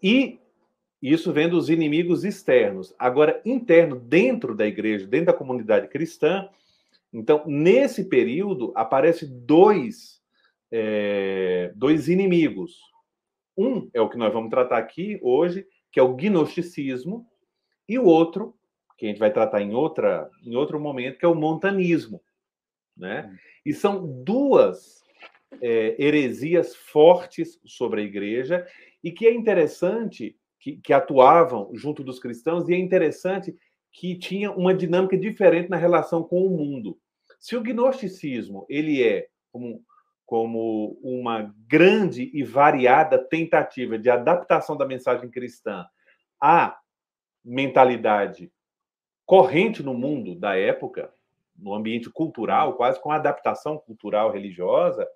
E 0.02 0.40
isso 1.02 1.34
vem 1.34 1.50
dos 1.50 1.70
inimigos 1.70 2.24
externos. 2.24 2.96
Agora, 2.98 3.42
interno, 3.46 4.00
dentro 4.00 4.56
da 4.56 4.66
igreja, 4.66 5.06
dentro 5.06 5.28
da 5.28 5.34
comunidade 5.34 5.90
cristã, 5.90 6.50
então, 7.12 7.44
nesse 7.46 8.06
período, 8.06 8.72
aparecem 8.76 9.28
dois, 9.46 10.22
é, 10.72 11.74
dois 11.76 12.08
inimigos. 12.08 12.80
Um 13.58 13.90
é 13.94 14.00
o 14.00 14.10
que 14.10 14.18
nós 14.18 14.32
vamos 14.32 14.50
tratar 14.50 14.78
aqui 14.78 15.20
hoje, 15.22 15.68
que 15.92 16.00
é 16.00 16.04
o 16.04 16.16
gnosticismo, 16.16 17.28
e 17.88 18.00
o 18.00 18.06
outro, 18.06 18.56
que 18.98 19.06
a 19.06 19.10
gente 19.10 19.20
vai 19.20 19.32
tratar 19.32 19.62
em, 19.62 19.74
outra, 19.74 20.30
em 20.44 20.56
outro 20.56 20.80
momento, 20.80 21.18
que 21.18 21.26
é 21.26 21.28
o 21.28 21.36
montanismo. 21.36 22.22
Né? 22.96 23.38
E 23.66 23.74
são 23.74 24.24
duas 24.24 25.00
é, 25.62 25.96
heresias 26.04 26.76
fortes 26.76 27.60
sobre 27.66 28.02
a 28.02 28.04
igreja 28.04 28.68
e 29.04 29.12
que 29.12 29.28
é 29.28 29.34
interessante 29.34 30.38
que, 30.60 30.78
que, 30.78 30.94
atuavam 30.94 31.70
junto 31.74 32.04
dos 32.04 32.20
cristãos 32.20 32.68
e 32.68 32.74
é 32.74 32.78
interessante 32.78 33.56
que 33.92 34.18
tinha 34.18 34.52
uma 34.52 34.74
dinâmica 34.74 35.18
diferente 35.18 35.70
na 35.70 35.78
relação 35.78 36.24
com 36.24 36.46
o 36.46 36.50
mundo. 36.50 37.00
Se 37.40 37.56
o 37.56 37.62
gnosticismo 37.62 38.66
ele 38.70 39.02
é 39.04 39.28
como 39.52 39.84
como 40.26 41.00
uma 41.02 41.52
grande 41.68 42.30
e 42.32 42.44
variada 42.44 43.18
tentativa 43.18 43.98
de 43.98 44.12
adaptação 44.12 44.78
da 44.78 44.86
mensagem 44.86 45.28
cristã 45.28 45.88
à 46.40 46.78
mentalidade 47.44 48.52
corrente 49.26 49.82
no 49.82 49.96
mundo 49.96 50.36
da 50.36 50.56
época, 50.56 51.12
no 51.58 51.74
ambiente 51.74 52.12
cultural, 52.12 52.76
quase 52.76 53.02
com 53.02 53.12
adaptação 53.12 53.80
cultural 53.80 54.32
religiosa, 54.32 55.08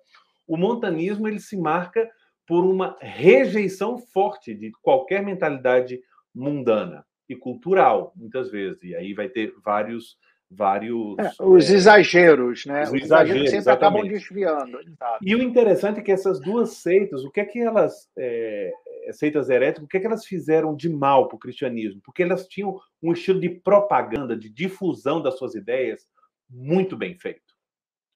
o 0.46 0.56
montanismo 0.56 1.28
ele 1.28 1.40
se 1.40 1.56
marca 1.56 2.08
por 2.46 2.64
uma 2.64 2.96
rejeição 3.00 3.98
forte 3.98 4.54
de 4.54 4.70
qualquer 4.82 5.22
mentalidade 5.22 6.00
mundana 6.34 7.04
e 7.28 7.34
cultural, 7.34 8.12
muitas 8.14 8.50
vezes. 8.50 8.82
E 8.82 8.94
aí 8.94 9.14
vai 9.14 9.28
ter 9.28 9.54
vários 9.64 10.18
vários. 10.50 11.16
É, 11.18 11.30
os 11.42 11.70
é, 11.70 11.74
exageros, 11.74 12.64
né? 12.66 12.82
Os, 12.84 12.92
os 12.92 13.02
exageros, 13.02 13.42
sempre 13.42 13.56
exatamente. 13.56 13.98
acabam 13.98 14.08
desviando. 14.08 14.78
E 15.20 15.34
o 15.34 15.42
interessante 15.42 16.00
é 16.00 16.02
que 16.02 16.12
essas 16.12 16.40
duas 16.40 16.74
seitas, 16.74 17.24
o 17.24 17.30
que 17.30 17.40
é 17.40 17.44
que 17.44 17.58
elas. 17.58 18.08
É, 18.16 18.72
seitas 19.12 19.50
heréticas, 19.50 19.84
o 19.84 19.88
que 19.88 19.98
é 19.98 20.00
que 20.00 20.06
elas 20.06 20.24
fizeram 20.24 20.74
de 20.74 20.88
mal 20.88 21.28
para 21.28 21.36
o 21.36 21.38
cristianismo? 21.38 22.00
Porque 22.02 22.22
elas 22.22 22.46
tinham 22.46 22.80
um 23.02 23.12
estilo 23.12 23.38
de 23.38 23.50
propaganda, 23.50 24.34
de 24.34 24.48
difusão 24.48 25.20
das 25.20 25.36
suas 25.36 25.54
ideias 25.54 26.08
muito 26.48 26.96
bem 26.96 27.14
feito. 27.18 27.54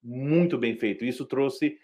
Muito 0.03 0.57
bem 0.57 0.76
feito. 0.79 1.05
Isso 1.05 1.26
trouxe, 1.26 1.76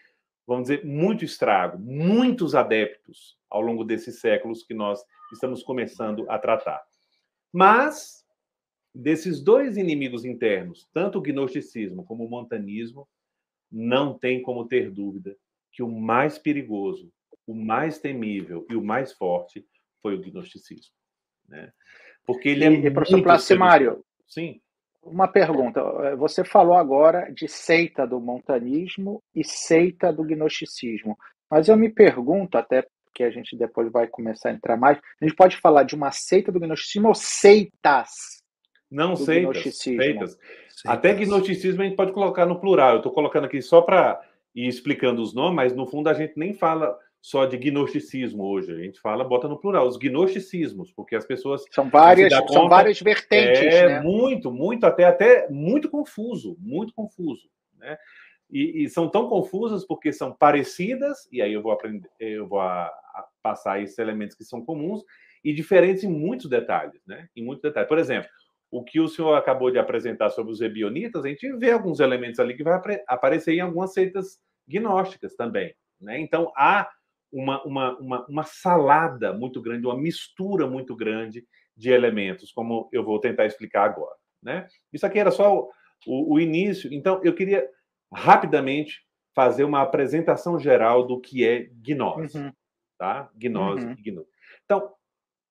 vamos 0.47 0.69
dizer, 0.69 0.85
muito 0.85 1.25
estrago, 1.25 1.79
muitos 1.79 2.55
adeptos 2.55 3.37
ao 3.49 3.61
longo 3.61 3.85
desses 3.85 4.21
séculos 4.21 4.63
que 4.63 4.75
nós 4.75 5.03
estamos 5.33 5.63
começando 5.63 6.29
a 6.31 6.39
tratar. 6.39 6.83
Mas 7.53 8.25
desses 8.95 9.41
dois 9.41 9.77
inimigos 9.77 10.25
internos, 10.25 10.89
tanto 10.93 11.19
o 11.19 11.23
gnosticismo 11.23 12.05
como 12.05 12.25
o 12.25 12.31
montanismo, 12.31 13.09
não 13.71 14.17
tem 14.17 14.43
como 14.43 14.67
ter 14.67 14.91
dúvida 14.91 15.37
que 15.73 15.83
o 15.83 15.91
mais 15.91 16.39
perigoso, 16.39 17.13
o 17.47 17.55
mais 17.55 17.99
temível 17.99 18.65
e 18.71 18.77
o 18.77 18.85
mais 18.85 19.13
forte 19.13 19.67
foi 20.01 20.15
o 20.15 20.21
gnosticismo. 20.21 20.95
Né? 21.49 21.73
Porque 22.25 22.49
ele 22.49 22.65
é 22.65 22.69
e, 22.69 22.79
muito... 22.79 22.95
Professor 22.95 23.23
Placimário, 23.23 24.05
Sim. 24.27 24.61
Uma 25.05 25.29
pergunta. 25.29 26.17
Você 26.17 26.45
falou 26.45 26.77
agora 26.77 27.31
de 27.33 27.49
seita 27.49 28.07
do 28.07 28.21
montanismo 28.21 29.23
e 29.35 29.45
seita 29.45 30.13
do 30.13 30.25
gnosticismo. 30.25 31.17
Mas 31.51 31.69
eu 31.69 31.77
me 31.77 31.89
pergunto, 31.89 32.57
até 32.57 32.87
que 33.15 33.23
a 33.23 33.31
gente 33.31 33.57
depois 33.57 33.93
vai 33.93 34.09
começar 34.09 34.51
a 34.51 34.53
entrar 34.53 34.77
mais, 34.77 34.99
a 35.21 35.25
gente 35.25 35.37
pode 35.37 35.57
falar 35.59 35.85
de 35.85 35.95
uma 35.95 36.11
seita 36.11 36.51
do 36.51 36.59
gnosticismo 36.59 37.09
ou 37.09 37.15
seitas 37.15 38.43
não, 38.95 39.17
seitas, 39.17 39.75
seitas. 39.75 40.39
Até 40.87 41.13
gnosticismo 41.15 41.83
a 41.83 41.85
gente 41.85 41.97
pode 41.97 42.13
colocar 42.13 42.47
no 42.47 42.61
plural. 42.61 42.93
Eu 42.93 42.97
estou 42.99 43.13
colocando 43.13 43.45
aqui 43.45 43.61
só 43.61 43.83
para 43.83 44.21
ir 44.55 44.69
explicando 44.69 45.21
os 45.21 45.35
nomes, 45.35 45.57
mas 45.57 45.75
no 45.75 45.85
fundo 45.85 46.09
a 46.09 46.15
gente 46.15 46.35
nem 46.37 46.55
fala 46.55 46.97
só 47.25 47.47
de 47.47 47.57
gnosticismo 47.57 48.45
hoje. 48.45 48.71
A 48.71 48.77
gente 48.77 49.01
fala, 49.01 49.25
bota 49.25 49.49
no 49.49 49.59
plural, 49.59 49.89
os 49.89 49.97
gnosticismos, 49.97 50.93
porque 50.93 51.17
as 51.17 51.25
pessoas. 51.25 51.65
São 51.71 51.89
várias, 51.89 52.35
conta, 52.35 52.53
são 52.53 52.69
várias 52.69 53.01
vertentes. 53.01 53.63
É 53.63 53.89
né? 53.89 54.01
muito, 54.03 54.53
muito, 54.53 54.85
até, 54.85 55.05
até 55.05 55.49
muito 55.49 55.89
confuso, 55.89 56.55
muito 56.61 56.93
confuso. 56.93 57.49
Né? 57.79 57.97
E, 58.51 58.85
e, 58.85 58.91
são 58.91 59.09
tão 59.09 59.27
confusas 59.27 59.87
porque 59.87 60.13
são 60.13 60.35
parecidas, 60.35 61.27
e 61.33 61.41
aí 61.41 61.55
eu 61.55 61.63
vou 61.63 61.73
aprender, 61.73 62.11
eu 62.21 62.47
vou 62.47 62.61
a, 62.61 62.89
a 62.89 63.27
passar 63.43 63.81
esses 63.81 63.99
elementos 63.99 64.37
que 64.37 64.45
são 64.45 64.63
comuns, 64.63 65.03
e 65.43 65.55
diferentes 65.55 66.05
em 66.05 66.11
muitos 66.11 66.51
detalhes, 66.51 67.01
né? 67.07 67.27
Em 67.35 67.43
muitos 67.43 67.63
detalhes. 67.63 67.89
Por 67.89 67.99
exemplo, 67.99 68.29
o 68.71 68.85
que 68.85 69.01
o 69.01 69.09
senhor 69.09 69.33
acabou 69.35 69.71
de 69.71 69.79
apresentar 69.79 70.29
sobre 70.29 70.53
os 70.53 70.61
ebionitas, 70.61 71.25
a 71.25 71.29
gente 71.29 71.51
vê 71.55 71.71
alguns 71.71 72.01
elementos 72.01 72.39
ali 72.39 72.55
que 72.55 72.63
vai 72.63 72.79
aparecer 73.09 73.55
em 73.55 73.61
algumas 73.61 73.95
seitas 73.95 74.39
gnósticas 74.69 75.35
também. 75.35 75.75
Né? 75.99 76.21
Então, 76.21 76.53
há 76.55 76.87
uma, 77.35 77.63
uma, 77.65 77.99
uma, 77.99 78.27
uma, 78.27 78.43
salada 78.45 79.33
muito 79.33 79.61
grande, 79.61 79.85
uma 79.85 79.97
mistura 79.97 80.69
muito 80.69 80.95
grande 80.95 81.45
de 81.77 81.91
elementos, 81.91 82.53
como 82.53 82.89
eu 82.93 83.05
vou 83.05 83.19
tentar 83.19 83.45
explicar 83.45 83.85
agora. 83.85 84.15
Né? 84.41 84.69
Isso 84.93 85.05
aqui 85.05 85.19
era 85.19 85.33
só 85.33 85.59
o, 85.59 85.71
o, 86.07 86.35
o 86.35 86.41
início. 86.41 86.93
Então, 86.95 87.21
eu 87.25 87.35
queria 87.35 87.69
rapidamente 88.13 89.05
fazer 89.35 89.65
uma 89.65 89.83
apresentação 89.83 90.59
geral 90.61 91.05
do 91.05 91.21
que 91.21 91.45
é 91.45 91.69
gnose. 91.83 92.39
Uhum. 92.39 92.53
Tá? 92.97 93.29
Gnose 93.35 93.85
uhum. 93.85 93.97
gnose. 93.97 94.29
Então, 94.65 94.93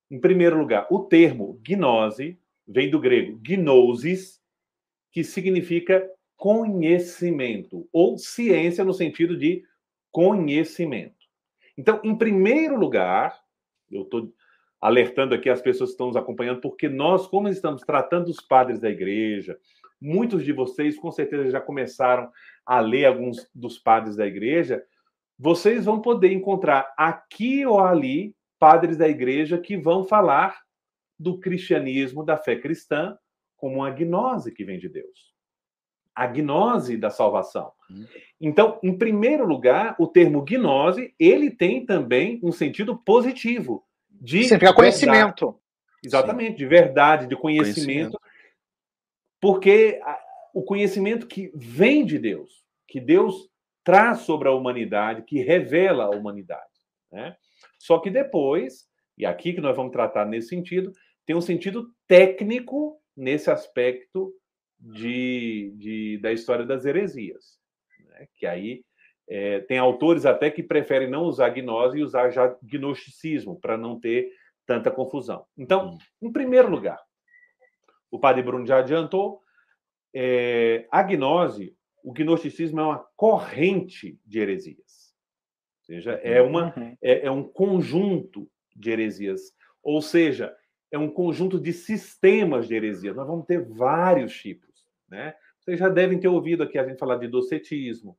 em 0.10 0.20
primeiro 0.20 0.58
lugar, 0.58 0.88
o 0.90 1.00
termo 1.00 1.60
gnose 1.62 2.40
vem 2.66 2.90
do 2.90 3.00
grego 3.00 3.38
gnosis, 3.44 4.42
que 5.12 5.22
significa 5.22 6.10
conhecimento, 6.38 7.88
ou 7.92 8.18
ciência 8.18 8.86
no 8.86 8.94
sentido 8.94 9.38
de 9.38 9.64
conhecimento. 10.12 11.23
Então, 11.78 12.00
em 12.04 12.16
primeiro 12.16 12.78
lugar, 12.78 13.40
eu 13.92 14.04
estou 14.04 14.34
alertando 14.80 15.34
aqui 15.34 15.50
as 15.50 15.62
pessoas 15.62 15.92
que 15.92 15.94
estão 15.94 16.08
nos 16.08 16.16
acompanhando, 16.16 16.62
porque 16.62 16.90
nós, 16.90 17.26
como 17.28 17.48
estamos 17.48 17.82
tratando 17.84 18.28
os 18.28 18.42
padres 18.42 18.80
da 18.80 18.90
igreja, 18.90 19.58
muitos 20.00 20.44
de 20.44 20.52
vocês 20.52 20.98
com 20.98 21.12
certeza 21.12 21.50
já 21.50 21.62
começaram 21.62 22.30
a 22.66 22.80
ler 22.80 23.06
alguns 23.06 23.50
dos 23.56 23.80
padres 23.80 24.16
da 24.16 24.28
igreja, 24.28 24.84
vocês 25.40 25.86
vão 25.86 26.02
poder 26.02 26.32
encontrar 26.32 26.94
aqui 26.98 27.66
ou 27.66 27.80
ali 27.80 28.36
padres 28.60 28.98
da 28.98 29.08
igreja 29.08 29.58
que 29.58 29.78
vão 29.78 30.04
falar 30.04 30.62
do 31.18 31.40
cristianismo, 31.40 32.24
da 32.24 32.38
fé 32.38 32.56
cristã, 32.56 33.18
como 33.56 33.76
uma 33.76 33.90
gnose 33.90 34.54
que 34.54 34.66
vem 34.66 34.78
de 34.78 34.90
Deus. 34.90 35.33
A 36.16 36.28
gnose 36.28 36.98
da 36.98 37.10
salvação. 37.10 37.72
Hum. 37.90 38.06
Então, 38.40 38.80
em 38.84 38.98
primeiro 38.98 39.46
lugar, 39.46 39.96
o 40.00 40.08
termo 40.08 40.44
gnose, 40.44 41.14
ele 41.20 41.50
tem 41.50 41.86
também 41.86 42.40
um 42.44 42.52
sentido 42.52 42.98
positivo. 42.98 43.84
De 44.10 44.44
Significa 44.44 44.74
conhecimento. 44.74 45.60
Exatamente, 46.04 46.52
Sim. 46.52 46.58
de 46.58 46.66
verdade, 46.66 47.28
de 47.28 47.36
conhecimento. 47.36 48.18
conhecimento. 48.18 48.22
Porque 49.40 50.00
o 50.54 50.62
conhecimento 50.62 51.28
que 51.28 51.52
vem 51.56 52.06
de 52.06 52.20
Deus, 52.20 52.64
que 52.88 53.00
Deus 53.00 53.50
traz 53.84 54.20
sobre 54.20 54.48
a 54.48 54.52
humanidade, 54.52 55.24
que 55.24 55.42
revela 55.42 56.06
a 56.06 56.10
humanidade. 56.10 56.62
Né? 57.12 57.36
Só 57.80 58.00
que 58.00 58.10
depois, 58.10 58.88
e 59.18 59.26
aqui 59.26 59.54
que 59.54 59.62
nós 59.62 59.76
vamos 59.76 59.92
tratar 59.92 60.26
nesse 60.26 60.50
sentido, 60.50 60.92
tem 61.26 61.36
um 61.36 61.42
sentido 61.42 61.94
técnico 62.08 62.98
nesse 63.16 63.50
aspecto 63.50 64.34
de, 64.84 65.74
de 65.78 66.18
da 66.20 66.32
história 66.32 66.66
das 66.66 66.86
heresias. 66.86 67.60
Né? 68.10 68.28
Que 68.36 68.46
aí 68.46 68.84
é, 69.28 69.62
tem 69.62 69.78
autores 69.78 70.26
até 70.26 70.52
que 70.52 70.62
preferem 70.62 71.10
não 71.10 71.24
usar 71.24 71.50
gnose 71.50 71.98
e 71.98 72.04
usar 72.04 72.30
já 72.30 72.56
gnosticismo, 72.62 73.60
para 73.60 73.78
não 73.78 74.00
ter 74.00 74.32
tanta 74.66 74.92
confusão. 74.92 75.46
Então, 75.58 75.92
hum. 75.92 75.98
em 76.22 76.32
primeiro 76.32 76.70
lugar, 76.70 77.00
o 78.12 78.20
padre 78.20 78.44
Bruno 78.44 78.66
já 78.66 78.80
adiantou, 78.80 79.42
é, 80.14 80.86
a 80.92 81.02
gnose, 81.02 81.76
o 82.04 82.14
gnosticismo 82.14 82.80
é 82.80 82.84
uma 82.84 83.08
corrente 83.16 84.20
de 84.26 84.40
heresias. 84.40 85.14
Ou 85.80 85.86
seja, 85.86 86.14
é, 86.24 86.42
uma, 86.42 86.74
uhum. 86.78 86.98
é, 87.02 87.26
é 87.26 87.32
um 87.32 87.44
conjunto 87.44 88.50
de 88.76 88.92
heresias. 88.92 89.54
Ou 89.82 90.02
seja, 90.02 90.56
é 90.92 90.98
um 90.98 91.10
conjunto 91.10 91.60
de 91.60 91.74
sistemas 91.74 92.68
de 92.68 92.76
heresia. 92.76 93.14
Nós 93.14 93.28
vamos 93.28 93.46
ter 93.46 93.68
vários 93.68 94.34
tipos. 94.40 94.73
Né? 95.14 95.36
Vocês 95.60 95.78
já 95.78 95.90
devem 95.90 96.20
ter 96.20 96.28
ouvido 96.28 96.64
aqui 96.64 96.80
a 96.80 96.88
gente 96.88 96.98
falar 96.98 97.18
de 97.18 97.28
docetismo, 97.28 98.18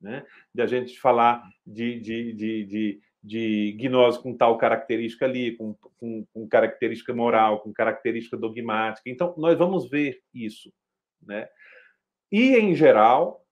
né? 0.00 0.24
de 0.52 0.62
a 0.62 0.66
gente 0.66 0.98
falar 0.98 1.46
de, 1.66 2.00
de, 2.00 2.32
de, 2.32 2.64
de, 2.64 3.00
de 3.22 3.72
gnose 3.72 4.18
com 4.18 4.34
tal 4.34 4.56
característica 4.56 5.26
ali, 5.26 5.54
com, 5.54 5.74
com, 5.74 6.24
com, 6.32 6.48
característica 6.48 7.12
moral, 7.12 7.60
com 7.60 7.70
característica 7.70 8.34
dogmática. 8.34 9.10
Então, 9.10 9.34
nós 9.36 9.58
vamos 9.58 9.90
ver 9.90 10.22
isso. 10.32 10.72
Né? 11.20 11.46
E, 12.32 12.56
em 12.56 12.74
geral, 12.74 13.46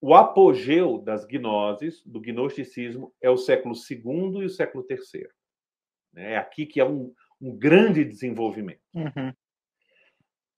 o 0.00 0.14
apogeu 0.14 0.98
das 0.98 1.24
gnoses, 1.24 2.00
do 2.06 2.20
gnosticismo, 2.20 3.12
é 3.20 3.28
o 3.28 3.36
século 3.36 3.74
II 3.74 4.42
e 4.42 4.44
o 4.44 4.50
século 4.50 4.86
III. 4.88 5.26
Né? 6.12 6.34
É 6.34 6.36
aqui 6.36 6.64
que 6.64 6.78
é 6.78 6.84
um, 6.84 7.12
um 7.40 7.58
grande 7.58 8.04
desenvolvimento. 8.04 8.80
Uhum. 8.94 9.34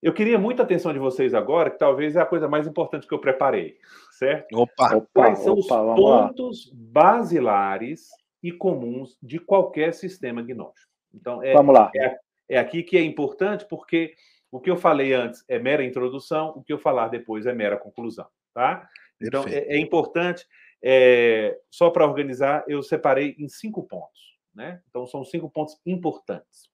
Eu 0.02 0.12
queria 0.12 0.36
muita 0.36 0.64
atenção 0.64 0.92
de 0.92 0.98
vocês 0.98 1.32
agora, 1.32 1.70
que 1.70 1.78
talvez 1.78 2.16
é 2.16 2.20
a 2.20 2.26
coisa 2.26 2.48
mais 2.48 2.66
importante 2.66 3.06
que 3.06 3.14
eu 3.14 3.20
preparei, 3.20 3.78
certo? 4.10 4.58
Opa! 4.58 5.00
Quais 5.14 5.38
são 5.38 5.52
opa, 5.52 5.80
os 5.80 5.96
pontos 5.96 6.72
lá. 6.72 6.76
basilares 6.76 8.08
e 8.42 8.50
comuns 8.50 9.16
de 9.22 9.38
qualquer 9.38 9.94
sistema 9.94 10.42
gnóstico? 10.42 10.90
Então, 11.14 11.40
é, 11.40 11.52
vamos 11.52 11.72
lá. 11.72 11.88
É, 11.94 12.18
é 12.48 12.58
aqui 12.58 12.82
que 12.82 12.98
é 12.98 13.02
importante, 13.02 13.64
porque 13.68 14.16
o 14.50 14.58
que 14.58 14.70
eu 14.70 14.76
falei 14.76 15.14
antes 15.14 15.44
é 15.48 15.60
mera 15.60 15.84
introdução, 15.84 16.48
o 16.56 16.64
que 16.64 16.72
eu 16.72 16.78
falar 16.78 17.06
depois 17.06 17.46
é 17.46 17.52
mera 17.54 17.76
conclusão, 17.76 18.26
tá? 18.52 18.88
Então, 19.20 19.44
é, 19.46 19.76
é, 19.76 19.78
importante. 19.78 20.44
É, 20.84 21.60
só 21.70 21.90
para 21.90 22.04
organizar, 22.04 22.64
eu 22.66 22.82
separei 22.82 23.36
em 23.38 23.48
cinco 23.48 23.84
pontos, 23.84 24.36
né? 24.52 24.82
Então, 24.90 25.06
são 25.06 25.24
cinco 25.24 25.48
pontos 25.48 25.80
importantes 25.86 26.71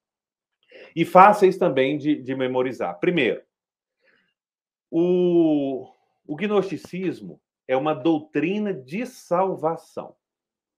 e 0.95 1.05
fáceis 1.05 1.57
também 1.57 1.97
de, 1.99 2.17
de 2.17 2.35
memorizar. 2.35 2.99
Primeiro, 2.99 3.43
o, 4.91 5.89
o 6.27 6.37
gnosticismo 6.37 7.41
é 7.67 7.77
uma 7.77 7.95
doutrina 7.95 8.73
de 8.73 9.05
salvação. 9.07 10.17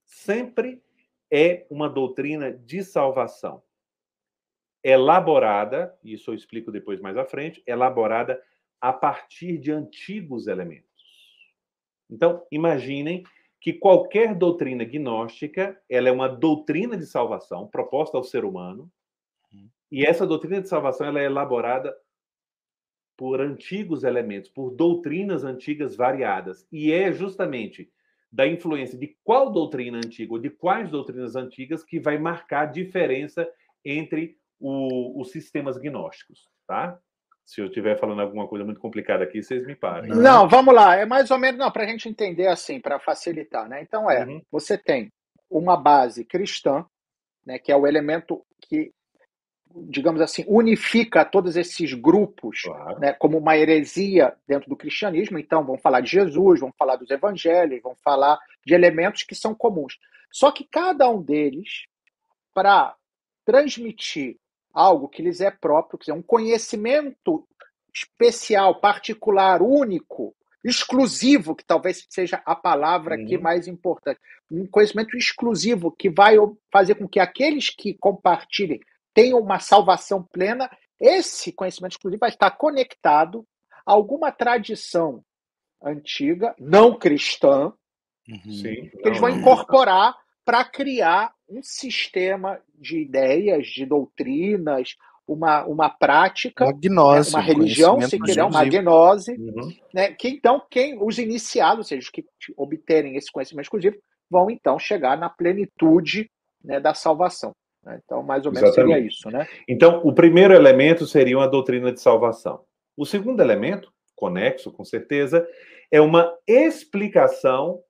Sempre 0.05 0.83
é 1.31 1.67
uma 1.71 1.89
doutrina 1.89 2.53
de 2.53 2.83
salvação. 2.83 3.63
Elaborada, 4.83 5.97
isso 6.03 6.31
eu 6.31 6.35
explico 6.35 6.73
depois 6.73 7.01
mais 7.01 7.17
à 7.17 7.25
frente, 7.25 7.63
elaborada 7.67 8.43
a 8.81 8.93
partir 8.93 9.59
de 9.59 9.71
antigos 9.71 10.47
elementos. 10.47 10.89
Então, 12.09 12.45
imaginem 12.51 13.23
que 13.61 13.75
qualquer 13.75 14.35
doutrina 14.35 14.85
gnóstica, 14.85 15.81
ela 15.89 16.09
é 16.09 16.13
uma 16.13 16.29
doutrina 16.29 16.97
de 16.97 17.07
salvação 17.07 17.69
proposta 17.69 18.17
ao 18.17 18.25
ser 18.25 18.45
humano, 18.45 18.91
e 19.91 20.05
essa 20.05 20.27
doutrina 20.27 20.61
de 20.61 20.69
salvação 20.69 21.07
ela 21.07 21.21
é 21.21 21.25
elaborada 21.25 21.95
por 23.17 23.41
antigos 23.41 24.05
elementos, 24.05 24.49
por 24.49 24.71
doutrinas 24.71 25.45
antigas 25.45 25.95
variadas. 25.95 26.67
E 26.73 26.93
é 26.93 27.13
justamente 27.13 27.93
da 28.33 28.47
influência 28.47 28.97
de 28.97 29.17
qual 29.25 29.51
doutrina 29.51 29.99
antiga 29.99 30.33
ou 30.33 30.39
de 30.39 30.49
quais 30.49 30.91
doutrinas 30.91 31.37
antigas 31.37 31.83
que 31.83 31.99
vai 31.99 32.17
marcar 32.17 32.63
a 32.63 32.67
diferença 32.67 33.47
entre 33.85 34.39
o, 34.59 35.21
os 35.21 35.31
sistemas 35.33 35.77
gnósticos, 35.77 36.49
tá? 36.67 36.99
Se 37.45 37.61
eu 37.61 37.67
estiver 37.67 37.99
falando 37.99 38.21
alguma 38.21 38.47
coisa 38.47 38.65
muito 38.65 38.81
complicada 38.81 39.25
aqui, 39.25 39.43
vocês 39.43 39.67
me 39.67 39.75
parem. 39.75 40.11
Não, 40.11 40.49
vamos 40.49 40.73
lá. 40.73 40.95
É 40.95 41.05
mais 41.05 41.31
ou 41.33 41.39
menos, 41.39 41.59
não, 41.59 41.71
para 41.71 41.83
a 41.83 41.87
gente 41.87 42.09
entender 42.09 42.47
assim, 42.47 42.81
para 42.81 43.01
facilitar, 43.01 43.69
né? 43.69 43.83
Então 43.83 44.09
é, 44.09 44.25
uhum. 44.25 44.41
você 44.53 44.79
tem 44.79 45.13
uma 45.51 45.77
base 45.77 46.25
cristã, 46.25 46.87
né, 47.45 47.59
que 47.59 47.73
é 47.73 47.77
o 47.77 47.87
elemento 47.87 48.47
que 48.61 48.93
digamos 49.75 50.21
assim, 50.21 50.45
unifica 50.49 51.25
todos 51.25 51.57
esses 51.57 51.95
grupos 51.95 52.63
claro. 52.63 52.99
né, 52.99 53.13
como 53.13 53.39
uma 53.39 53.57
heresia 53.57 54.35
dentro 54.47 54.69
do 54.69 54.77
cristianismo. 54.77 55.39
Então, 55.39 55.65
vamos 55.65 55.81
falar 55.81 56.01
de 56.01 56.11
Jesus, 56.11 56.61
vamos 56.61 56.77
falar 56.77 56.97
dos 56.97 57.11
evangelhos, 57.11 57.81
vamos 57.83 57.99
falar 58.03 58.39
de 58.65 58.75
elementos 58.75 59.23
que 59.23 59.35
são 59.35 59.55
comuns. 59.55 59.99
Só 60.31 60.51
que 60.51 60.65
cada 60.65 61.09
um 61.09 61.23
deles, 61.23 61.87
para 62.53 62.95
transmitir 63.45 64.37
algo 64.73 65.09
que 65.09 65.23
lhes 65.23 65.41
é 65.41 65.51
próprio, 65.51 65.99
quer 65.99 66.13
dizer, 66.13 66.19
um 66.19 66.23
conhecimento 66.23 67.47
especial, 67.93 68.81
particular, 68.81 69.63
único, 69.63 70.35
exclusivo, 70.63 71.55
que 71.55 71.65
talvez 71.65 72.07
seja 72.09 72.43
a 72.45 72.55
palavra 72.55 73.15
aqui 73.15 73.37
uhum. 73.37 73.43
mais 73.43 73.67
importante. 73.67 74.21
Um 74.51 74.67
conhecimento 74.67 75.17
exclusivo 75.17 75.91
que 75.91 76.11
vai 76.11 76.37
fazer 76.71 76.97
com 76.97 77.09
que 77.09 77.19
aqueles 77.19 77.71
que 77.71 77.95
compartilhem 77.95 78.81
tenha 79.21 79.37
uma 79.37 79.59
salvação 79.59 80.23
plena, 80.23 80.71
esse 80.99 81.53
conhecimento 81.53 81.93
exclusivo 81.93 82.21
vai 82.21 82.31
estar 82.31 82.51
conectado 82.53 83.45
a 83.85 83.93
alguma 83.93 84.33
tradição 84.33 85.23
antiga, 85.83 86.55
não 86.59 86.99
cristã, 86.99 87.73
uhum. 88.27 88.63
que 88.63 88.91
eles 89.05 89.21
vão 89.21 89.29
incorporar 89.29 90.17
para 90.43 90.65
criar 90.65 91.35
um 91.47 91.63
sistema 91.63 92.59
de 92.75 93.03
ideias, 93.03 93.67
de 93.67 93.85
doutrinas, 93.85 94.95
uma, 95.27 95.65
uma 95.67 95.91
prática, 95.91 96.65
uma, 96.65 96.73
gnose, 96.73 97.33
né, 97.33 97.39
uma 97.39 97.45
religião, 97.45 98.01
se 98.01 98.19
quiser, 98.19 98.45
uma 98.45 98.65
gnose, 98.65 99.33
uhum. 99.33 99.71
né, 99.93 100.13
que 100.13 100.29
então 100.29 100.63
quem 100.71 100.99
os 101.03 101.19
iniciados, 101.19 101.79
ou 101.79 101.85
seja, 101.85 102.01
os 102.01 102.11
que 102.11 102.25
obterem 102.57 103.17
esse 103.17 103.31
conhecimento 103.31 103.67
exclusivo, 103.67 103.97
vão 104.31 104.51
então 104.51 104.79
chegar 104.79 105.19
na 105.19 105.29
plenitude 105.29 106.31
né, 106.65 106.81
da 106.81 106.95
salvação. 106.95 107.55
Né? 107.85 108.01
Então, 108.05 108.23
mais 108.23 108.47
ou 108.47 108.53
menos 108.53 108.71
Exatamente. 108.71 108.95
seria 108.95 109.07
isso, 109.07 109.31
né? 109.31 109.47
Então, 109.69 110.01
o 110.05 110.13
primeiro 110.13 110.55
elemento 110.55 111.07
seria 111.07 111.37
uma 111.37 111.49
doutrina 111.49 111.93
de 111.93 112.01
salvação. 112.01 112.65
O 112.97 113.07
segundo 113.07 113.41
elemento, 113.41 113.93
conexo 114.15 114.71
com 114.71 114.85
certeza, 114.85 115.47
é 115.91 116.01
uma 116.01 116.37
explicação 116.47 117.83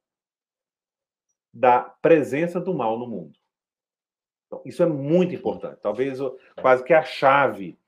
da 1.52 1.80
presença 1.80 2.60
do 2.60 2.72
mal 2.72 2.98
no 2.98 3.06
mundo. 3.06 3.38
Então, 4.46 4.62
isso 4.64 4.82
é 4.82 4.86
muito 4.86 5.34
importante, 5.34 5.80
talvez 5.80 6.18
quase 6.60 6.84
que 6.84 6.92
a 6.92 7.02
chave 7.02 7.78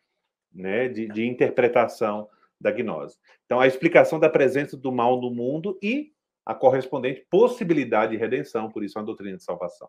né, 0.53 0.89
de, 0.89 1.09
de 1.09 1.27
interpretação 1.27 2.29
da 2.61 2.71
gnose. 2.71 3.19
Então, 3.45 3.61
a 3.61 3.67
explicação 3.67 4.21
da 4.21 4.29
presença 4.29 4.77
do 4.77 4.93
mal 4.93 5.21
no 5.21 5.31
mundo 5.31 5.79
e 5.83 6.13
a 6.45 6.55
correspondente 6.55 7.27
possibilidade 7.31 8.13
de 8.13 8.19
redenção, 8.19 8.71
por 8.71 8.85
isso, 8.85 8.99
é 8.99 9.01
uma 9.01 9.07
doutrina 9.07 9.37
de 9.37 9.43
salvação. 9.43 9.89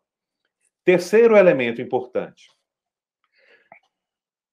Terceiro 0.83 1.37
elemento 1.37 1.81
importante, 1.81 2.49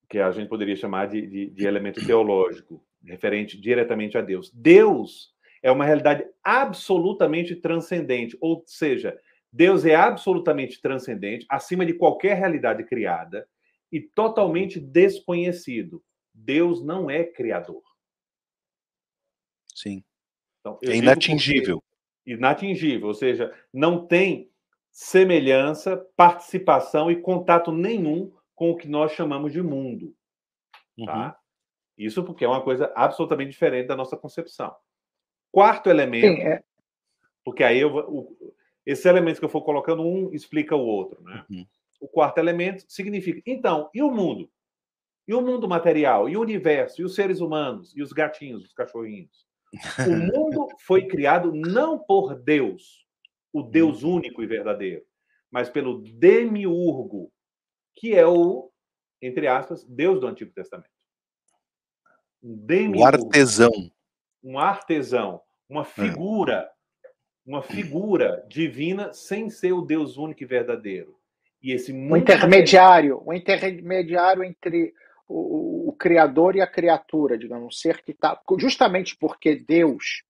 que 0.08 0.18
a 0.18 0.30
gente 0.30 0.48
poderia 0.48 0.76
chamar 0.76 1.06
de, 1.06 1.26
de, 1.26 1.50
de 1.50 1.66
elemento 1.66 2.04
teológico, 2.04 2.84
referente 3.04 3.60
diretamente 3.60 4.16
a 4.16 4.20
Deus. 4.20 4.50
Deus 4.52 5.34
é 5.62 5.70
uma 5.70 5.84
realidade 5.84 6.24
absolutamente 6.42 7.56
transcendente, 7.56 8.36
ou 8.40 8.62
seja, 8.66 9.18
Deus 9.52 9.84
é 9.84 9.94
absolutamente 9.94 10.80
transcendente, 10.80 11.46
acima 11.48 11.84
de 11.84 11.94
qualquer 11.94 12.36
realidade 12.36 12.84
criada 12.84 13.48
e 13.90 14.00
totalmente 14.00 14.78
desconhecido. 14.78 16.02
Deus 16.32 16.82
não 16.84 17.10
é 17.10 17.24
criador. 17.24 17.82
Sim. 19.74 20.04
Então, 20.60 20.78
é 20.84 20.96
inatingível. 20.96 21.82
Inatingível, 22.24 23.08
ou 23.08 23.14
seja, 23.14 23.52
não 23.72 24.06
tem 24.06 24.49
semelhança, 24.90 25.96
participação 26.16 27.10
e 27.10 27.20
contato 27.20 27.72
nenhum 27.72 28.32
com 28.54 28.70
o 28.70 28.76
que 28.76 28.88
nós 28.88 29.12
chamamos 29.12 29.52
de 29.52 29.62
mundo. 29.62 30.14
Tá? 31.04 31.26
Uhum. 31.26 31.32
Isso 31.96 32.24
porque 32.24 32.44
é 32.44 32.48
uma 32.48 32.62
coisa 32.62 32.92
absolutamente 32.94 33.50
diferente 33.50 33.86
da 33.86 33.96
nossa 33.96 34.16
concepção. 34.16 34.74
Quarto 35.52 35.90
elemento, 35.90 36.36
Sim, 36.36 36.42
é... 36.42 36.62
porque 37.44 37.64
aí 37.64 37.80
eu, 37.80 37.94
o, 37.94 38.54
esses 38.86 39.04
elementos 39.04 39.38
que 39.38 39.44
eu 39.44 39.50
for 39.50 39.62
colocando, 39.62 40.02
um 40.02 40.32
explica 40.32 40.76
o 40.76 40.84
outro. 40.84 41.22
Né? 41.22 41.44
Uhum. 41.50 41.66
O 42.00 42.08
quarto 42.08 42.38
elemento 42.38 42.84
significa, 42.88 43.42
então, 43.46 43.90
e 43.94 44.02
o 44.02 44.10
mundo? 44.10 44.50
E 45.28 45.34
o 45.34 45.40
mundo 45.40 45.68
material? 45.68 46.28
E 46.28 46.36
o 46.36 46.40
universo? 46.40 47.00
E 47.00 47.04
os 47.04 47.14
seres 47.14 47.40
humanos? 47.40 47.94
E 47.94 48.02
os 48.02 48.12
gatinhos, 48.12 48.64
os 48.64 48.72
cachorrinhos? 48.72 49.46
O 50.06 50.10
mundo 50.10 50.66
foi 50.80 51.06
criado 51.06 51.52
não 51.54 51.98
por 51.98 52.34
Deus, 52.34 53.06
o 53.52 53.62
Deus 53.62 54.02
uhum. 54.02 54.16
único 54.16 54.42
e 54.42 54.46
verdadeiro, 54.46 55.04
mas 55.50 55.68
pelo 55.68 56.02
demiurgo, 56.02 57.32
que 57.94 58.14
é 58.14 58.26
o, 58.26 58.70
entre 59.20 59.46
aspas, 59.46 59.84
Deus 59.84 60.20
do 60.20 60.26
Antigo 60.26 60.52
Testamento. 60.52 60.90
Um 62.42 62.56
demiurgo. 62.56 63.02
O 63.02 63.06
artesão. 63.06 63.90
Um 64.42 64.58
artesão, 64.58 65.40
uma 65.68 65.82
é. 65.82 65.84
figura 65.84 66.70
uma 67.50 67.62
figura 67.62 68.44
divina 68.48 69.12
sem 69.12 69.50
ser 69.50 69.72
o 69.72 69.82
Deus 69.82 70.16
único 70.16 70.42
e 70.42 70.46
verdadeiro. 70.46 71.16
E 71.62 71.72
esse 71.72 71.92
mundo... 71.92 72.12
o 72.12 72.16
intermediário, 72.16 73.22
o 73.24 73.34
intermediário 73.34 74.44
entre 74.44 74.94
o, 75.28 75.88
o, 75.88 75.92
criador 75.92 76.54
e 76.54 76.60
a 76.60 76.66
criatura, 76.66 77.36
digamos, 77.36 77.66
um 77.66 77.70
ser 77.70 78.02
que 78.02 78.12
está 78.12 78.40
justamente 78.58 79.16
porque 79.16 79.56
Deus 79.56 80.22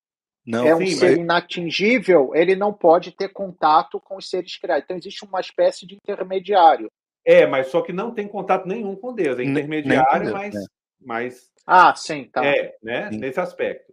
não, 0.46 0.66
é 0.66 0.74
um 0.74 0.78
sim, 0.78 0.92
ser 0.92 1.10
mas... 1.10 1.18
inatingível, 1.18 2.34
ele 2.34 2.56
não 2.56 2.72
pode 2.72 3.12
ter 3.12 3.28
contato 3.28 4.00
com 4.00 4.16
os 4.16 4.28
seres 4.28 4.56
criados. 4.56 4.84
Então 4.84 4.96
existe 4.96 5.24
uma 5.24 5.40
espécie 5.40 5.86
de 5.86 5.94
intermediário. 5.94 6.90
É, 7.24 7.46
mas 7.46 7.68
só 7.68 7.82
que 7.82 7.92
não 7.92 8.12
tem 8.12 8.26
contato 8.26 8.66
nenhum 8.66 8.96
com 8.96 9.14
Deus. 9.14 9.38
É 9.38 9.44
intermediário, 9.44 10.26
Deus, 10.26 10.32
mas, 10.32 10.54
é. 10.54 10.64
mas. 11.00 11.50
Ah, 11.66 11.94
sim, 11.94 12.24
tá. 12.24 12.44
É, 12.44 12.76
né? 12.82 13.10
Sim. 13.12 13.18
Nesse 13.18 13.40
aspecto. 13.40 13.92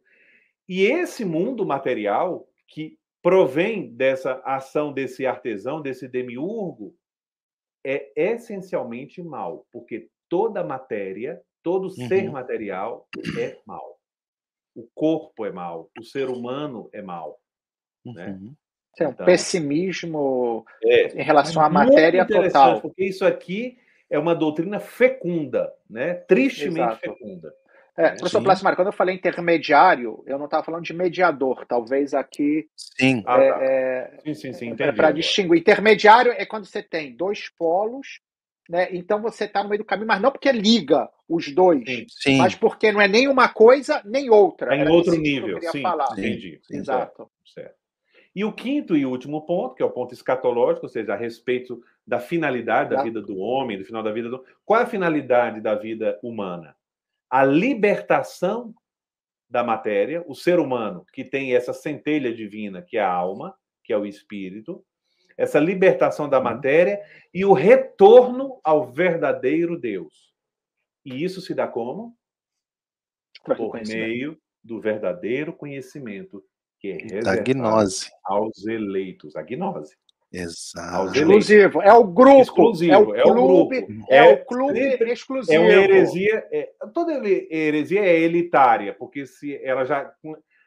E 0.67 0.83
esse 0.83 1.23
mundo 1.23 1.65
material 1.65 2.47
que 2.67 2.97
provém 3.21 3.93
dessa 3.93 4.41
ação 4.45 4.93
desse 4.93 5.25
artesão, 5.25 5.81
desse 5.81 6.07
demiurgo, 6.07 6.95
é 7.85 8.11
essencialmente 8.15 9.21
mal, 9.21 9.65
porque 9.71 10.09
toda 10.29 10.63
matéria, 10.63 11.41
todo 11.63 11.85
uhum. 11.85 12.07
ser 12.07 12.29
material 12.29 13.07
é 13.39 13.57
mal. 13.65 13.96
O 14.77 14.87
corpo 14.93 15.43
é 15.43 15.51
mal, 15.51 15.89
o 15.99 16.03
ser 16.03 16.29
humano 16.29 16.87
é 16.93 17.01
mal. 17.01 17.39
Né? 18.05 18.27
Uhum. 18.27 18.45
Né? 18.45 18.51
É 18.99 19.07
um 19.07 19.11
então, 19.11 19.25
pessimismo 19.25 20.65
é, 20.83 21.19
em 21.19 21.23
relação 21.23 21.61
à 21.61 21.69
matéria 21.69 22.25
total. 22.25 22.79
Porque 22.79 23.05
isso 23.05 23.25
aqui 23.25 23.77
é 24.09 24.17
uma 24.17 24.35
doutrina 24.35 24.79
fecunda, 24.79 25.73
né? 25.89 26.13
tristemente 26.13 26.79
Exato. 26.79 26.99
fecunda. 26.99 27.53
É, 27.97 28.09
professor 28.09 28.43
Plasmar, 28.43 28.75
quando 28.75 28.89
eu 28.89 28.93
falei 28.93 29.15
intermediário, 29.15 30.23
eu 30.27 30.37
não 30.37 30.45
estava 30.45 30.63
falando 30.63 30.83
de 30.83 30.93
mediador, 30.93 31.65
talvez 31.65 32.13
aqui. 32.13 32.69
Sim, 32.75 33.19
é, 33.19 33.23
ah, 33.25 33.37
tá. 33.37 33.63
é, 33.63 34.17
sim, 34.23 34.33
sim, 34.35 34.53
sim. 34.53 34.75
É 34.77 34.91
para 34.91 35.11
distinguir. 35.11 35.59
Intermediário 35.59 36.31
é 36.31 36.45
quando 36.45 36.65
você 36.65 36.83
tem 36.83 37.15
dois 37.15 37.49
polos, 37.49 38.19
né? 38.69 38.87
Então 38.91 39.21
você 39.21 39.45
está 39.45 39.63
no 39.63 39.69
meio 39.69 39.81
do 39.81 39.85
caminho, 39.85 40.07
mas 40.07 40.21
não 40.21 40.31
porque 40.31 40.51
liga 40.51 41.09
os 41.27 41.53
dois, 41.53 41.83
sim, 41.85 42.05
sim. 42.07 42.37
mas 42.37 42.55
porque 42.55 42.91
não 42.91 43.01
é 43.01 43.07
nem 43.07 43.27
uma 43.27 43.49
coisa 43.49 44.01
nem 44.05 44.29
outra. 44.29 44.75
É 44.75 44.83
em 44.83 44.89
outro 44.89 45.15
nível. 45.15 45.59
sim, 45.71 45.81
falar. 45.81 46.11
entendi. 46.13 46.61
Exato. 46.69 47.29
Certo. 47.45 47.75
E 48.35 48.45
o 48.45 48.53
quinto 48.53 48.95
e 48.95 49.05
último 49.05 49.45
ponto, 49.45 49.75
que 49.75 49.81
é 49.81 49.85
o 49.85 49.89
ponto 49.89 50.13
escatológico, 50.13 50.85
ou 50.85 50.89
seja, 50.89 51.13
a 51.13 51.17
respeito 51.17 51.81
da 52.05 52.19
finalidade 52.19 52.91
da 52.91 53.01
vida 53.01 53.19
do 53.19 53.37
homem, 53.37 53.79
do 53.79 53.85
final 53.85 54.03
da 54.03 54.11
vida 54.11 54.29
do. 54.29 54.45
Qual 54.63 54.79
é 54.79 54.83
a 54.83 54.87
finalidade 54.87 55.59
da 55.59 55.73
vida 55.73 56.19
humana? 56.21 56.75
a 57.29 57.43
libertação 57.43 58.73
da 59.49 59.63
matéria, 59.63 60.23
o 60.27 60.35
ser 60.35 60.59
humano 60.59 61.05
que 61.13 61.23
tem 61.23 61.55
essa 61.55 61.73
centelha 61.73 62.33
divina, 62.33 62.81
que 62.81 62.97
é 62.97 63.01
a 63.01 63.11
alma, 63.11 63.55
que 63.83 63.93
é 63.93 63.97
o 63.97 64.05
espírito, 64.05 64.83
essa 65.37 65.59
libertação 65.59 66.27
da 66.27 66.39
uhum. 66.39 66.43
matéria 66.43 66.99
e 67.33 67.45
o 67.45 67.53
retorno 67.53 68.59
ao 68.63 68.91
verdadeiro 68.91 69.79
Deus. 69.79 70.33
E 71.05 71.23
isso 71.23 71.39
se 71.39 71.53
dá 71.53 71.67
como? 71.67 72.17
Por 73.55 73.79
meio 73.87 74.37
do 74.63 74.81
verdadeiro 74.81 75.53
conhecimento, 75.53 76.43
que 76.79 76.89
é 76.89 76.97
reservado 76.97 78.09
aos 78.25 78.65
eleitos. 78.65 79.35
A 79.35 79.43
gnose. 79.43 79.95
Exato. 80.31 81.15
Exclusivo. 81.15 81.81
É 81.81 81.93
o 81.93 82.03
grupo. 82.03 82.41
Exclusivo. 82.41 83.15
É 83.15 83.23
o 83.23 83.33
clube. 83.33 83.77
É 83.77 83.83
o, 83.83 83.85
clube, 83.85 84.05
é, 84.09 84.17
é 84.17 84.33
o 84.33 84.45
clube 84.45 85.11
exclusivo. 85.11 85.53
É 85.53 85.59
uma 85.59 85.71
heresia. 85.71 86.47
É, 86.51 86.69
toda 86.93 87.13
heresia 87.25 88.01
é 88.01 88.19
elitária, 88.19 88.93
porque 88.93 89.25
se 89.25 89.55
ela 89.63 89.85
já. 89.85 90.11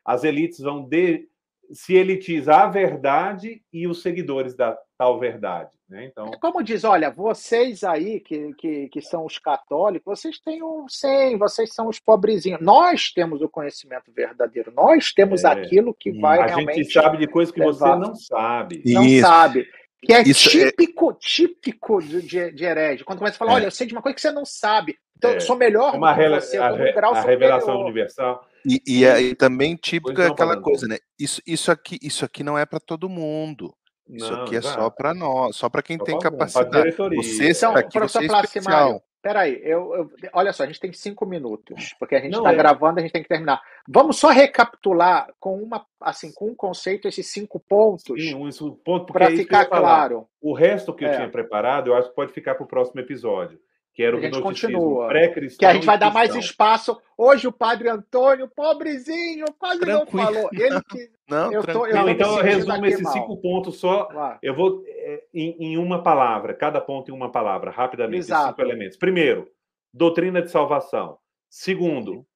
As 0.03 0.25
elites 0.25 0.61
vão 0.61 0.89
de, 0.89 1.29
se 1.73 1.95
elitizar 1.95 2.63
a 2.63 2.71
verdade 2.71 3.63
e 3.73 3.87
os 3.87 4.03
seguidores 4.03 4.55
da 4.55 4.77
tal 4.99 5.19
verdade. 5.19 5.71
Né? 5.89 6.05
Então, 6.05 6.27
é 6.27 6.37
como 6.39 6.63
diz, 6.63 6.85
olha, 6.85 7.11
vocês 7.11 7.83
aí 7.83 8.21
que, 8.21 8.53
que, 8.55 8.89
que 8.89 9.01
são 9.01 9.25
os 9.25 9.39
católicos, 9.39 10.05
vocês 10.05 10.39
têm 10.39 10.63
o 10.63 10.87
100, 10.89 11.39
vocês 11.39 11.75
são 11.75 11.89
os 11.89 11.99
pobrezinhos. 11.99 12.61
Nós 12.61 13.11
temos 13.13 13.41
o 13.41 13.49
conhecimento 13.49 14.13
verdadeiro, 14.13 14.73
nós 14.75 15.13
temos 15.13 15.43
é, 15.43 15.49
aquilo 15.49 15.95
que 15.95 16.13
vai 16.13 16.39
a 16.41 16.47
realmente. 16.47 16.81
A 16.81 16.83
gente 16.83 16.93
sabe 16.93 17.19
de 17.19 17.27
coisas 17.27 17.53
que 17.53 17.61
levar. 17.61 17.73
você 17.73 18.09
não 18.09 18.15
sabe. 18.15 18.83
Não 18.87 19.05
Isso. 19.05 19.27
sabe. 19.27 19.67
Que 20.03 20.15
é 20.15 20.23
Isso 20.23 20.49
é 20.49 20.71
típico, 20.71 21.11
é... 21.11 21.15
típico 21.21 22.01
de, 22.01 22.23
de, 22.23 22.53
de 22.53 22.65
herege. 22.65 23.05
Quando 23.05 23.19
começa 23.19 23.37
a 23.37 23.39
falar, 23.39 23.53
é. 23.53 23.55
olha, 23.57 23.65
eu 23.67 23.71
sei 23.71 23.87
de 23.87 23.93
uma 23.93 24.01
coisa 24.01 24.15
que 24.15 24.21
você 24.21 24.31
não 24.31 24.45
sabe. 24.45 24.97
Então, 25.17 25.33
é. 25.33 25.37
eu 25.37 25.41
sou 25.43 25.57
melhor 25.57 25.95
é 25.95 25.99
uma 25.99 26.15
do 26.15 26.19
que 26.19 26.29
você, 26.29 26.57
a, 26.57 26.73
um 26.73 26.93
grau 26.95 27.15
a 27.15 27.21
revelação 27.21 27.81
universal. 27.83 28.47
E, 28.65 28.81
e, 28.87 29.05
é, 29.05 29.21
e 29.21 29.35
também 29.35 29.77
típico 29.77 30.21
é 30.21 30.29
aquela 30.29 30.61
coisa, 30.61 30.87
né? 30.87 30.97
Isso, 31.19 31.43
isso, 31.47 31.71
aqui, 31.71 31.99
isso 32.03 32.25
aqui 32.25 32.43
não 32.43 32.57
é 32.57 32.65
para 32.65 32.81
todo 32.81 33.09
mundo. 33.09 33.75
Isso 34.09 34.33
não, 34.33 34.43
aqui 34.43 34.57
é 34.57 34.63
só 34.63 34.91
para 34.91 35.15
nós, 35.15 35.57
só 35.57 35.69
para 35.69 35.83
quem 35.83 35.97
só 35.99 36.05
tem 36.05 36.19
capacidade. 36.19 36.93
Você 36.93 37.51
então, 37.51 37.77
aqui, 37.77 37.99
você 37.99 38.19
é 38.19 38.25
especial. 38.27 39.03
Peraí, 39.23 39.61
eu, 39.63 39.95
eu, 39.95 40.11
olha 40.33 40.53
só, 40.53 40.63
a 40.63 40.67
gente 40.67 40.81
tem 40.81 40.93
cinco 40.93 41.27
minutos, 41.27 41.95
porque 41.99 42.15
a 42.15 42.21
gente 42.21 42.37
está 42.37 42.53
é. 42.53 42.57
gravando, 42.57 42.99
a 42.99 43.03
gente 43.03 43.13
tem 43.13 43.23
que 43.23 43.29
terminar. 43.29 43.61
Vamos 43.87 44.19
só 44.19 44.29
recapitular 44.29 45.29
com 45.39 45.63
uma, 45.63 45.85
assim, 46.01 46.33
com 46.33 46.47
um 46.47 46.55
conceito 46.55 47.07
esses 47.07 47.27
cinco 47.31 47.61
pontos. 47.61 48.05
Sim, 48.05 48.35
um 48.35 48.75
ponto 48.77 49.13
para 49.13 49.31
ficar 49.31 49.67
claro. 49.67 50.27
O 50.41 50.55
resto 50.55 50.95
que 50.95 51.05
eu 51.05 51.09
é. 51.09 51.17
tinha 51.17 51.29
preparado, 51.29 51.89
eu 51.89 51.97
acho 51.97 52.09
que 52.09 52.15
pode 52.15 52.33
ficar 52.33 52.55
para 52.55 52.65
o 52.65 52.69
próximo 52.69 53.01
episódio 53.01 53.61
que 54.01 54.05
era 54.05 54.17
o 54.17 54.19
a 54.19 54.23
gente 54.23 54.41
continua. 54.41 55.11
Que 55.59 55.67
a 55.67 55.75
gente 55.75 55.85
vai 55.85 55.99
dar 55.99 56.11
mais 56.11 56.35
espaço. 56.35 56.99
Hoje 57.19 57.47
o 57.47 57.53
padre 57.53 57.91
Antônio, 57.91 58.49
pobrezinho, 58.49 59.45
quase 59.59 59.81
tranquilo. 59.81 60.23
não 60.23 60.33
falou. 60.33 60.49
Ele 60.55 60.81
que. 60.85 61.11
não, 61.29 61.53
eu 61.53 61.63
tô, 61.63 61.87
eu 61.87 61.95
não, 61.95 62.09
então 62.09 62.39
eu 62.39 62.43
resumo 62.43 62.87
esses 62.87 63.03
mal. 63.03 63.13
cinco 63.13 63.37
pontos 63.37 63.79
só. 63.79 64.09
Eu 64.43 64.55
vou 64.55 64.83
é, 64.87 65.25
em, 65.35 65.55
em, 65.61 65.77
uma 65.77 66.03
palavra, 66.03 66.55
cada 66.55 66.81
ponto 66.81 67.11
em 67.11 67.15
uma 67.15 67.31
palavra, 67.31 67.71
rapidamente. 67.71 68.25
Cinco 68.25 68.63
elementos. 68.63 68.97
Primeiro, 68.97 69.51
doutrina 69.93 70.41
de 70.41 70.51
salvação. 70.51 71.19
Segundo, 71.51 72.27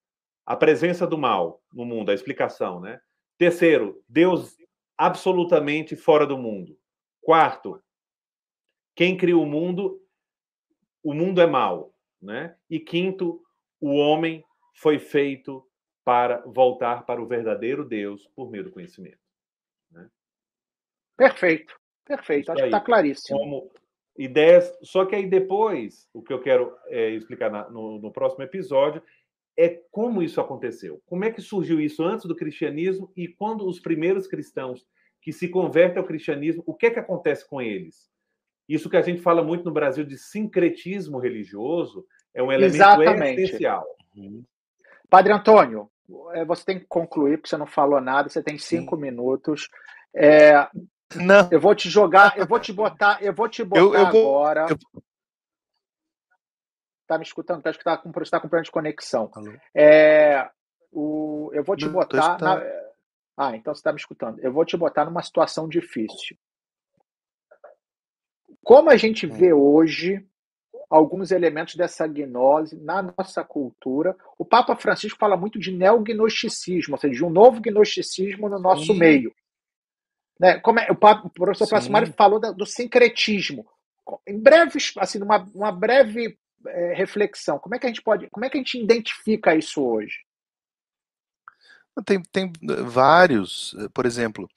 a 0.44 0.54
presença 0.54 1.06
do 1.06 1.16
mal 1.16 1.62
no 1.72 1.86
mundo, 1.86 2.10
a 2.10 2.14
explicação, 2.14 2.78
né? 2.78 3.00
Terceiro, 3.38 4.02
Deus 4.06 4.54
absolutamente 4.98 5.96
fora 5.96 6.26
do 6.26 6.36
mundo. 6.36 6.76
Quarto, 7.22 7.82
quem 8.94 9.16
cria 9.16 9.38
o 9.38 9.46
mundo 9.46 10.03
o 11.04 11.12
mundo 11.12 11.40
é 11.40 11.46
mau, 11.46 11.94
né? 12.20 12.56
E 12.68 12.80
quinto, 12.80 13.40
o 13.78 13.94
homem 13.94 14.42
foi 14.74 14.98
feito 14.98 15.64
para 16.02 16.38
voltar 16.46 17.04
para 17.04 17.22
o 17.22 17.26
verdadeiro 17.26 17.84
Deus 17.84 18.26
por 18.34 18.50
meio 18.50 18.64
do 18.64 18.72
conhecimento. 18.72 19.18
Né? 19.90 20.08
Perfeito, 21.16 21.78
perfeito. 22.04 22.44
Isso 22.44 22.52
Acho 22.52 22.64
aí, 22.64 22.70
que 22.70 22.76
está 22.76 22.84
claríssimo. 22.84 23.38
Como 23.38 23.70
ideias. 24.16 24.76
Só 24.82 25.04
que 25.04 25.14
aí 25.14 25.26
depois, 25.26 26.08
o 26.12 26.22
que 26.22 26.32
eu 26.32 26.40
quero 26.40 26.74
é, 26.86 27.10
explicar 27.10 27.50
na, 27.50 27.68
no, 27.68 27.98
no 27.98 28.10
próximo 28.10 28.42
episódio 28.42 29.02
é 29.56 29.68
como 29.90 30.22
isso 30.22 30.40
aconteceu. 30.40 31.00
Como 31.06 31.24
é 31.24 31.30
que 31.30 31.40
surgiu 31.40 31.80
isso 31.80 32.02
antes 32.02 32.26
do 32.26 32.34
cristianismo 32.34 33.12
e 33.16 33.28
quando 33.28 33.68
os 33.68 33.78
primeiros 33.78 34.26
cristãos 34.26 34.84
que 35.20 35.32
se 35.32 35.48
convertem 35.48 35.98
ao 35.98 36.06
cristianismo, 36.06 36.62
o 36.66 36.74
que 36.74 36.86
é 36.86 36.90
que 36.90 36.98
acontece 36.98 37.48
com 37.48 37.60
eles? 37.62 38.10
Isso 38.68 38.88
que 38.88 38.96
a 38.96 39.02
gente 39.02 39.20
fala 39.20 39.42
muito 39.42 39.64
no 39.64 39.72
Brasil 39.72 40.04
de 40.04 40.16
sincretismo 40.16 41.18
religioso 41.18 42.06
é 42.32 42.42
um 42.42 42.50
elemento 42.50 42.76
Exatamente. 42.76 43.40
essencial. 43.42 43.84
Uhum. 44.16 44.42
Padre 45.08 45.32
Antônio, 45.32 45.90
é, 46.32 46.44
você 46.44 46.64
tem 46.64 46.78
que 46.78 46.86
concluir, 46.86 47.36
porque 47.36 47.48
você 47.48 47.56
não 47.56 47.66
falou 47.66 48.00
nada, 48.00 48.28
você 48.28 48.42
tem 48.42 48.58
cinco 48.58 48.96
Sim. 48.96 49.02
minutos. 49.02 49.68
É, 50.14 50.66
não. 51.14 51.48
Eu 51.50 51.60
vou 51.60 51.74
te 51.74 51.88
jogar, 51.88 52.36
eu 52.38 52.46
vou 52.46 52.58
te 52.58 52.72
botar, 52.72 53.22
eu 53.22 53.34
vou 53.34 53.48
te 53.48 53.62
botar 53.62 53.80
eu, 53.80 53.94
eu 53.94 54.10
vou, 54.10 54.44
agora. 54.44 54.66
Eu... 54.70 55.02
Tá 57.06 57.18
me 57.18 57.24
escutando? 57.24 57.62
Tá, 57.62 57.72
tá 57.72 57.98
com, 57.98 58.10
tá 58.10 58.40
com 58.40 58.48
problema 58.48 58.64
de 58.64 58.70
conexão. 58.70 59.30
É, 59.74 60.48
o, 60.90 61.50
eu 61.52 61.62
vou 61.62 61.76
te 61.76 61.88
botar. 61.88 62.38
Na, 62.40 62.62
ah, 63.36 63.56
então 63.56 63.74
você 63.74 63.80
está 63.80 63.92
me 63.92 63.98
escutando. 63.98 64.38
Eu 64.40 64.52
vou 64.52 64.64
te 64.64 64.76
botar 64.76 65.04
numa 65.04 65.22
situação 65.22 65.68
difícil. 65.68 66.36
Como 68.64 68.90
a 68.90 68.96
gente 68.96 69.26
vê 69.26 69.52
hum. 69.52 69.58
hoje 69.58 70.26
alguns 70.88 71.30
elementos 71.30 71.74
dessa 71.74 72.06
gnose 72.06 72.76
na 72.80 73.02
nossa 73.02 73.44
cultura, 73.44 74.16
o 74.38 74.44
Papa 74.44 74.74
Francisco 74.76 75.18
fala 75.18 75.36
muito 75.36 75.58
de 75.58 75.72
neognosticismo, 75.72 76.94
ou 76.94 77.00
seja, 77.00 77.14
de 77.14 77.24
um 77.24 77.30
novo 77.30 77.60
gnosticismo 77.60 78.48
no 78.48 78.58
nosso 78.58 78.92
Sim. 78.92 78.98
meio. 78.98 79.34
Né? 80.38 80.58
Como 80.60 80.78
é, 80.78 80.90
o, 80.90 80.96
Papa, 80.96 81.26
o 81.26 81.30
professor 81.30 81.68
Plasmari 81.68 82.12
falou 82.12 82.40
da, 82.40 82.50
do 82.50 82.66
sincretismo. 82.66 83.66
Em 84.26 84.38
breve, 84.38 84.78
assim, 84.98 85.22
uma, 85.22 85.38
uma 85.54 85.72
breve 85.72 86.38
é, 86.66 86.94
reflexão, 86.94 87.58
como 87.58 87.74
é 87.74 87.78
que 87.78 87.86
a 87.86 87.88
gente 87.88 88.02
pode, 88.02 88.28
como 88.30 88.44
é 88.44 88.50
que 88.50 88.56
a 88.56 88.60
gente 88.60 88.78
identifica 88.78 89.54
isso 89.54 89.82
hoje? 89.82 90.18
Tem, 92.04 92.20
tem 92.22 92.52
vários, 92.84 93.74
por 93.92 94.04
exemplo, 94.04 94.48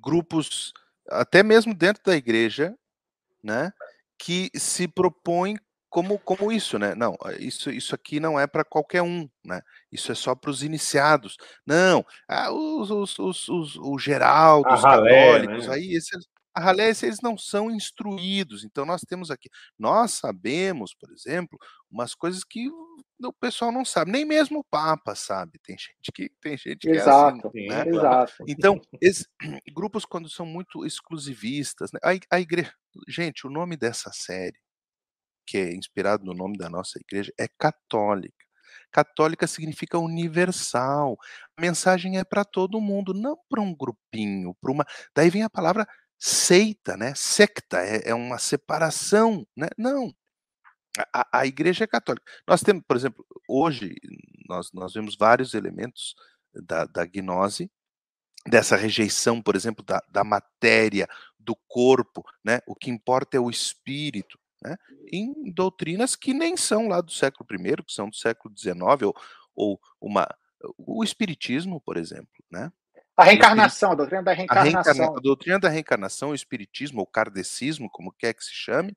grupos, 0.00 0.72
até 1.08 1.42
mesmo 1.42 1.74
dentro 1.74 2.02
da 2.04 2.16
igreja, 2.16 2.74
né, 3.42 3.72
que 4.18 4.50
se 4.54 4.88
propõem 4.88 5.56
como, 5.88 6.18
como 6.18 6.52
isso, 6.52 6.78
né? 6.78 6.94
Não, 6.94 7.16
isso, 7.38 7.70
isso 7.70 7.94
aqui 7.94 8.20
não 8.20 8.38
é 8.38 8.46
para 8.46 8.64
qualquer 8.64 9.02
um, 9.02 9.26
né? 9.44 9.62
Isso 9.90 10.12
é 10.12 10.14
só 10.14 10.34
para 10.34 10.50
os 10.50 10.62
iniciados. 10.62 11.36
Não, 11.64 12.04
ah, 12.28 12.52
os, 12.52 12.90
os, 12.90 13.18
os, 13.18 13.48
os, 13.48 13.76
os 13.76 14.02
geraldos, 14.02 14.82
católicos, 14.82 15.66
né? 15.68 15.74
aí 15.74 15.94
esses, 15.94 16.26
a 16.56 16.60
ralé, 16.60 16.88
eles 16.88 17.20
não 17.22 17.36
são 17.36 17.70
instruídos. 17.70 18.64
Então, 18.64 18.86
nós 18.86 19.02
temos 19.02 19.30
aqui, 19.30 19.50
nós 19.78 20.12
sabemos, 20.12 20.94
por 20.94 21.12
exemplo, 21.12 21.58
umas 21.90 22.14
coisas 22.14 22.42
que 22.42 22.66
o 23.22 23.32
pessoal 23.38 23.70
não 23.70 23.84
sabe, 23.84 24.10
nem 24.10 24.24
mesmo 24.24 24.60
o 24.60 24.64
Papa 24.64 25.14
sabe. 25.14 25.58
Tem 25.62 25.76
gente 25.78 26.10
que 26.14 26.30
tem 26.40 26.56
gente 26.56 26.78
que 26.78 26.88
exato, 26.88 27.46
é 27.46 27.48
assim, 27.48 27.66
né? 27.68 27.88
exato. 27.88 28.44
Então, 28.48 28.80
esses, 29.02 29.28
grupos 29.74 30.06
quando 30.06 30.30
são 30.30 30.46
muito 30.46 30.86
exclusivistas, 30.86 31.92
né? 31.92 32.00
a, 32.02 32.36
a 32.36 32.40
igreja, 32.40 32.72
gente, 33.06 33.46
o 33.46 33.50
nome 33.50 33.76
dessa 33.76 34.10
série, 34.10 34.58
que 35.46 35.58
é 35.58 35.74
inspirado 35.74 36.24
no 36.24 36.32
nome 36.32 36.56
da 36.56 36.70
nossa 36.70 36.98
igreja, 36.98 37.30
é 37.38 37.46
católica. 37.58 38.46
Católica 38.90 39.46
significa 39.46 39.98
universal. 39.98 41.18
A 41.54 41.60
mensagem 41.60 42.18
é 42.18 42.24
para 42.24 42.46
todo 42.46 42.80
mundo, 42.80 43.12
não 43.12 43.36
para 43.48 43.60
um 43.60 43.74
grupinho, 43.74 44.54
para 44.58 44.72
uma. 44.72 44.86
Daí 45.14 45.28
vem 45.28 45.42
a 45.42 45.50
palavra 45.50 45.86
seita, 46.18 46.96
né? 46.96 47.14
Secta, 47.14 47.78
é, 47.78 48.10
é 48.10 48.14
uma 48.14 48.38
separação, 48.38 49.46
né? 49.56 49.68
Não. 49.76 50.14
A, 51.12 51.40
a, 51.40 51.46
igreja 51.46 51.84
é 51.84 51.86
católica. 51.86 52.24
Nós 52.48 52.62
temos, 52.62 52.82
por 52.86 52.96
exemplo, 52.96 53.26
hoje 53.48 53.94
nós, 54.48 54.70
nós 54.72 54.94
vemos 54.94 55.16
vários 55.16 55.52
elementos 55.52 56.14
da, 56.54 56.86
da 56.86 57.04
gnose, 57.04 57.70
dessa 58.46 58.76
rejeição, 58.76 59.42
por 59.42 59.56
exemplo, 59.56 59.84
da, 59.84 60.02
da 60.10 60.24
matéria, 60.24 61.08
do 61.38 61.56
corpo, 61.68 62.24
né? 62.44 62.60
O 62.66 62.74
que 62.74 62.90
importa 62.90 63.36
é 63.36 63.40
o 63.40 63.50
espírito, 63.50 64.38
né? 64.62 64.76
Em 65.12 65.52
doutrinas 65.52 66.16
que 66.16 66.32
nem 66.32 66.56
são 66.56 66.88
lá 66.88 67.00
do 67.00 67.12
século 67.12 67.46
I, 67.52 67.84
que 67.84 67.92
são 67.92 68.08
do 68.08 68.16
século 68.16 68.56
XIX, 68.56 68.76
ou, 69.02 69.16
ou 69.54 69.80
uma, 70.00 70.26
o 70.78 71.04
espiritismo, 71.04 71.80
por 71.80 71.96
exemplo, 71.96 72.44
né? 72.50 72.72
A 73.16 73.24
reencarnação, 73.24 73.92
a 73.92 73.94
doutrina 73.94 74.22
da 74.22 74.32
reencarnação. 74.32 74.80
A, 74.80 74.82
reencarna, 74.82 75.18
a 75.18 75.20
doutrina 75.20 75.58
da 75.58 75.68
reencarnação, 75.68 76.30
o 76.30 76.34
espiritismo, 76.34 77.00
o 77.00 77.06
kardecismo, 77.06 77.88
como 77.90 78.12
quer 78.12 78.34
que 78.34 78.44
se 78.44 78.54
chame, 78.54 78.94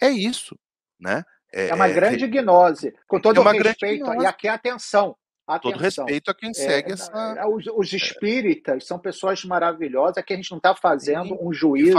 é 0.00 0.08
isso, 0.08 0.58
né? 0.98 1.24
É, 1.52 1.68
é 1.68 1.74
uma 1.74 1.88
é, 1.88 1.92
grande 1.92 2.26
gnose, 2.28 2.94
com 3.08 3.20
todo 3.20 3.40
é 3.40 3.52
respeito, 3.52 4.22
e 4.22 4.26
aqui 4.26 4.46
atenção, 4.46 5.16
Atenção. 5.50 5.72
Todo 5.72 5.80
respeito 5.82 6.30
a 6.30 6.34
quem 6.34 6.54
segue 6.54 6.90
é, 6.90 6.92
essa. 6.92 7.12
É, 7.36 7.44
os, 7.44 7.66
os, 7.66 7.92
espíritas 7.92 8.86
são 8.86 9.00
pessoas 9.00 9.44
maravilhosas 9.44 10.24
que 10.24 10.32
a 10.32 10.36
gente 10.36 10.50
não 10.52 10.58
está 10.58 10.76
fazendo 10.76 11.36
um 11.44 11.52
juízo 11.52 11.98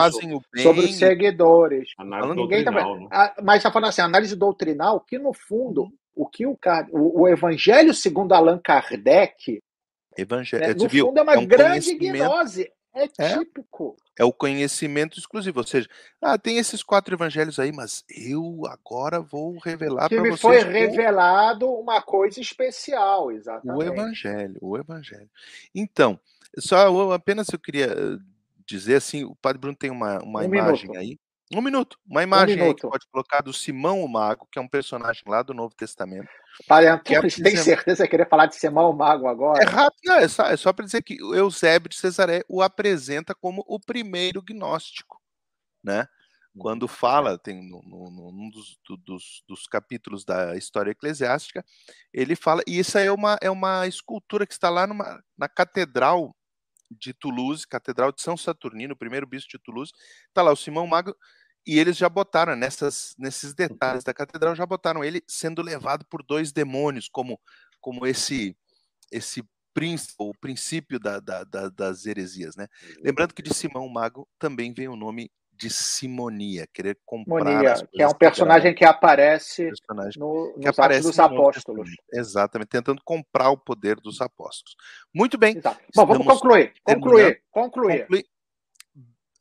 sobre 0.62 0.86
os 0.86 0.96
seguidores. 0.96 1.90
Ninguém 2.34 2.64
tá... 2.64 2.72
né? 2.72 3.34
Mas 3.44 3.58
está 3.58 3.70
falando 3.70 3.90
assim, 3.90 4.02
análise 4.02 4.38
doutrinal, 4.38 5.02
que 5.02 5.20
no 5.20 5.34
fundo, 5.34 5.84
uhum. 5.84 5.92
o 6.16 6.26
que 6.26 6.46
o, 6.46 6.58
o, 6.92 7.22
o 7.24 7.28
Evangelho 7.28 7.94
segundo 7.94 8.32
Allan 8.34 8.58
Kardec 8.58 9.62
Evangelho. 10.18 10.68
Né? 10.68 10.74
No 10.74 10.88
viu? 10.88 11.08
fundo 11.08 11.20
é 11.20 11.22
uma 11.22 11.34
é 11.34 11.38
um 11.38 11.46
grande 11.46 11.96
gnose. 11.96 12.72
É, 12.94 13.04
é 13.04 13.38
típico. 13.38 13.96
É, 14.18 14.24
é 14.24 14.26
o 14.26 14.34
conhecimento 14.34 15.18
exclusivo. 15.18 15.60
Ou 15.60 15.66
seja, 15.66 15.88
ah, 16.22 16.38
tem 16.38 16.58
esses 16.58 16.84
quatro 16.84 17.16
evangelhos 17.16 17.58
aí, 17.58 17.72
mas 17.72 18.04
eu 18.10 18.64
agora 18.68 19.22
vou 19.22 19.58
revelar 19.60 20.10
para 20.10 20.20
vocês. 20.20 20.42
Foi 20.42 20.60
revelado 20.60 21.70
uma 21.72 22.02
coisa 22.02 22.40
especial, 22.42 23.32
exatamente. 23.32 23.78
O 23.78 23.84
evangelho, 23.84 24.58
o 24.62 24.78
evangelho. 24.78 25.30
Então, 25.74 26.20
só 26.58 27.12
apenas 27.14 27.48
eu 27.50 27.60
queria 27.60 27.88
eh, 27.88 28.18
dizer 28.66 28.96
assim, 28.96 29.24
o 29.24 29.36
Padre 29.36 29.60
Bruno 29.60 29.76
tem 29.76 29.90
uma, 29.90 30.20
uma 30.22 30.42
um 30.42 30.44
imagem 30.44 30.90
minuto. 30.90 31.00
aí. 31.00 31.20
Um 31.54 31.62
minuto. 31.62 31.98
Uma 32.06 32.24
imagem 32.24 32.62
um 32.62 32.66
aí 32.66 32.74
que 32.74 32.82
pode 32.82 33.06
colocar 33.12 33.42
do 33.42 33.52
Simão 33.52 34.04
o 34.04 34.08
Mago, 34.08 34.48
que 34.52 34.58
é 34.58 34.62
um 34.62 34.68
personagem 34.68 35.24
lá 35.26 35.44
do 35.44 35.54
Novo 35.54 35.76
Testamento. 35.76 36.30
Antônio, 36.70 36.90
é, 36.90 37.30
tem 37.30 37.58
certeza 37.58 38.04
que 38.04 38.10
queria 38.10 38.26
falar 38.26 38.46
de 38.46 38.56
Simão 38.56 38.90
o 38.90 38.94
Mago 38.94 39.28
agora? 39.28 39.62
É 39.62 39.66
rápido, 39.66 40.12
é 40.14 40.28
só, 40.28 40.46
é 40.46 40.56
só 40.56 40.72
para 40.72 40.86
dizer 40.86 41.02
que 41.02 41.16
Eusébio 41.16 41.90
de 41.90 41.98
Cesaré 41.98 42.44
o 42.48 42.62
apresenta 42.62 43.36
como 43.36 43.64
o 43.68 43.80
primeiro 43.80 44.42
gnóstico, 44.42 45.22
né? 45.84 46.08
Quando 46.58 46.86
fala, 46.86 47.38
tem 47.38 47.62
no, 47.62 47.82
no, 47.82 48.32
num 48.32 48.50
dos, 48.50 48.78
dos, 49.06 49.44
dos, 49.48 49.68
capítulos 49.68 50.26
da 50.26 50.58
história 50.58 50.92
eclesiástica, 50.92 51.64
ele 52.14 52.36
fala, 52.36 52.62
e 52.68 52.78
isso 52.78 52.98
aí 52.98 53.08
é 53.08 53.12
uma, 53.12 53.38
é 53.42 53.50
uma 53.50 53.88
escultura 53.88 54.46
que 54.46 54.52
está 54.52 54.70
lá 54.70 54.86
numa, 54.86 55.24
na 55.38 55.48
catedral 55.48 56.36
de 56.92 57.14
Toulouse, 57.14 57.66
Catedral 57.66 58.12
de 58.12 58.22
São 58.22 58.36
Saturnino, 58.36 58.94
o 58.94 58.98
primeiro 58.98 59.26
bispo 59.26 59.50
de 59.50 59.60
Toulouse, 59.60 59.94
está 60.28 60.42
lá 60.42 60.52
o 60.52 60.58
Simão 60.58 60.86
Mago 60.86 61.16
e 61.66 61.80
eles 61.80 61.96
já 61.98 62.10
botaram 62.10 62.56
nessas, 62.56 63.16
nesses 63.18 63.54
detalhes 63.54 64.04
da 64.04 64.14
catedral, 64.14 64.56
já 64.56 64.66
botaram 64.66 65.04
ele 65.04 65.24
sendo 65.28 65.62
levado 65.62 66.06
por 66.06 66.24
dois 66.24 66.52
demônios, 66.52 67.08
como, 67.10 67.40
como 67.80 68.06
esse 68.06 68.56
esse 69.12 69.44
príncipe, 69.74 70.16
o 70.20 70.34
princípio 70.34 71.00
da, 71.00 71.20
da, 71.20 71.44
da, 71.44 71.70
das 71.70 72.06
heresias, 72.06 72.56
né? 72.56 72.68
Lembrando 73.02 73.34
que 73.34 73.42
de 73.42 73.54
Simão 73.54 73.88
Mago 73.90 74.28
também 74.40 74.74
vem 74.74 74.88
o 74.88 74.96
nome 74.96 75.30
de 75.52 75.70
Simonia, 75.70 76.68
querer 76.74 76.98
comprar. 77.06 77.46
Simonia, 77.46 77.88
que 77.92 78.02
é 78.02 78.08
um 78.08 78.14
personagem 78.14 78.74
que 78.74 78.84
aparece 78.84 79.70
personagem 79.70 80.20
no, 80.20 80.58
que 80.60 80.68
aparece 80.68 81.04
dos 81.04 81.20
Apóstolos. 81.20 81.90
Exatamente, 82.12 82.70
tentando 82.70 83.02
comprar 83.04 83.52
o 83.52 83.58
poder 83.58 83.98
dos 83.98 84.22
apóstolos. 84.22 84.76
Muito 85.14 85.38
bem. 85.38 85.62
Bom, 85.96 86.06
vamos 86.06 86.26
concluir. 86.26 86.74
Concluir. 86.84 87.44
Concluir. 87.52 88.02
concluir. 88.02 88.26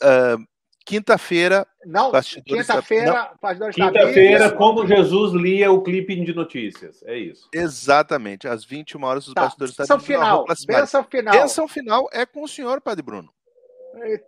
Uh, 0.02 0.49
Quinta-feira. 0.90 1.64
Não, 1.86 2.10
quinta-feira, 2.44 3.32
Quinta-feira, 3.72 4.50
como 4.50 4.84
Jesus 4.84 5.32
lia 5.32 5.70
o 5.70 5.84
clipe 5.84 6.16
de 6.16 6.34
notícias. 6.34 7.00
É 7.04 7.16
isso. 7.16 7.48
Exatamente. 7.54 8.48
Às 8.48 8.64
21 8.64 9.04
horas, 9.04 9.28
os 9.28 9.34
tá. 9.34 9.42
bastidores 9.42 9.76
da. 9.76 9.98
Final. 10.00 10.44
Benção 10.66 11.04
final. 11.04 11.32
Benção 11.32 11.68
final 11.68 12.08
é 12.12 12.26
com 12.26 12.42
o 12.42 12.48
senhor, 12.48 12.80
Padre 12.80 13.04
Bruno. 13.04 13.32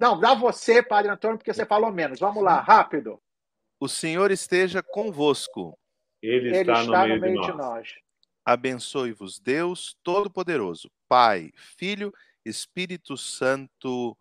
Não, 0.01 0.21
dá 0.21 0.35
você, 0.35 0.81
Padre 0.81 1.11
Antônio, 1.11 1.37
porque 1.37 1.53
você 1.53 1.67
falou 1.67 1.91
menos. 1.91 2.21
Vamos 2.21 2.45
lá, 2.45 2.61
rápido. 2.61 3.21
O 3.81 3.89
Senhor 3.89 4.31
esteja 4.31 4.85
convosco. 4.85 5.77
Ele 6.23 6.57
está, 6.57 6.61
Ele 6.61 6.71
está 6.81 6.85
no, 6.85 7.09
meio 7.09 7.15
no 7.17 7.21
meio, 7.21 7.41
de 7.41 7.49
nós. 7.49 7.59
nós. 7.59 7.89
Abençoe-vos, 8.45 9.41
Deus 9.41 9.97
Todo-Poderoso, 10.05 10.89
Pai, 11.09 11.51
Filho, 11.57 12.13
Espírito 12.45 13.17
Santo. 13.17 14.17